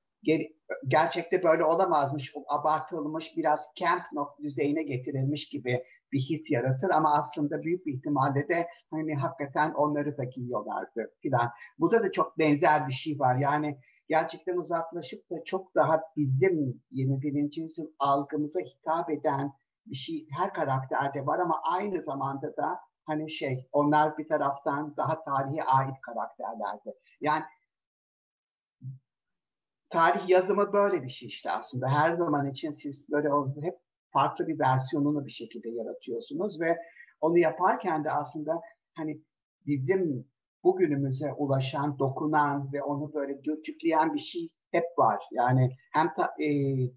gerçekte 0.88 1.44
böyle 1.44 1.64
olamazmış, 1.64 2.34
abartılmış, 2.48 3.38
biraz 3.38 3.72
camp 3.76 4.04
düzeyine 4.44 4.84
getirilmiş 4.84 5.50
gibi 5.50 5.84
bir 6.12 6.20
his 6.20 6.52
yaratır 6.52 6.90
ama 6.90 7.14
aslında 7.14 7.62
büyük 7.62 7.86
bir 7.86 7.94
ihtimalle 7.94 8.48
de 8.48 8.68
hani 8.92 9.16
hakikaten 9.16 9.72
onları 9.72 10.18
da 10.18 10.24
giyiyorlardı 10.24 11.12
filan. 11.22 11.52
Burada 11.80 12.04
da 12.04 12.12
çok 12.12 12.38
benzer 12.40 12.88
bir 12.88 12.94
şey 12.94 13.20
var. 13.20 13.36
Yani 13.36 13.80
gerçekten 14.10 14.58
uzaklaşıp 14.58 15.30
da 15.30 15.44
çok 15.44 15.76
daha 15.76 16.02
bizim 16.18 16.82
21. 16.92 17.58
yüzyıl 17.58 17.88
algımıza 18.00 18.60
hitap 18.60 19.10
eden 19.10 19.54
bir 19.86 19.96
şey 19.96 20.28
her 20.32 20.54
karakterde 20.54 21.26
var 21.26 21.40
ama 21.40 21.62
aynı 21.64 22.02
zamanda 22.02 22.58
da 22.58 22.80
hani 23.06 23.32
şey 23.32 23.70
onlar 23.72 24.18
bir 24.18 24.28
taraftan 24.28 24.98
daha 24.98 25.24
tarihe 25.24 25.64
ait 25.64 26.02
karakterlerdi. 26.02 26.94
Yani 27.22 27.44
tarih 29.90 30.30
yazımı 30.30 30.74
böyle 30.74 31.04
bir 31.04 31.10
şey 31.10 31.28
işte 31.28 31.52
aslında. 31.52 31.90
Her 31.90 32.14
zaman 32.14 32.50
için 32.50 32.74
siz 32.74 33.10
böyle 33.12 33.30
hep 33.62 33.80
farklı 34.12 34.48
bir 34.48 34.60
versiyonunu 34.60 35.26
bir 35.26 35.32
şekilde 35.32 35.70
yaratıyorsunuz 35.70 36.62
ve 36.62 36.78
onu 37.22 37.38
yaparken 37.38 38.04
de 38.04 38.12
aslında 38.12 38.62
hani 38.96 39.22
bizim 39.66 40.26
bugünümüze 40.64 41.34
ulaşan, 41.34 42.00
dokunan 42.00 42.74
ve 42.74 42.84
onu 42.84 43.14
böyle 43.14 43.44
dürtükleyen 43.44 44.14
bir 44.14 44.20
şey 44.20 44.50
hep 44.72 44.86
var. 44.98 45.24
Yani 45.32 45.78
hem 45.94 46.14
ta, 46.14 46.34
e, 46.40 46.48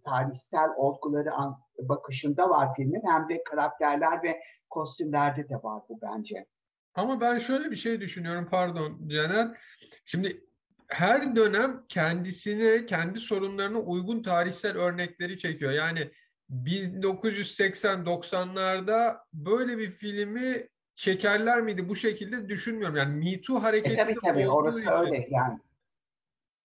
tarihsel 0.00 0.70
olguları 0.76 1.32
an, 1.32 1.58
bakışında 1.78 2.50
var 2.50 2.74
filmin 2.76 3.02
hem 3.06 3.28
de 3.28 3.44
karakterler 3.44 4.22
ve 4.22 4.40
kostümlerde 4.70 5.48
de 5.48 5.54
var 5.54 5.82
bu 5.88 5.98
bence. 6.02 6.46
Ama 6.94 7.20
ben 7.20 7.38
şöyle 7.38 7.70
bir 7.70 7.76
şey 7.76 8.00
düşünüyorum 8.00 8.48
pardon 8.50 9.08
Caner. 9.08 9.58
Şimdi 10.04 10.44
her 10.88 11.36
dönem 11.36 11.84
kendisine, 11.88 12.86
kendi 12.86 13.20
sorunlarına 13.20 13.78
uygun 13.78 14.22
tarihsel 14.22 14.76
örnekleri 14.76 15.38
çekiyor. 15.38 15.72
Yani 15.72 16.10
1980-90'larda 16.52 19.16
böyle 19.34 19.78
bir 19.78 19.90
filmi 19.90 20.68
çekerler 20.94 21.62
miydi 21.62 21.88
bu 21.88 21.96
şekilde 21.96 22.48
düşünmüyorum. 22.48 22.96
Yani 22.96 23.24
Me 23.24 23.40
Too 23.40 23.62
hareketi 23.62 23.94
e, 23.94 23.96
tabii 23.96 24.14
tabii 24.24 24.48
orası 24.48 24.80
için. 24.80 24.90
öyle 24.90 25.26
yani. 25.30 25.58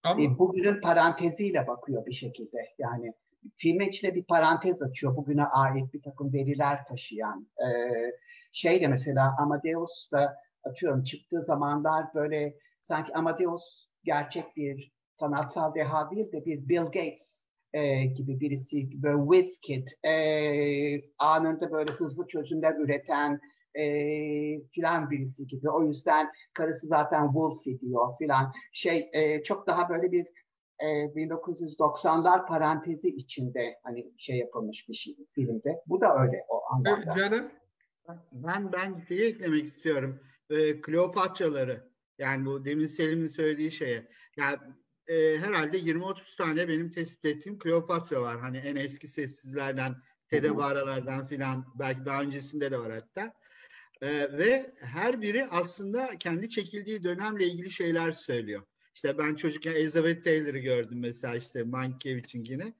Ama... 0.04 0.22
E, 0.22 0.40
bugünün 0.40 0.82
paranteziyle 0.82 1.68
bakıyor 1.68 2.06
bir 2.06 2.14
şekilde. 2.14 2.58
Yani 2.80 3.14
film 3.58 3.82
içinde 3.82 4.16
bir 4.16 4.24
parantez 4.24 4.82
açıyor. 4.82 5.16
Bugüne 5.16 5.46
ait 5.46 5.94
bir 5.94 6.02
takım 6.02 6.34
veriler 6.34 6.86
taşıyan. 6.86 7.48
E, 7.58 7.68
şey 8.52 8.82
de 8.82 8.88
mesela 8.88 9.36
Amadeus 9.40 10.12
da 10.12 10.38
atıyorum 10.64 11.04
çıktığı 11.04 11.42
zamanlar 11.42 12.06
böyle 12.16 12.58
sanki 12.82 13.14
Amadeus 13.14 13.88
gerçek 14.04 14.56
bir 14.56 14.92
sanatsal 15.14 15.76
deha 15.76 16.12
değil 16.12 16.32
de 16.32 16.46
bir 16.46 16.70
Bill 16.70 16.86
Gates 16.86 17.37
e, 17.74 18.06
gibi 18.06 18.40
birisi 18.40 19.04
böyle 19.04 19.18
whiz 19.32 19.60
kid 19.60 19.88
e, 20.06 21.02
anında 21.18 21.72
böyle 21.72 21.92
hızlı 21.92 22.28
çözümler 22.28 22.76
üreten 22.76 23.40
e, 23.76 23.84
filan 24.72 25.12
birisi 25.12 25.48
gibi. 25.48 25.70
O 25.70 25.84
yüzden 25.84 26.30
karısı 26.54 26.88
zaten 26.88 27.26
Wolf 27.26 27.66
diyor 27.82 28.18
filan. 28.18 28.54
Şey 28.72 29.10
e, 29.14 29.44
çok 29.44 29.68
daha 29.68 29.90
böyle 29.90 30.12
bir 30.12 30.28
e, 30.80 30.86
1990'lar 30.86 32.48
parantezi 32.48 33.10
içinde 33.10 33.80
hani 33.84 34.12
şey 34.18 34.38
yapılmış 34.38 34.90
bir 34.90 34.94
şey 34.94 35.18
filmde. 35.36 35.82
Bu 35.88 36.02
da 36.02 36.24
öyle 36.24 36.46
o 36.50 36.62
anlamda. 36.74 37.16
Canım? 37.16 37.52
Ben 38.32 38.72
ben 38.72 39.06
şey 39.08 39.28
eklemek 39.28 39.76
istiyorum. 39.76 40.20
E, 40.50 40.82
Kleopatraları 40.82 41.88
yani 42.20 42.46
bu 42.46 42.66
demin 42.66 42.88
Selim'in 42.88 43.28
söylediği 43.28 43.72
şeye. 43.72 44.08
Yani 44.38 44.58
e, 45.08 45.38
herhalde 45.38 45.80
20-30 45.80 46.38
tane 46.38 46.68
benim 46.68 46.92
tespit 46.92 47.26
ettiğim 47.26 47.60
Kleopatra 47.60 48.22
var. 48.22 48.40
Hani 48.40 48.58
en 48.58 48.76
eski 48.76 49.08
sessizlerden, 49.08 49.96
Tedebaralardan 50.30 51.28
filan 51.28 51.66
belki 51.80 52.06
daha 52.06 52.22
öncesinde 52.22 52.72
de 52.72 52.80
var 52.80 52.92
hatta. 52.92 53.34
E, 54.02 54.38
ve 54.38 54.74
her 54.80 55.22
biri 55.22 55.46
aslında 55.46 56.18
kendi 56.20 56.50
çekildiği 56.50 57.04
dönemle 57.04 57.46
ilgili 57.46 57.72
şeyler 57.72 58.12
söylüyor. 58.12 58.64
İşte 58.96 59.18
ben 59.18 59.36
çocukken 59.36 59.72
Elizabeth 59.72 60.24
Taylor'ı 60.24 60.58
gördüm 60.58 61.00
mesela 61.00 61.36
işte 61.36 61.64
Mankiewicz'in 61.64 62.44
yine 62.44 62.74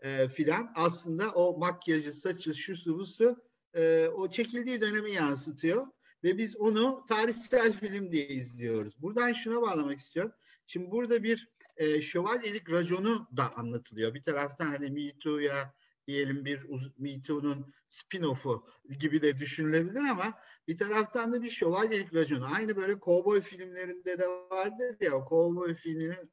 e, 0.00 0.28
filan. 0.28 0.72
Aslında 0.74 1.30
o 1.30 1.58
makyajı, 1.58 2.12
saçı, 2.12 2.54
şu 2.54 2.76
su 2.76 2.98
bu 2.98 3.06
su 3.06 3.42
e, 3.74 4.08
o 4.08 4.30
çekildiği 4.30 4.80
dönemi 4.80 5.12
yansıtıyor. 5.12 5.86
Ve 6.24 6.38
biz 6.38 6.56
onu 6.56 7.04
tarihsel 7.08 7.72
film 7.72 8.12
diye 8.12 8.28
izliyoruz. 8.28 9.02
Buradan 9.02 9.32
şuna 9.32 9.62
bağlamak 9.62 9.98
istiyorum. 9.98 10.32
Şimdi 10.66 10.90
burada 10.90 11.22
bir 11.22 11.48
e, 11.76 12.02
şövalyelik 12.02 12.70
raconu 12.70 13.28
da 13.36 13.56
anlatılıyor. 13.56 14.14
Bir 14.14 14.22
taraftan 14.22 14.66
hani 14.66 14.90
Me 14.90 15.18
Too'ya 15.18 15.74
diyelim 16.06 16.44
bir 16.44 16.66
Me 16.98 17.22
Too'nun 17.22 17.74
spin-off'u 17.88 18.62
gibi 18.98 19.22
de 19.22 19.38
düşünülebilir 19.38 20.00
ama 20.00 20.34
bir 20.68 20.76
taraftan 20.76 21.32
da 21.32 21.42
bir 21.42 21.50
şövalyelik 21.50 22.14
raconu. 22.14 22.46
Aynı 22.54 22.76
böyle 22.76 22.98
kovboy 22.98 23.40
filmlerinde 23.40 24.18
de 24.18 24.28
vardır 24.28 24.96
ya 25.00 25.14
o 25.14 25.24
kovboy 25.24 25.74
filminin 25.74 26.32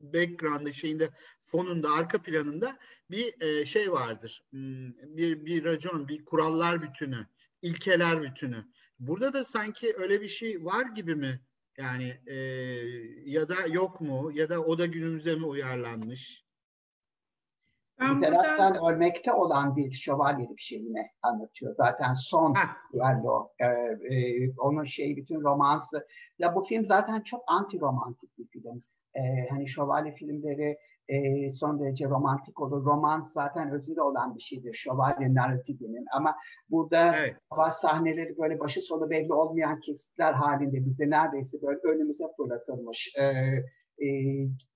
background'ı 0.00 0.74
şeyinde 0.74 1.10
fonunda 1.40 1.90
arka 1.90 2.22
planında 2.22 2.78
bir 3.10 3.42
e, 3.42 3.66
şey 3.66 3.92
vardır. 3.92 4.44
Hmm, 4.50 4.92
bir 5.16 5.46
bir 5.46 5.64
racon, 5.64 6.08
bir 6.08 6.24
kurallar 6.24 6.82
bütünü, 6.82 7.26
ilkeler 7.62 8.22
bütünü. 8.22 8.66
Burada 9.06 9.32
da 9.32 9.44
sanki 9.44 9.94
öyle 9.96 10.20
bir 10.20 10.28
şey 10.28 10.64
var 10.64 10.86
gibi 10.86 11.14
mi? 11.14 11.40
Yani 11.78 12.14
e, 12.26 12.36
ya 13.24 13.48
da 13.48 13.54
yok 13.72 14.00
mu? 14.00 14.30
Ya 14.34 14.48
da 14.48 14.60
o 14.60 14.78
da 14.78 14.86
günümüze 14.86 15.34
mi 15.34 15.46
uyarlanmış? 15.46 16.44
Ben 18.00 18.20
taraftan 18.20 18.74
buradan... 18.74 18.94
örmekte 18.94 19.32
olan 19.32 19.76
bir 19.76 19.92
şövalyelik 19.92 20.60
şeyini 20.60 21.10
anlatıyor. 21.22 21.74
Zaten 21.76 22.14
son 22.14 22.54
yani 22.92 23.30
o. 23.30 23.52
E, 23.58 23.66
e, 24.14 24.50
onun 24.58 24.84
şey 24.84 25.16
bütün 25.16 25.40
romansı. 25.40 26.06
Ya 26.38 26.54
bu 26.54 26.64
film 26.64 26.84
zaten 26.84 27.20
çok 27.20 27.44
anti 27.46 27.80
romantik 27.80 28.38
bir 28.38 28.46
film. 28.46 28.82
E, 29.14 29.48
hani 29.50 29.68
şövalye 29.68 30.14
filmleri 30.14 30.78
e, 31.12 31.50
son 31.50 31.80
derece 31.80 32.04
romantik 32.08 32.60
olur. 32.60 32.84
Romans 32.84 33.32
zaten 33.32 33.70
özünde 33.70 34.02
olan 34.02 34.36
bir 34.36 34.40
şeydir. 34.40 34.74
Şövalye 34.74 35.34
narratifinin. 35.34 36.04
Ama 36.12 36.36
burada 36.70 37.16
evet. 37.16 37.40
savaş 37.50 37.74
sahneleri 37.74 38.38
böyle 38.38 38.60
başı 38.60 38.80
sonu 38.82 39.10
belli 39.10 39.32
olmayan 39.32 39.80
kesitler 39.80 40.32
halinde 40.32 40.84
bize 40.84 41.10
neredeyse 41.10 41.62
böyle 41.62 41.78
önümüze 41.84 42.24
fırlatılmış. 42.36 43.14
E, 43.18 43.24
e, 44.06 44.08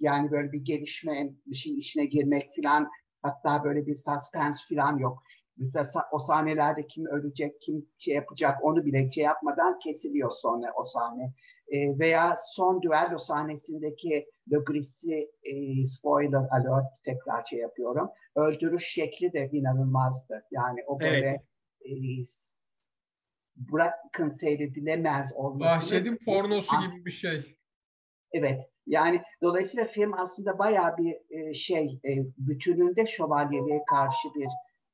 yani 0.01 0.31
böyle 0.31 0.53
bir 0.53 0.61
gelişme, 0.61 1.31
bir 1.47 1.57
şeyin 1.57 1.79
içine 1.79 2.05
girmek 2.05 2.51
falan 2.63 2.89
hatta 3.23 3.65
böyle 3.65 3.87
bir 3.87 3.95
suspense 3.95 4.75
falan 4.75 4.99
yok. 4.99 5.23
Mesela 5.59 5.85
o 6.13 6.19
sahnelerde 6.19 6.87
kim 6.87 7.07
ölecek, 7.07 7.61
kim 7.61 7.87
şey 7.99 8.15
yapacak 8.15 8.65
onu 8.65 8.85
bile 8.85 9.11
şey 9.11 9.25
yapmadan 9.25 9.79
kesiliyor 9.79 10.31
sonra 10.31 10.73
o 10.77 10.85
sahne. 10.85 11.33
E, 11.69 11.99
veya 11.99 12.35
son 12.55 12.83
düello 12.83 13.19
sahnesindeki 13.19 14.27
Le 14.53 14.57
Gris'i 14.67 15.31
e, 15.43 15.87
spoiler 15.87 16.47
alert 16.51 16.87
tekrar 17.05 17.45
şey 17.45 17.59
yapıyorum. 17.59 18.09
Öldürüş 18.37 18.85
şekli 18.89 19.33
de 19.33 19.51
inanılmazdı. 19.53 20.45
Yani 20.51 20.81
o 20.87 21.01
böyle 21.01 21.29
evet. 21.29 21.41
e, 21.85 21.97
bırakın 23.57 24.29
seyredilemez 24.29 25.33
olması. 25.35 25.71
Vahşet'in 25.71 26.19
pornosu 26.25 26.77
gibi 26.81 27.05
bir 27.07 27.11
şey. 27.11 27.57
Evet. 28.33 28.71
Yani 28.87 29.23
dolayısıyla 29.43 29.87
film 29.87 30.13
aslında 30.15 30.59
bayağı 30.59 30.97
bir 30.97 31.17
e, 31.31 31.55
şey 31.55 32.01
e, 32.05 32.11
bütününde 32.39 33.07
şövalyeliğe 33.07 33.85
karşı 33.91 34.29
bir 34.35 34.49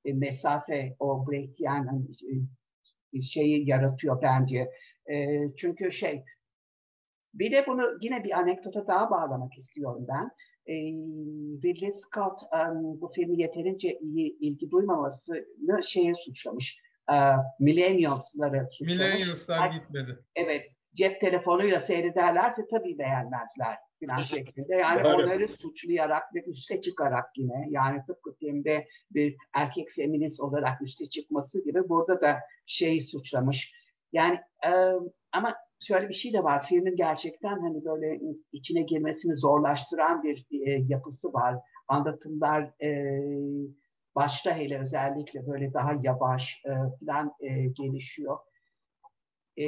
e, 0.04 0.12
mesafe 0.12 0.96
o 0.98 1.26
yani 1.58 1.88
hani, 1.88 2.04
e, 3.14 3.22
şeyi 3.22 3.68
yaratıyor 3.68 4.22
bence. 4.22 4.70
E, 5.10 5.38
çünkü 5.56 5.92
şey 5.92 6.24
bir 7.34 7.52
de 7.52 7.64
bunu 7.66 7.98
yine 8.00 8.24
bir 8.24 8.38
anekdota 8.38 8.86
daha 8.86 9.10
bağlamak 9.10 9.54
istiyorum 9.58 10.06
ben. 10.08 10.30
E, 10.66 10.74
Ridley 11.64 11.92
Scott 11.92 12.40
um, 12.42 13.00
bu 13.00 13.12
filmi 13.14 13.40
yeterince 13.40 13.98
iyi 13.98 14.38
ilgi 14.40 14.70
duymamasını 14.70 15.82
şeye 15.84 16.14
suçlamış. 16.14 16.78
E, 17.12 17.16
millennials'ları 17.60 18.68
suçlamış. 18.70 18.94
Millennials'lar 18.94 19.70
gitmedi. 19.70 20.18
Evet. 20.36 20.62
Cep 20.94 21.20
telefonuyla 21.20 21.80
seyrederlerse 21.80 22.66
tabii 22.70 22.98
beğenmezler 22.98 23.76
filan 24.02 24.22
şeklinde. 24.22 24.74
Yani 24.74 25.06
onları 25.06 25.48
suçlayarak 25.48 26.34
ve 26.34 26.44
üste 26.44 26.80
çıkarak 26.80 27.24
yine 27.36 27.66
yani 27.70 28.00
tıpkı 28.06 28.34
filmde 28.34 28.88
bir 29.10 29.36
erkek 29.54 29.90
feminist 29.90 30.40
olarak 30.40 30.82
üste 30.82 31.06
çıkması 31.06 31.64
gibi 31.64 31.88
burada 31.88 32.20
da 32.20 32.38
şeyi 32.66 33.02
suçlamış. 33.02 33.72
Yani 34.12 34.40
e, 34.66 34.70
ama 35.32 35.54
şöyle 35.80 36.08
bir 36.08 36.14
şey 36.14 36.32
de 36.32 36.44
var. 36.44 36.66
Filmin 36.66 36.96
gerçekten 36.96 37.60
hani 37.60 37.84
böyle 37.84 38.20
içine 38.52 38.82
girmesini 38.82 39.36
zorlaştıran 39.36 40.22
bir 40.22 40.46
e, 40.50 40.70
yapısı 40.88 41.32
var. 41.32 41.56
Anlatımlar 41.88 42.70
e, 42.82 43.20
başta 44.14 44.56
hele 44.56 44.80
özellikle 44.80 45.46
böyle 45.46 45.72
daha 45.72 45.92
yavaş 46.02 46.62
e, 46.64 46.70
falan 47.06 47.34
e, 47.40 47.66
gelişiyor. 47.66 48.38
E, 49.58 49.64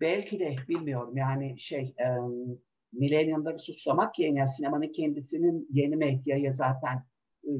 belki 0.00 0.38
de 0.38 0.56
bilmiyorum 0.68 1.16
yani 1.16 1.60
şey 1.60 1.94
e, 1.98 2.06
milenyumları 2.92 3.58
suçlamak 3.58 4.18
yerine 4.18 4.46
sinemanın 4.46 4.92
kendisinin 4.92 5.68
yeni 5.70 5.96
medyaya 5.96 6.52
zaten 6.52 7.04
e, 7.44 7.50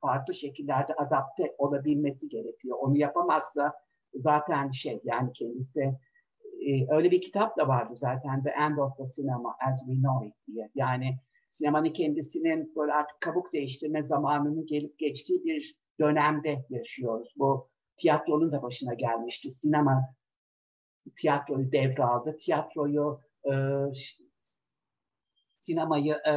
farklı 0.00 0.34
şekillerde 0.34 0.94
adapte 0.94 1.54
olabilmesi 1.58 2.28
gerekiyor. 2.28 2.78
Onu 2.80 2.96
yapamazsa 2.96 3.72
zaten 4.14 4.70
şey 4.70 5.00
yani 5.04 5.32
kendisi 5.32 5.80
e, 6.66 6.94
öyle 6.94 7.10
bir 7.10 7.20
kitap 7.20 7.58
da 7.58 7.68
vardı 7.68 7.96
zaten 7.96 8.42
The 8.42 8.50
End 8.50 8.78
of 8.78 8.96
the 8.96 9.04
Cinema 9.16 9.56
as 9.68 9.80
We 9.80 9.94
Know 9.94 10.26
It 10.26 10.34
diye. 10.46 10.70
Yani 10.74 11.16
sinemanın 11.48 11.92
kendisinin 11.92 12.72
böyle 12.76 12.92
artık 12.92 13.20
kabuk 13.20 13.52
değiştirme 13.52 14.02
zamanının 14.02 14.66
gelip 14.66 14.98
geçtiği 14.98 15.44
bir 15.44 15.74
dönemde 16.00 16.64
yaşıyoruz. 16.70 17.34
Bu 17.36 17.68
tiyatronun 17.96 18.52
da 18.52 18.62
başına 18.62 18.94
gelmişti. 18.94 19.50
Sinema 19.50 20.14
tiyatroyu 21.16 21.72
devraldı. 21.72 22.36
Tiyatroyu 22.36 23.20
e, 23.44 23.52
sinemayı 25.70 26.14
e, 26.14 26.32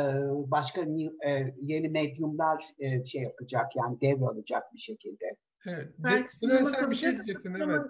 başka 0.51 0.81
e, 1.27 1.53
yeni 1.61 1.89
medyumlar 1.89 2.65
e, 2.79 3.05
şey 3.05 3.21
yapacak 3.21 3.75
yani 3.75 4.01
devralacak 4.01 4.73
bir 4.73 4.79
şekilde. 4.79 5.35
Evet. 5.67 5.87
Belki 5.97 6.35
sinema 6.35 6.91
bir 6.91 6.95
şey 6.95 7.11
diyecektin, 7.11 7.53
evet. 7.53 7.81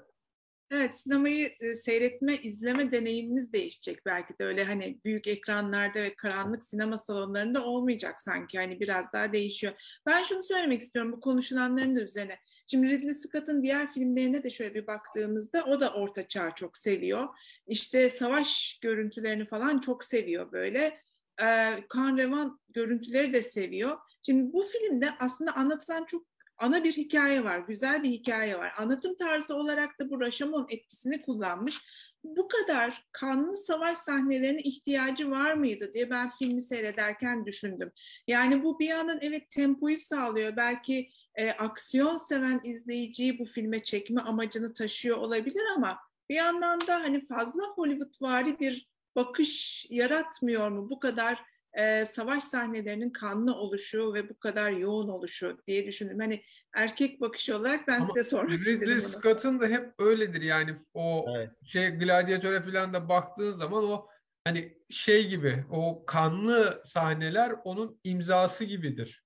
Evet, 0.71 0.99
sinemayı 0.99 1.51
e, 1.59 1.73
seyretme, 1.73 2.35
izleme 2.37 2.91
deneyimimiz 2.91 3.53
değişecek 3.53 4.05
belki 4.05 4.33
de 4.39 4.45
öyle 4.45 4.63
hani 4.63 4.99
büyük 5.05 5.27
ekranlarda 5.27 6.01
ve 6.01 6.15
karanlık 6.15 6.63
sinema 6.63 6.97
salonlarında 6.97 7.65
olmayacak 7.65 8.21
sanki 8.21 8.57
hani 8.57 8.79
biraz 8.79 9.13
daha 9.13 9.33
değişiyor. 9.33 9.73
Ben 10.05 10.23
şunu 10.23 10.43
söylemek 10.43 10.81
istiyorum 10.81 11.11
bu 11.11 11.19
konuşulanların 11.19 11.95
da 11.95 12.01
üzerine. 12.01 12.37
Şimdi 12.67 12.89
Ridley 12.89 13.13
Scott'ın 13.13 13.63
diğer 13.63 13.91
filmlerine 13.91 14.43
de 14.43 14.49
şöyle 14.49 14.73
bir 14.73 14.87
baktığımızda 14.87 15.65
o 15.65 15.79
da 15.79 15.93
orta 15.93 16.27
çağ 16.27 16.55
çok 16.55 16.77
seviyor. 16.77 17.27
İşte 17.67 18.09
savaş 18.09 18.79
görüntülerini 18.81 19.45
falan 19.45 19.79
çok 19.79 20.03
seviyor 20.03 20.51
böyle 20.51 20.97
e, 21.41 21.79
kan 21.89 22.17
revan 22.17 22.59
görüntüleri 22.69 23.33
de 23.33 23.41
seviyor. 23.41 23.97
Şimdi 24.25 24.53
bu 24.53 24.63
filmde 24.63 25.11
aslında 25.19 25.55
anlatılan 25.55 26.05
çok 26.05 26.25
ana 26.57 26.83
bir 26.83 26.93
hikaye 26.93 27.43
var, 27.43 27.59
güzel 27.59 28.03
bir 28.03 28.09
hikaye 28.09 28.57
var. 28.57 28.73
Anlatım 28.77 29.15
tarzı 29.15 29.55
olarak 29.55 29.99
da 29.99 30.09
bu 30.09 30.21
Rashomon 30.21 30.67
etkisini 30.69 31.21
kullanmış. 31.21 31.81
Bu 32.23 32.47
kadar 32.47 33.07
kanlı 33.11 33.53
savaş 33.53 33.97
sahnelerine 33.97 34.61
ihtiyacı 34.61 35.31
var 35.31 35.53
mıydı 35.53 35.93
diye 35.93 36.09
ben 36.09 36.29
filmi 36.29 36.61
seyrederken 36.61 37.45
düşündüm. 37.45 37.91
Yani 38.27 38.63
bu 38.63 38.79
bir 38.79 38.87
yandan 38.87 39.19
evet 39.21 39.51
tempoyu 39.51 39.97
sağlıyor. 39.97 40.55
Belki 40.57 41.09
e, 41.35 41.51
aksiyon 41.51 42.17
seven 42.17 42.61
izleyiciyi 42.63 43.39
bu 43.39 43.45
filme 43.45 43.83
çekme 43.83 44.21
amacını 44.21 44.73
taşıyor 44.73 45.17
olabilir 45.17 45.63
ama 45.75 45.99
bir 46.29 46.35
yandan 46.35 46.81
da 46.81 46.95
hani 46.95 47.25
fazla 47.25 47.63
Hollywoodvari 47.63 48.59
bir 48.59 48.92
bakış 49.15 49.85
yaratmıyor 49.89 50.69
mu 50.69 50.89
bu 50.89 50.99
kadar 50.99 51.39
e, 51.73 52.05
savaş 52.05 52.43
sahnelerinin 52.43 53.09
kanlı 53.09 53.55
oluşu 53.55 54.13
ve 54.13 54.29
bu 54.29 54.39
kadar 54.39 54.71
yoğun 54.71 55.07
oluşu 55.07 55.57
diye 55.67 55.87
düşündüm. 55.87 56.19
Hani 56.19 56.41
erkek 56.75 57.21
bakışı 57.21 57.57
olarak 57.57 57.87
ben 57.87 57.95
Ama 57.95 58.05
size 58.05 58.23
sormak 58.23 58.59
Ridley 58.59 58.97
istedim 58.97 58.99
Scott'ın 58.99 59.59
da 59.59 59.67
hep 59.67 59.93
öyledir 59.99 60.41
yani 60.41 60.75
o 60.93 61.25
evet. 61.35 61.49
şey 61.65 61.89
Gladiator'a 61.89 62.61
falan 62.61 62.93
da 62.93 63.09
baktığın 63.09 63.57
zaman 63.57 63.83
o 63.83 64.07
hani 64.43 64.77
şey 64.89 65.27
gibi 65.27 65.65
o 65.71 66.05
kanlı 66.05 66.81
sahneler 66.85 67.53
onun 67.63 67.99
imzası 68.03 68.63
gibidir. 68.63 69.23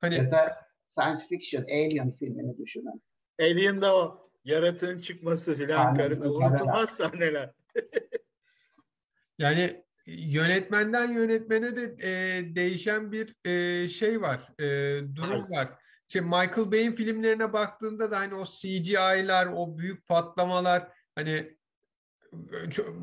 Hani 0.00 0.14
ya 0.14 0.32
da 0.32 0.56
science 0.88 1.26
fiction 1.28 1.62
Alien 1.62 2.16
filmini 2.16 2.58
düşünün. 2.58 3.02
Alien'da 3.40 3.96
o 3.96 4.30
yaratığın 4.44 5.00
çıkması 5.00 5.56
filan 5.56 5.94
karına 5.94 6.30
unutulmaz 6.30 6.90
sahneler. 6.90 7.50
Yani 9.38 9.84
yönetmenden 10.06 11.12
yönetmene 11.12 11.76
de 11.76 11.96
e, 12.02 12.42
değişen 12.54 13.12
bir 13.12 13.34
e, 13.44 13.88
şey 13.88 14.20
var, 14.20 14.52
e, 14.58 14.64
durum 15.16 15.32
evet. 15.32 15.50
var. 15.50 15.68
Şimdi 16.08 16.26
Michael 16.26 16.72
Bay'in 16.72 16.92
filmlerine 16.92 17.52
baktığında 17.52 18.10
da 18.10 18.18
hani 18.18 18.34
o 18.34 18.44
CGI'lar, 18.44 19.46
o 19.46 19.78
büyük 19.78 20.06
patlamalar 20.06 20.88
hani 21.14 21.58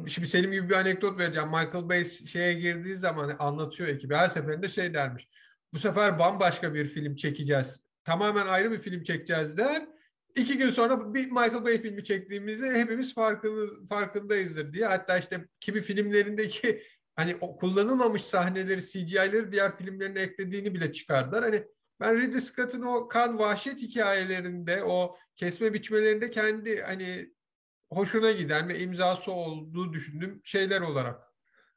şimdi 0.07 0.27
Selim 0.27 0.51
gibi 0.51 0.69
bir 0.69 0.75
anekdot 0.75 1.19
vereceğim. 1.19 1.49
Michael 1.49 1.89
Bay 1.89 2.05
şeye 2.05 2.53
girdiği 2.53 2.95
zaman 2.95 3.35
anlatıyor 3.39 3.89
ekibi. 3.89 4.15
Her 4.15 4.27
seferinde 4.27 4.67
şey 4.67 4.93
dermiş. 4.93 5.29
Bu 5.73 5.79
sefer 5.79 6.19
bambaşka 6.19 6.73
bir 6.73 6.87
film 6.87 7.15
çekeceğiz. 7.15 7.79
Tamamen 8.03 8.47
ayrı 8.47 8.71
bir 8.71 8.79
film 8.79 9.03
çekeceğiz 9.03 9.57
der. 9.57 9.87
İki 10.35 10.57
gün 10.57 10.69
sonra 10.69 11.13
bir 11.13 11.25
Michael 11.25 11.63
Bay 11.63 11.81
filmi 11.81 12.03
çektiğimizde 12.03 12.73
hepimiz 12.73 13.13
farkında, 13.13 13.87
farkındayızdır 13.89 14.73
diye. 14.73 14.85
Hatta 14.85 15.17
işte 15.17 15.47
kimi 15.59 15.81
filmlerindeki 15.81 16.81
hani 17.15 17.39
kullanılmamış 17.39 18.21
sahneleri, 18.23 18.87
CGI'leri 18.87 19.51
diğer 19.51 19.77
filmlerine 19.77 20.19
eklediğini 20.19 20.73
bile 20.73 20.91
çıkardılar. 20.91 21.43
Hani 21.43 21.63
ben 21.99 22.21
Ridley 22.21 22.41
Scott'ın 22.41 22.81
o 22.81 23.07
kan 23.07 23.39
vahşet 23.39 23.81
hikayelerinde, 23.81 24.83
o 24.83 25.17
kesme 25.35 25.73
biçmelerinde 25.73 26.29
kendi 26.29 26.81
hani 26.81 27.33
hoşuna 27.91 28.31
giden 28.31 28.69
ve 28.69 28.79
imzası 28.79 29.31
olduğu 29.31 29.93
düşündüğüm 29.93 30.41
şeyler 30.43 30.81
olarak. 30.81 31.23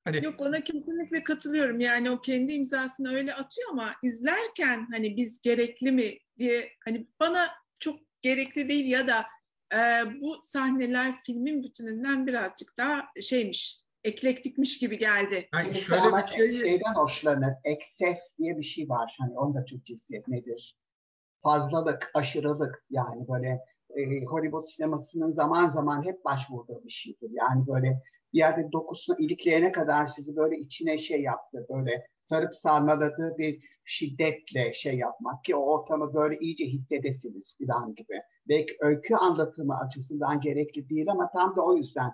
Hani... 0.05 0.25
Yok 0.25 0.41
ona 0.41 0.61
kesinlikle 0.61 1.25
katılıyorum. 1.25 1.81
Yani 1.81 2.11
o 2.11 2.21
kendi 2.21 2.53
imzasını 2.53 3.15
öyle 3.15 3.35
atıyor 3.35 3.69
ama 3.71 3.95
izlerken 4.03 4.89
hani 4.93 5.17
biz 5.17 5.41
gerekli 5.41 5.93
mi 5.93 6.19
diye 6.39 6.73
hani 6.85 7.09
bana 7.21 7.49
çok 7.79 8.08
gerekli 8.23 8.69
değil 8.69 8.89
ya 8.89 9.09
da 9.09 9.27
e, 9.75 9.79
bu 10.21 10.37
sahneler 10.45 11.15
filmin 11.27 11.63
bütününden 11.63 12.27
birazcık 12.27 12.79
daha 12.79 13.05
şeymiş 13.23 13.83
eklektikmiş 14.05 14.79
gibi 14.79 14.99
geldi. 14.99 15.49
Yani 15.55 15.75
şöyle 15.75 16.17
bir 16.17 16.33
şey... 16.37 16.61
şeyden 16.61 16.95
hoşlanır. 16.95 17.55
Ekses 17.65 18.39
diye 18.39 18.59
bir 18.59 18.65
şey 18.65 18.89
var. 18.89 19.17
Hani 19.19 19.39
onun 19.39 19.55
da 19.55 19.65
Türkçesi 19.65 20.23
nedir? 20.29 20.77
Fazlalık, 21.43 22.11
aşırılık 22.15 22.85
yani 22.91 23.29
böyle 23.29 23.61
e, 23.97 24.25
Hollywood 24.25 24.65
sinemasının 24.65 25.33
zaman 25.33 25.69
zaman 25.69 26.05
hep 26.05 26.25
başvurduğu 26.25 26.85
bir 26.85 26.91
şeydir. 26.91 27.31
Yani 27.33 27.67
böyle 27.67 28.03
bir 28.33 28.39
yerde 28.39 28.73
dokusunu 28.73 29.17
ilikleyene 29.19 29.73
kadar 29.73 30.07
sizi 30.07 30.37
böyle 30.37 30.59
içine 30.59 30.99
şey 30.99 31.23
yaptı. 31.23 31.67
Böyle 31.69 32.07
sarıp 32.29 32.55
sarmaladığı 32.55 33.39
bir 33.39 33.61
şiddetle 33.85 34.75
şey 34.75 34.99
yapmak 34.99 35.45
ki 35.45 35.57
o 35.57 35.61
ortamı 35.61 36.15
böyle 36.15 36.39
iyice 36.39 36.65
hissedesiniz 36.67 37.57
falan 37.59 37.95
gibi. 37.95 38.21
Belki 38.49 38.77
öykü 38.81 39.15
anlatımı 39.15 39.79
açısından 39.79 40.41
gerekli 40.41 40.89
değil 40.89 41.11
ama 41.11 41.31
tam 41.33 41.57
da 41.57 41.63
o 41.63 41.77
yüzden 41.77 42.11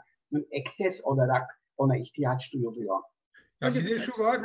ekses 0.50 1.00
olarak 1.04 1.60
ona 1.76 1.96
ihtiyaç 1.96 2.52
duyuluyor. 2.52 2.98
Ya 3.60 3.74
bir 3.74 3.86
de 3.86 3.98
şu 3.98 4.22
var, 4.22 4.40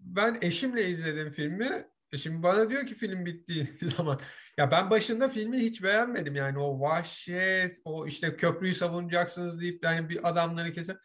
ben 0.00 0.38
eşimle 0.42 0.88
izledim 0.88 1.32
filmi. 1.32 1.84
E 2.12 2.18
şimdi 2.18 2.42
bana 2.42 2.70
diyor 2.70 2.86
ki 2.86 2.94
film 2.94 3.26
bittiği 3.26 3.68
zaman 3.96 4.20
ya 4.58 4.70
ben 4.70 4.90
başında 4.90 5.28
filmi 5.28 5.58
hiç 5.58 5.82
beğenmedim 5.82 6.34
yani 6.34 6.58
o 6.58 6.80
vahşet 6.80 7.80
o 7.84 8.06
işte 8.06 8.36
köprüyü 8.36 8.74
savunacaksınız 8.74 9.60
deyip 9.60 9.84
yani 9.84 10.08
bir 10.08 10.28
adamları 10.28 10.72
keser 10.72 10.96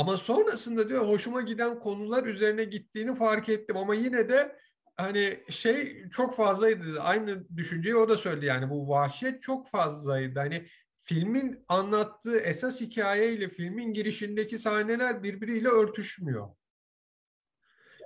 ama 0.00 0.16
sonrasında 0.16 0.88
diyor 0.88 1.08
hoşuma 1.08 1.40
giden 1.42 1.78
konular 1.78 2.26
üzerine 2.26 2.64
gittiğini 2.64 3.14
fark 3.14 3.48
ettim 3.48 3.76
ama 3.76 3.94
yine 3.94 4.28
de 4.28 4.56
hani 4.96 5.40
şey 5.48 6.08
çok 6.10 6.36
fazlaydı 6.36 7.00
aynı 7.00 7.56
düşünceyi 7.56 7.96
o 7.96 8.08
da 8.08 8.16
söyledi 8.16 8.46
yani 8.46 8.70
bu 8.70 8.88
vahşet 8.88 9.42
çok 9.42 9.68
fazlaydı 9.68 10.38
hani 10.38 10.66
filmin 11.00 11.64
anlattığı 11.68 12.38
esas 12.38 12.80
hikayeyle 12.80 13.48
filmin 13.48 13.92
girişindeki 13.92 14.58
sahneler 14.58 15.22
birbiriyle 15.22 15.68
örtüşmüyor. 15.68 16.48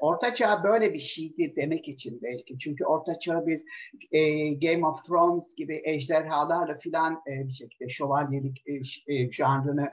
Orta 0.01 0.34
Çağ 0.34 0.64
böyle 0.64 0.95
bir 0.95 0.99
şeydi 0.99 1.53
demek 1.57 1.88
için 1.88 2.22
belki. 2.22 2.59
Çünkü 2.59 2.84
Orta 2.84 3.18
Çağ 3.18 3.47
biz 3.47 3.64
e, 4.12 4.51
Game 4.55 4.86
of 4.86 5.07
Thrones 5.07 5.55
gibi 5.55 5.82
ejderhalarla 5.84 6.78
filan 6.78 7.22
e, 7.26 7.49
bir 7.49 7.53
şekilde 7.53 7.88
şövalyelik 7.88 8.62
e, 8.66 8.74
e, 9.14 9.32
janrını 9.32 9.92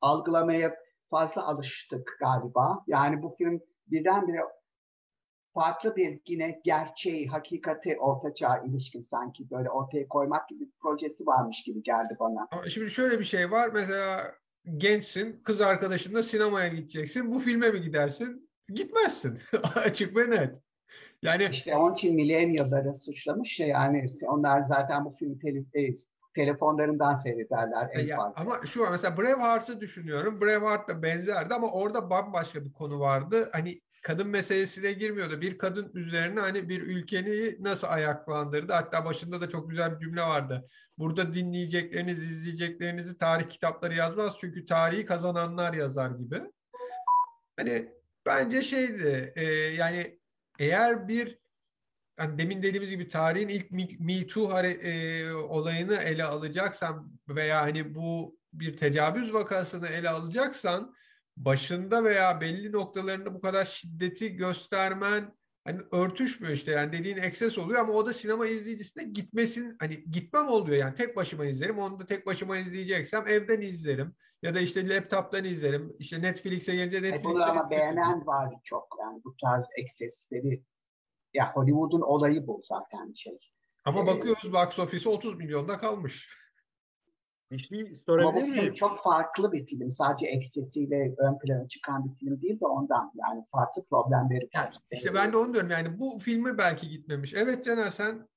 algılamaya 0.00 0.81
fazla 1.12 1.46
alıştık 1.46 2.16
galiba. 2.20 2.84
Yani 2.86 3.22
bu 3.22 3.34
film 3.38 3.60
birdenbire 3.86 4.40
farklı 5.54 5.96
bir 5.96 6.20
yine 6.26 6.60
gerçeği, 6.64 7.28
hakikati 7.28 7.98
Orta 7.98 8.34
Çağ 8.34 8.58
ilişkin 8.58 9.00
sanki 9.00 9.50
böyle 9.50 9.70
ortaya 9.70 10.08
koymak 10.08 10.48
gibi 10.48 10.60
bir 10.60 10.72
projesi 10.82 11.26
varmış 11.26 11.62
gibi 11.62 11.82
geldi 11.82 12.16
bana. 12.20 12.68
Şimdi 12.68 12.90
şöyle 12.90 13.18
bir 13.18 13.24
şey 13.24 13.50
var. 13.50 13.70
Mesela 13.74 14.34
gençsin, 14.76 15.40
kız 15.44 15.60
arkadaşınla 15.60 16.22
sinemaya 16.22 16.68
gideceksin. 16.68 17.34
Bu 17.34 17.38
filme 17.38 17.70
mi 17.70 17.82
gidersin? 17.82 18.50
Gitmezsin. 18.68 19.38
Açık 19.74 20.16
ve 20.16 20.30
net. 20.30 20.54
Yani 21.22 21.48
işte 21.52 21.76
onun 21.76 21.94
için 21.94 22.14
millennial'ları 22.14 22.94
suçlamış 22.94 23.60
ya 23.60 23.66
yani 23.66 24.06
onlar 24.26 24.62
zaten 24.62 25.04
bu 25.04 25.10
filmi 25.10 25.38
tele, 25.38 25.64
e, 25.74 25.92
telefonlarından 26.34 27.14
seyrederler 27.14 27.90
en 27.92 28.06
ya, 28.06 28.16
fazla. 28.16 28.40
Ama 28.40 28.66
şu 28.66 28.90
mesela 28.90 29.16
Braveheart'ı 29.16 29.80
düşünüyorum. 29.80 30.40
Braveheart 30.40 30.88
da 30.88 31.02
benzerdi 31.02 31.54
ama 31.54 31.70
orada 31.70 32.10
bambaşka 32.10 32.64
bir 32.64 32.72
konu 32.72 33.00
vardı. 33.00 33.50
Hani 33.52 33.80
kadın 34.02 34.28
meselesine 34.28 34.92
girmiyordu. 34.92 35.40
Bir 35.40 35.58
kadın 35.58 35.90
üzerine 35.94 36.40
hani 36.40 36.68
bir 36.68 36.82
ülkeni 36.82 37.62
nasıl 37.62 37.86
ayaklandırdı. 37.86 38.72
Hatta 38.72 39.04
başında 39.04 39.40
da 39.40 39.48
çok 39.48 39.70
güzel 39.70 39.94
bir 39.94 39.98
cümle 39.98 40.22
vardı. 40.22 40.68
Burada 40.98 41.34
dinleyecekleriniz, 41.34 42.18
izleyeceklerinizi 42.22 43.16
tarih 43.16 43.48
kitapları 43.48 43.94
yazmaz. 43.94 44.36
Çünkü 44.40 44.64
tarihi 44.64 45.04
kazananlar 45.04 45.72
yazar 45.74 46.10
gibi. 46.10 46.42
Hani 47.56 47.88
bence 48.26 48.62
şeydi 48.62 49.32
e, 49.36 49.44
yani 49.52 50.18
eğer 50.58 51.08
bir 51.08 51.41
hani 52.16 52.38
demin 52.38 52.62
dediğimiz 52.62 52.90
gibi 52.90 53.08
tarihin 53.08 53.48
ilk 53.48 54.00
Me 54.00 54.26
Too 54.26 54.60
e, 54.60 55.34
olayını 55.34 55.96
ele 55.96 56.24
alacaksan 56.24 57.12
veya 57.28 57.62
hani 57.62 57.94
bu 57.94 58.38
bir 58.52 58.76
tecavüz 58.76 59.34
vakasını 59.34 59.88
ele 59.88 60.10
alacaksan 60.10 60.94
başında 61.36 62.04
veya 62.04 62.40
belli 62.40 62.72
noktalarında 62.72 63.34
bu 63.34 63.40
kadar 63.40 63.64
şiddeti 63.64 64.36
göstermen 64.36 65.34
hani 65.64 65.80
örtüşmüyor 65.92 66.54
işte. 66.54 66.70
Yani 66.70 66.92
dediğin 66.92 67.16
ekses 67.16 67.58
oluyor 67.58 67.80
ama 67.80 67.92
o 67.92 68.06
da 68.06 68.12
sinema 68.12 68.46
izleyicisine 68.46 69.04
gitmesin 69.04 69.76
hani 69.78 70.04
gitmem 70.10 70.48
oluyor. 70.48 70.76
Yani 70.76 70.94
tek 70.94 71.16
başıma 71.16 71.44
izlerim 71.44 71.78
onu 71.78 72.00
da 72.00 72.06
tek 72.06 72.26
başıma 72.26 72.56
izleyeceksem 72.56 73.28
evden 73.28 73.60
izlerim 73.60 74.14
ya 74.42 74.54
da 74.54 74.60
işte 74.60 74.88
laptop'tan 74.88 75.44
izlerim. 75.44 75.96
İşte 75.98 76.22
Netflix'e 76.22 76.74
gelince 76.74 76.96
e, 76.96 77.02
Netflix'e 77.02 77.24
bunu 77.24 77.44
ama 77.44 77.70
beğenen 77.70 78.26
var 78.26 78.54
çok. 78.64 78.88
Yani 79.00 79.20
bu 79.24 79.36
tarz 79.36 79.68
eksesleri 79.76 80.62
ya 81.34 81.52
Hollywood'un 81.52 82.00
olayı 82.00 82.46
bu 82.46 82.60
zaten 82.64 83.12
şey. 83.12 83.38
Ama 83.84 84.02
ee, 84.02 84.06
bakıyoruz 84.06 84.52
box 84.52 84.78
office 84.78 85.08
30 85.08 85.36
milyonda 85.36 85.78
kalmış. 85.78 86.28
Bir 87.50 87.58
şey 87.58 87.94
sorabilir 88.06 88.48
miyim? 88.48 88.74
Çok 88.74 89.02
farklı 89.02 89.52
bir 89.52 89.66
film. 89.66 89.90
Sadece 89.90 90.26
eksesiyle 90.26 91.14
ön 91.18 91.38
plana 91.38 91.68
çıkan 91.68 92.04
bir 92.04 92.14
film 92.18 92.40
değil 92.42 92.60
de 92.60 92.66
ondan. 92.66 93.12
Yani 93.14 93.42
farklı 93.52 93.84
problemleri 93.84 94.44
var. 94.44 94.50
Yani 94.54 94.74
işte 94.90 95.14
ben 95.14 95.32
de 95.32 95.36
onu 95.36 95.52
diyorum. 95.52 95.70
Yani 95.70 95.98
bu 95.98 96.18
filmi 96.18 96.58
belki 96.58 96.88
gitmemiş. 96.88 97.34
Evet 97.34 97.64
Caner 97.64 97.88
sen? 97.88 98.28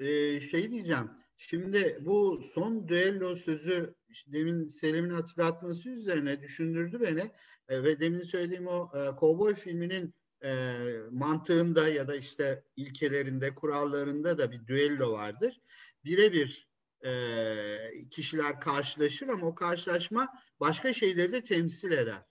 Ee, 0.00 0.40
şey 0.40 0.70
diyeceğim. 0.70 1.10
Şimdi 1.36 1.98
bu 2.00 2.40
son 2.54 2.88
düello 2.88 3.36
sözü 3.36 3.94
işte 4.08 4.32
demin 4.32 4.68
Selim'in 4.68 5.14
hatırlatması 5.14 5.90
üzerine 5.90 6.42
düşündürdü 6.42 7.00
beni. 7.00 7.30
E, 7.68 7.82
ve 7.82 8.00
demin 8.00 8.22
söylediğim 8.22 8.66
o 8.66 8.90
e, 8.94 9.20
Cowboy 9.20 9.54
filminin 9.54 10.14
e, 10.44 10.74
mantığında 11.10 11.88
ya 11.88 12.08
da 12.08 12.16
işte 12.16 12.64
ilkelerinde, 12.76 13.54
kurallarında 13.54 14.38
da 14.38 14.52
bir 14.52 14.66
düello 14.66 15.12
vardır. 15.12 15.60
Birebir 16.04 16.68
e, 17.04 18.08
kişiler 18.10 18.60
karşılaşır 18.60 19.28
ama 19.28 19.46
o 19.46 19.54
karşılaşma 19.54 20.28
başka 20.60 20.92
şeyleri 20.92 21.32
de 21.32 21.44
temsil 21.44 21.90
eder. 21.90 22.22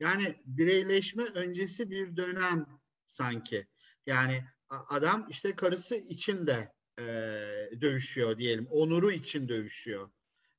Yani 0.00 0.42
bireyleşme 0.44 1.24
öncesi 1.24 1.90
bir 1.90 2.16
dönem 2.16 2.66
sanki. 3.06 3.66
Yani 4.06 4.44
adam 4.68 5.26
işte 5.30 5.56
karısı 5.56 5.96
için 5.96 6.46
de 6.46 6.72
e, 6.98 7.02
dövüşüyor 7.80 8.38
diyelim. 8.38 8.66
Onuru 8.66 9.12
için 9.12 9.48
dövüşüyor. 9.48 10.10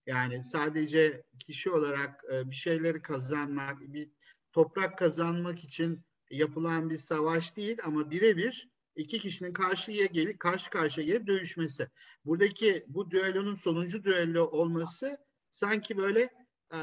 Yani 0.06 0.44
sadece 0.44 1.24
kişi 1.46 1.72
olarak 1.72 2.24
e, 2.34 2.52
bir 2.52 2.56
şeyleri 2.56 3.02
kazanmak, 3.02 3.82
bir 3.82 4.12
toprak 4.54 4.98
kazanmak 4.98 5.64
için 5.64 6.04
yapılan 6.32 6.90
bir 6.90 6.98
savaş 6.98 7.56
değil 7.58 7.78
ama 7.84 8.12
birebir 8.12 8.70
iki 8.96 9.20
kişinin 9.20 9.54
karşıya 9.54 10.06
gelip 10.06 10.40
karşı 10.40 10.70
karşıya 10.70 11.08
gelip 11.08 11.28
dövüşmesi. 11.28 11.88
Buradaki 12.26 12.86
bu 12.88 13.12
düellonun 13.12 13.56
sonuncu 13.56 14.04
düello 14.04 14.44
olması 14.46 15.18
sanki 15.50 15.98
böyle 15.98 16.30
e, 16.74 16.80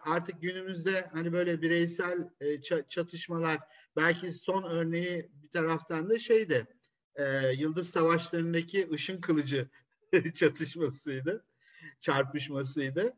artık 0.00 0.42
günümüzde 0.42 1.10
hani 1.12 1.32
böyle 1.32 1.62
bireysel 1.62 2.28
e, 2.40 2.60
çatışmalar 2.88 3.58
belki 3.96 4.32
son 4.32 4.62
örneği 4.62 5.30
bir 5.42 5.48
taraftan 5.48 6.10
da 6.10 6.18
şeydi 6.18 6.66
e, 7.14 7.52
Yıldız 7.52 7.90
Savaşları'ndaki 7.90 8.88
ışın 8.92 9.20
kılıcı 9.20 9.68
çatışmasıydı 10.34 11.44
çarpışmasıydı. 12.00 13.16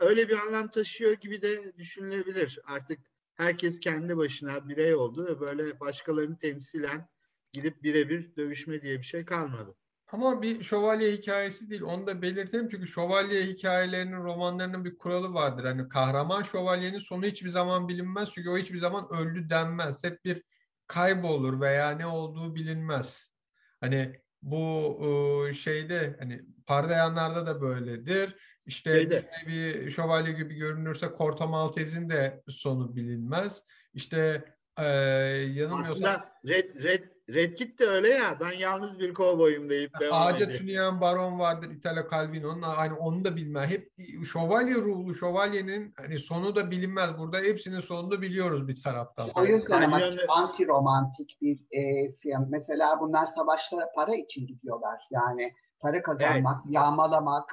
Öyle 0.00 0.28
bir 0.28 0.38
anlam 0.38 0.70
taşıyor 0.70 1.12
gibi 1.12 1.42
de 1.42 1.72
düşünülebilir. 1.78 2.58
Artık 2.64 2.98
herkes 3.40 3.80
kendi 3.80 4.16
başına 4.16 4.68
birey 4.68 4.94
oldu 4.94 5.26
ve 5.26 5.40
böyle 5.40 5.80
başkalarını 5.80 6.38
temsilen 6.38 7.08
gidip 7.52 7.82
birebir 7.82 8.36
dövüşme 8.36 8.82
diye 8.82 8.98
bir 8.98 9.04
şey 9.04 9.24
kalmadı. 9.24 9.76
Ama 10.12 10.42
bir 10.42 10.62
şövalye 10.62 11.12
hikayesi 11.12 11.70
değil. 11.70 11.82
Onu 11.82 12.06
da 12.06 12.22
belirtelim 12.22 12.68
çünkü 12.68 12.86
şövalye 12.86 13.42
hikayelerinin, 13.46 14.24
romanlarının 14.24 14.84
bir 14.84 14.98
kuralı 14.98 15.34
vardır. 15.34 15.64
Hani 15.64 15.88
kahraman 15.88 16.42
şövalyenin 16.42 16.98
sonu 16.98 17.26
hiçbir 17.26 17.50
zaman 17.50 17.88
bilinmez. 17.88 18.28
Çünkü 18.34 18.50
o 18.50 18.58
hiçbir 18.58 18.78
zaman 18.78 19.08
öldü 19.12 19.50
denmez. 19.50 20.04
Hep 20.04 20.24
bir 20.24 20.42
kaybolur 20.86 21.60
veya 21.60 21.90
ne 21.90 22.06
olduğu 22.06 22.54
bilinmez. 22.54 23.32
Hani 23.80 24.20
bu 24.42 25.50
şeyde 25.54 26.16
hani 26.18 26.42
parlayanlarda 26.66 27.46
da 27.46 27.60
böyledir. 27.60 28.36
İşte 28.66 28.92
Şeyde. 28.92 29.30
bir 29.46 29.90
şövalye 29.90 30.32
gibi 30.32 30.54
görünürse 30.54 31.10
Corto 31.18 31.48
Maltese'in 31.48 32.10
de 32.10 32.42
sonu 32.48 32.96
bilinmez. 32.96 33.62
İşte 33.94 34.44
ee, 34.78 34.84
yanılmıyorsam... 34.84 35.92
Aslında 35.92 36.32
Red, 36.48 36.82
Red, 36.82 37.04
Red 37.34 37.54
Kit 37.54 37.78
de 37.80 37.86
öyle 37.86 38.08
ya. 38.08 38.40
Ben 38.40 38.58
yalnız 38.58 39.00
bir 39.00 39.14
kovboyum 39.14 39.70
deyip 39.70 40.00
devam 40.00 40.26
Ağaca 40.26 40.44
ediyor. 40.44 40.58
tüneyen 40.58 41.00
baron 41.00 41.38
vardır 41.38 41.70
Italo 41.70 42.10
Calvino'nun. 42.10 42.62
Hani 42.62 42.94
onu 42.94 43.24
da 43.24 43.36
bilmez. 43.36 43.70
Hep 43.70 43.92
şövalye 44.32 44.74
ruhlu 44.74 45.14
şövalyenin 45.14 45.94
hani 45.96 46.18
sonu 46.18 46.56
da 46.56 46.70
bilinmez. 46.70 47.18
Burada 47.18 47.38
hepsinin 47.38 47.80
sonunu 47.80 48.10
da 48.10 48.22
biliyoruz 48.22 48.68
bir 48.68 48.82
taraftan. 48.82 49.30
O 49.34 49.44
yüzden 49.44 49.82
ama 49.82 50.00
anti 50.28 50.66
romantik 50.66 51.38
bir 51.42 51.58
e, 51.70 52.12
film. 52.12 52.46
Mesela 52.48 53.00
bunlar 53.00 53.26
savaşlara 53.26 53.90
para 53.94 54.14
için 54.14 54.46
gidiyorlar. 54.46 55.00
Yani 55.10 55.52
para 55.80 56.02
kazanmak, 56.02 56.60
evet. 56.64 56.74
yağmalamak, 56.74 57.50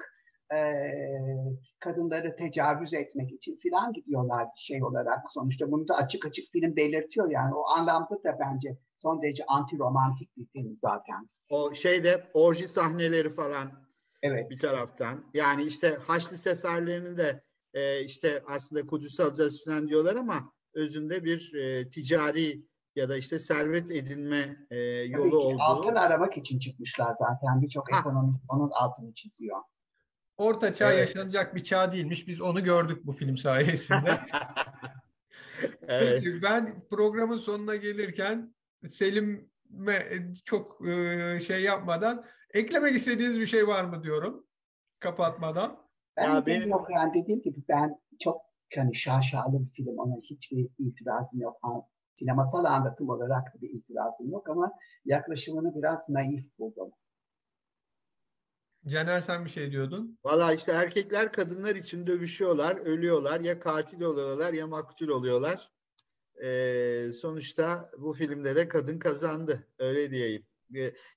e, 0.54 0.60
kadınları 1.80 2.36
tecavüz 2.36 2.94
etmek 2.94 3.32
için 3.32 3.58
filan 3.58 3.94
gidiyorlar 3.94 4.48
şey 4.58 4.84
olarak. 4.84 5.20
Sonuçta 5.34 5.72
bunu 5.72 5.88
da 5.88 5.96
açık 5.96 6.26
açık 6.26 6.52
film 6.52 6.76
belirtiyor 6.76 7.32
yani. 7.32 7.56
O 7.56 7.68
anlamda 7.68 8.24
da 8.24 8.38
bence 8.40 8.78
son 9.08 9.22
derece 9.22 9.44
anti 9.48 9.78
romantik 9.78 10.38
bir 10.38 10.46
film 10.46 10.78
zaten. 10.82 11.30
O 11.50 11.76
şeyde 11.76 12.30
orji 12.34 12.68
sahneleri 12.68 13.30
falan 13.30 13.72
evet. 14.22 14.50
bir 14.50 14.60
taraftan. 14.60 15.26
Yani 15.34 15.64
işte 15.64 15.98
Haçlı 16.08 16.38
seferlerini 16.38 17.18
de 17.18 17.44
e, 17.74 18.04
işte 18.04 18.44
aslında 18.48 18.88
Kudüs'ü 18.88 19.24
alacağız 19.24 19.64
falan 19.66 19.88
diyorlar 19.88 20.16
ama 20.16 20.52
özünde 20.74 21.24
bir 21.24 21.54
e, 21.54 21.90
ticari 21.90 22.62
ya 22.96 23.10
da 23.10 23.18
işte 23.18 23.40
servet 23.40 23.92
edinme 23.92 24.58
e, 24.72 24.78
yolu 25.04 25.40
olduğu. 25.40 25.62
Altın 25.62 25.96
aramak 25.96 26.38
için 26.38 26.60
çıkmışlar 26.60 27.14
zaten. 27.20 27.62
Birçok 27.62 27.94
ekonomi 28.00 28.34
onun 28.50 28.70
altını 28.72 29.14
çiziyor. 29.14 29.62
Orta 30.38 30.74
çağ 30.74 30.94
evet. 30.94 31.08
yaşanacak 31.08 31.56
bir 31.56 31.64
çağ 31.64 31.92
değilmiş. 31.92 32.28
Biz 32.28 32.42
onu 32.42 32.64
gördük 32.64 33.06
bu 33.06 33.14
film 33.14 33.38
sayesinde. 33.38 34.20
evet. 35.88 36.24
Peki, 36.24 36.42
ben 36.42 36.86
programın 36.90 37.38
sonuna 37.38 37.76
gelirken 37.76 38.57
Selim 38.92 39.52
çok 40.46 40.88
e, 40.88 41.40
şey 41.40 41.64
yapmadan 41.64 42.26
eklemek 42.54 42.96
istediğiniz 42.96 43.40
bir 43.40 43.48
şey 43.48 43.68
var 43.68 43.84
mı 43.84 44.04
diyorum 44.04 44.48
kapatmadan. 45.00 45.88
Ben 46.18 46.36
ya 46.36 46.46
benim 46.46 46.70
yok 46.70 46.88
yani 46.90 47.22
dediğim 47.22 47.42
gibi 47.42 47.64
ben 47.70 48.00
çok 48.20 48.42
hani 48.76 48.96
şaşalı 48.96 49.66
bir 49.66 49.70
film 49.70 49.98
ona 49.98 50.16
hiçbir 50.24 50.70
itirazım 50.80 51.40
yok. 51.40 51.58
Sinemasal 52.14 52.66
anlatım 52.66 53.10
olarak 53.10 53.56
da 53.56 53.62
bir 53.62 53.70
itirazım 53.70 54.32
yok 54.32 54.50
ama 54.50 54.72
yaklaşımını 55.06 55.76
biraz 55.76 56.10
naif 56.10 56.60
buldum. 56.60 56.92
Caner 58.88 59.22
sen 59.22 59.46
bir 59.46 59.50
şey 59.50 59.72
diyordun. 59.72 60.20
Valla 60.24 60.54
işte 60.54 60.72
erkekler 60.72 61.32
kadınlar 61.32 61.76
için 61.76 62.08
dövüşüyorlar, 62.08 62.76
ölüyorlar. 62.76 63.40
Ya 63.40 63.60
katil 63.60 64.02
oluyorlar 64.02 64.54
ya 64.54 64.68
maktul 64.68 65.08
oluyorlar. 65.08 65.72
Ee, 66.44 67.12
sonuçta 67.22 67.92
bu 67.98 68.14
filmde 68.14 68.56
de 68.56 68.68
kadın 68.68 69.00
kazandı. 69.00 69.68
Öyle 69.80 70.12
diyeyim. 70.12 70.46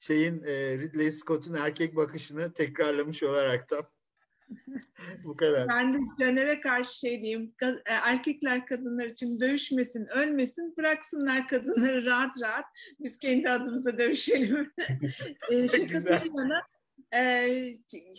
Şeyin 0.00 0.42
e, 0.42 0.78
Ridley 0.78 1.12
Scott'un 1.12 1.54
erkek 1.54 1.96
bakışını 1.96 2.52
tekrarlamış 2.52 3.22
olaraktan. 3.22 3.84
bu 5.24 5.36
kadar. 5.36 5.68
Ben 5.68 5.94
de 5.94 5.98
Caner'e 6.20 6.60
karşı 6.60 6.98
şey 6.98 7.22
diyeyim. 7.22 7.54
E, 7.62 7.92
erkekler 7.92 8.66
kadınlar 8.66 9.06
için 9.06 9.40
dövüşmesin, 9.40 10.06
ölmesin, 10.06 10.74
bıraksınlar 10.76 11.48
kadınları 11.48 12.04
rahat 12.06 12.40
rahat. 12.40 12.64
Biz 13.00 13.18
kendi 13.18 13.50
adımıza 13.50 13.98
dövüşelim. 13.98 14.72
e, 15.50 15.68
şaka 15.68 16.22
yana 16.34 16.62
e, 17.14 17.72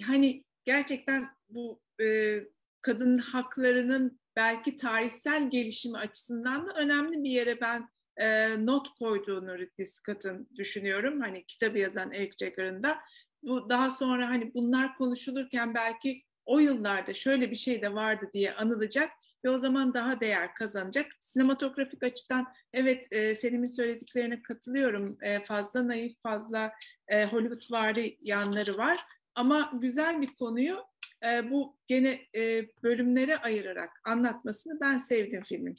hani 0.05 0.43
gerçekten 0.63 1.27
bu 1.49 1.81
e, 2.01 2.39
kadın 2.81 3.17
haklarının 3.17 4.20
belki 4.35 4.77
tarihsel 4.77 5.49
gelişimi 5.49 5.97
açısından 5.97 6.67
da 6.67 6.73
önemli 6.73 7.23
bir 7.23 7.29
yere 7.29 7.61
ben 7.61 7.89
e, 8.17 8.55
not 8.65 8.89
koyduğunu 8.99 9.57
Ridley 9.57 9.85
Scott'ın 9.85 10.49
düşünüyorum. 10.55 11.21
Hani 11.21 11.45
kitabı 11.45 11.77
yazan 11.77 12.13
Eric 12.13 12.45
Jagger'ın 12.45 12.83
da. 12.83 12.97
Bu 13.43 13.69
daha 13.69 13.91
sonra 13.91 14.29
hani 14.29 14.53
bunlar 14.53 14.97
konuşulurken 14.97 15.73
belki 15.73 16.23
o 16.45 16.59
yıllarda 16.59 17.13
şöyle 17.13 17.51
bir 17.51 17.55
şey 17.55 17.81
de 17.81 17.93
vardı 17.93 18.29
diye 18.33 18.53
anılacak 18.53 19.11
ve 19.45 19.49
o 19.49 19.57
zaman 19.57 19.93
daha 19.93 20.21
değer 20.21 20.53
kazanacak. 20.55 21.11
Sinematografik 21.19 22.03
açıdan 22.03 22.47
evet 22.73 23.07
e, 23.11 23.35
Selim'in 23.35 23.67
söylediklerine 23.67 24.41
katılıyorum. 24.41 25.17
E, 25.21 25.43
fazla 25.43 25.87
naif, 25.87 26.21
fazla 26.23 26.73
e, 27.07 27.25
Hollywoodvari 27.25 28.17
yanları 28.21 28.77
var. 28.77 28.99
Ama 29.35 29.71
güzel 29.81 30.21
bir 30.21 30.35
konuyu 30.35 30.83
e, 31.25 31.51
bu 31.51 31.77
gene 31.87 32.19
e, 32.35 32.65
bölümlere 32.83 33.37
ayırarak 33.37 33.89
anlatmasını 34.05 34.79
ben 34.81 34.97
sevdim 34.97 35.43
filmin. 35.43 35.75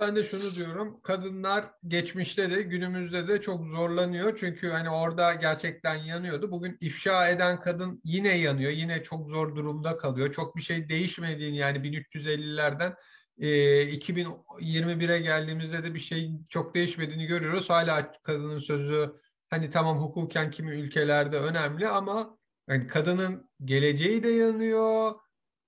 Ben 0.00 0.16
de 0.16 0.22
şunu 0.22 0.54
diyorum. 0.54 1.00
Kadınlar 1.02 1.64
geçmişte 1.86 2.50
de 2.50 2.62
günümüzde 2.62 3.28
de 3.28 3.40
çok 3.40 3.66
zorlanıyor. 3.66 4.36
Çünkü 4.38 4.68
hani 4.68 4.90
orada 4.90 5.34
gerçekten 5.34 5.94
yanıyordu. 5.94 6.50
Bugün 6.50 6.76
ifşa 6.80 7.28
eden 7.28 7.60
kadın 7.60 8.00
yine 8.04 8.38
yanıyor. 8.38 8.70
Yine 8.70 9.02
çok 9.02 9.28
zor 9.28 9.56
durumda 9.56 9.96
kalıyor. 9.96 10.32
Çok 10.32 10.56
bir 10.56 10.62
şey 10.62 10.88
değişmediğini 10.88 11.56
yani 11.56 11.78
1350'lerden 11.78 12.94
e, 13.38 13.48
2021'e 13.88 15.18
geldiğimizde 15.18 15.84
de 15.84 15.94
bir 15.94 16.00
şey 16.00 16.30
çok 16.48 16.74
değişmediğini 16.74 17.26
görüyoruz. 17.26 17.70
Hala 17.70 18.12
kadının 18.22 18.58
sözü 18.58 19.12
hani 19.50 19.70
tamam 19.70 19.98
hukuken 19.98 20.50
kimi 20.50 20.70
ülkelerde 20.70 21.38
önemli 21.38 21.88
ama 21.88 22.38
yani 22.68 22.86
kadının 22.86 23.50
geleceği 23.64 24.22
de 24.22 24.28
yanıyor. 24.28 25.12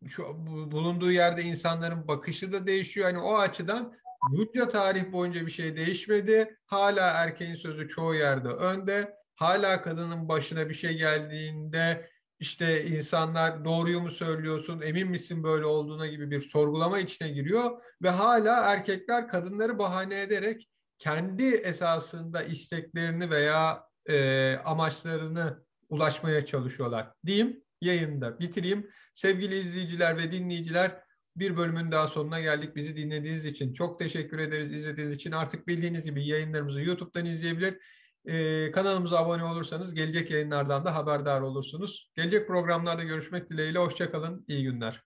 Şu 0.08 0.24
bulunduğu 0.46 1.12
yerde 1.12 1.42
insanların 1.42 2.08
bakışı 2.08 2.52
da 2.52 2.66
değişiyor. 2.66 3.06
Hani 3.06 3.18
o 3.18 3.36
açıdan 3.36 3.94
bunca 4.30 4.68
tarih 4.68 5.12
boyunca 5.12 5.46
bir 5.46 5.50
şey 5.50 5.76
değişmedi. 5.76 6.58
Hala 6.66 7.10
erkeğin 7.10 7.54
sözü 7.54 7.88
çoğu 7.88 8.14
yerde 8.14 8.48
önde. 8.48 9.16
Hala 9.34 9.82
kadının 9.82 10.28
başına 10.28 10.68
bir 10.68 10.74
şey 10.74 10.96
geldiğinde 10.96 12.10
işte 12.38 12.86
insanlar 12.86 13.64
doğruyu 13.64 14.00
mu 14.00 14.10
söylüyorsun, 14.10 14.80
emin 14.80 15.08
misin 15.08 15.42
böyle 15.42 15.64
olduğuna 15.64 16.06
gibi 16.06 16.30
bir 16.30 16.40
sorgulama 16.40 16.98
içine 16.98 17.28
giriyor 17.28 17.82
ve 18.02 18.10
hala 18.10 18.72
erkekler 18.72 19.28
kadınları 19.28 19.78
bahane 19.78 20.22
ederek 20.22 20.68
kendi 20.98 21.54
esasında 21.54 22.42
isteklerini 22.42 23.30
veya 23.30 23.84
e, 24.06 24.56
amaçlarını 24.56 25.65
ulaşmaya 25.88 26.46
çalışıyorlar. 26.46 27.12
Diyeyim, 27.26 27.62
yayında 27.80 28.40
bitireyim. 28.40 28.90
Sevgili 29.14 29.58
izleyiciler 29.58 30.16
ve 30.16 30.32
dinleyiciler 30.32 31.00
bir 31.36 31.56
bölümün 31.56 31.92
daha 31.92 32.08
sonuna 32.08 32.40
geldik. 32.40 32.76
Bizi 32.76 32.96
dinlediğiniz 32.96 33.46
için 33.46 33.72
çok 33.72 33.98
teşekkür 33.98 34.38
ederiz. 34.38 34.72
İzlediğiniz 34.72 35.16
için 35.16 35.32
artık 35.32 35.68
bildiğiniz 35.68 36.04
gibi 36.04 36.26
yayınlarımızı 36.26 36.80
YouTube'dan 36.80 37.26
izleyebilir. 37.26 37.78
Ee, 38.26 38.70
kanalımıza 38.70 39.18
abone 39.18 39.44
olursanız 39.44 39.94
gelecek 39.94 40.30
yayınlardan 40.30 40.84
da 40.84 40.94
haberdar 40.94 41.40
olursunuz. 41.40 42.10
Gelecek 42.16 42.46
programlarda 42.46 43.02
görüşmek 43.02 43.50
dileğiyle. 43.50 43.78
Hoşçakalın. 43.78 44.44
İyi 44.48 44.64
günler. 44.64 45.05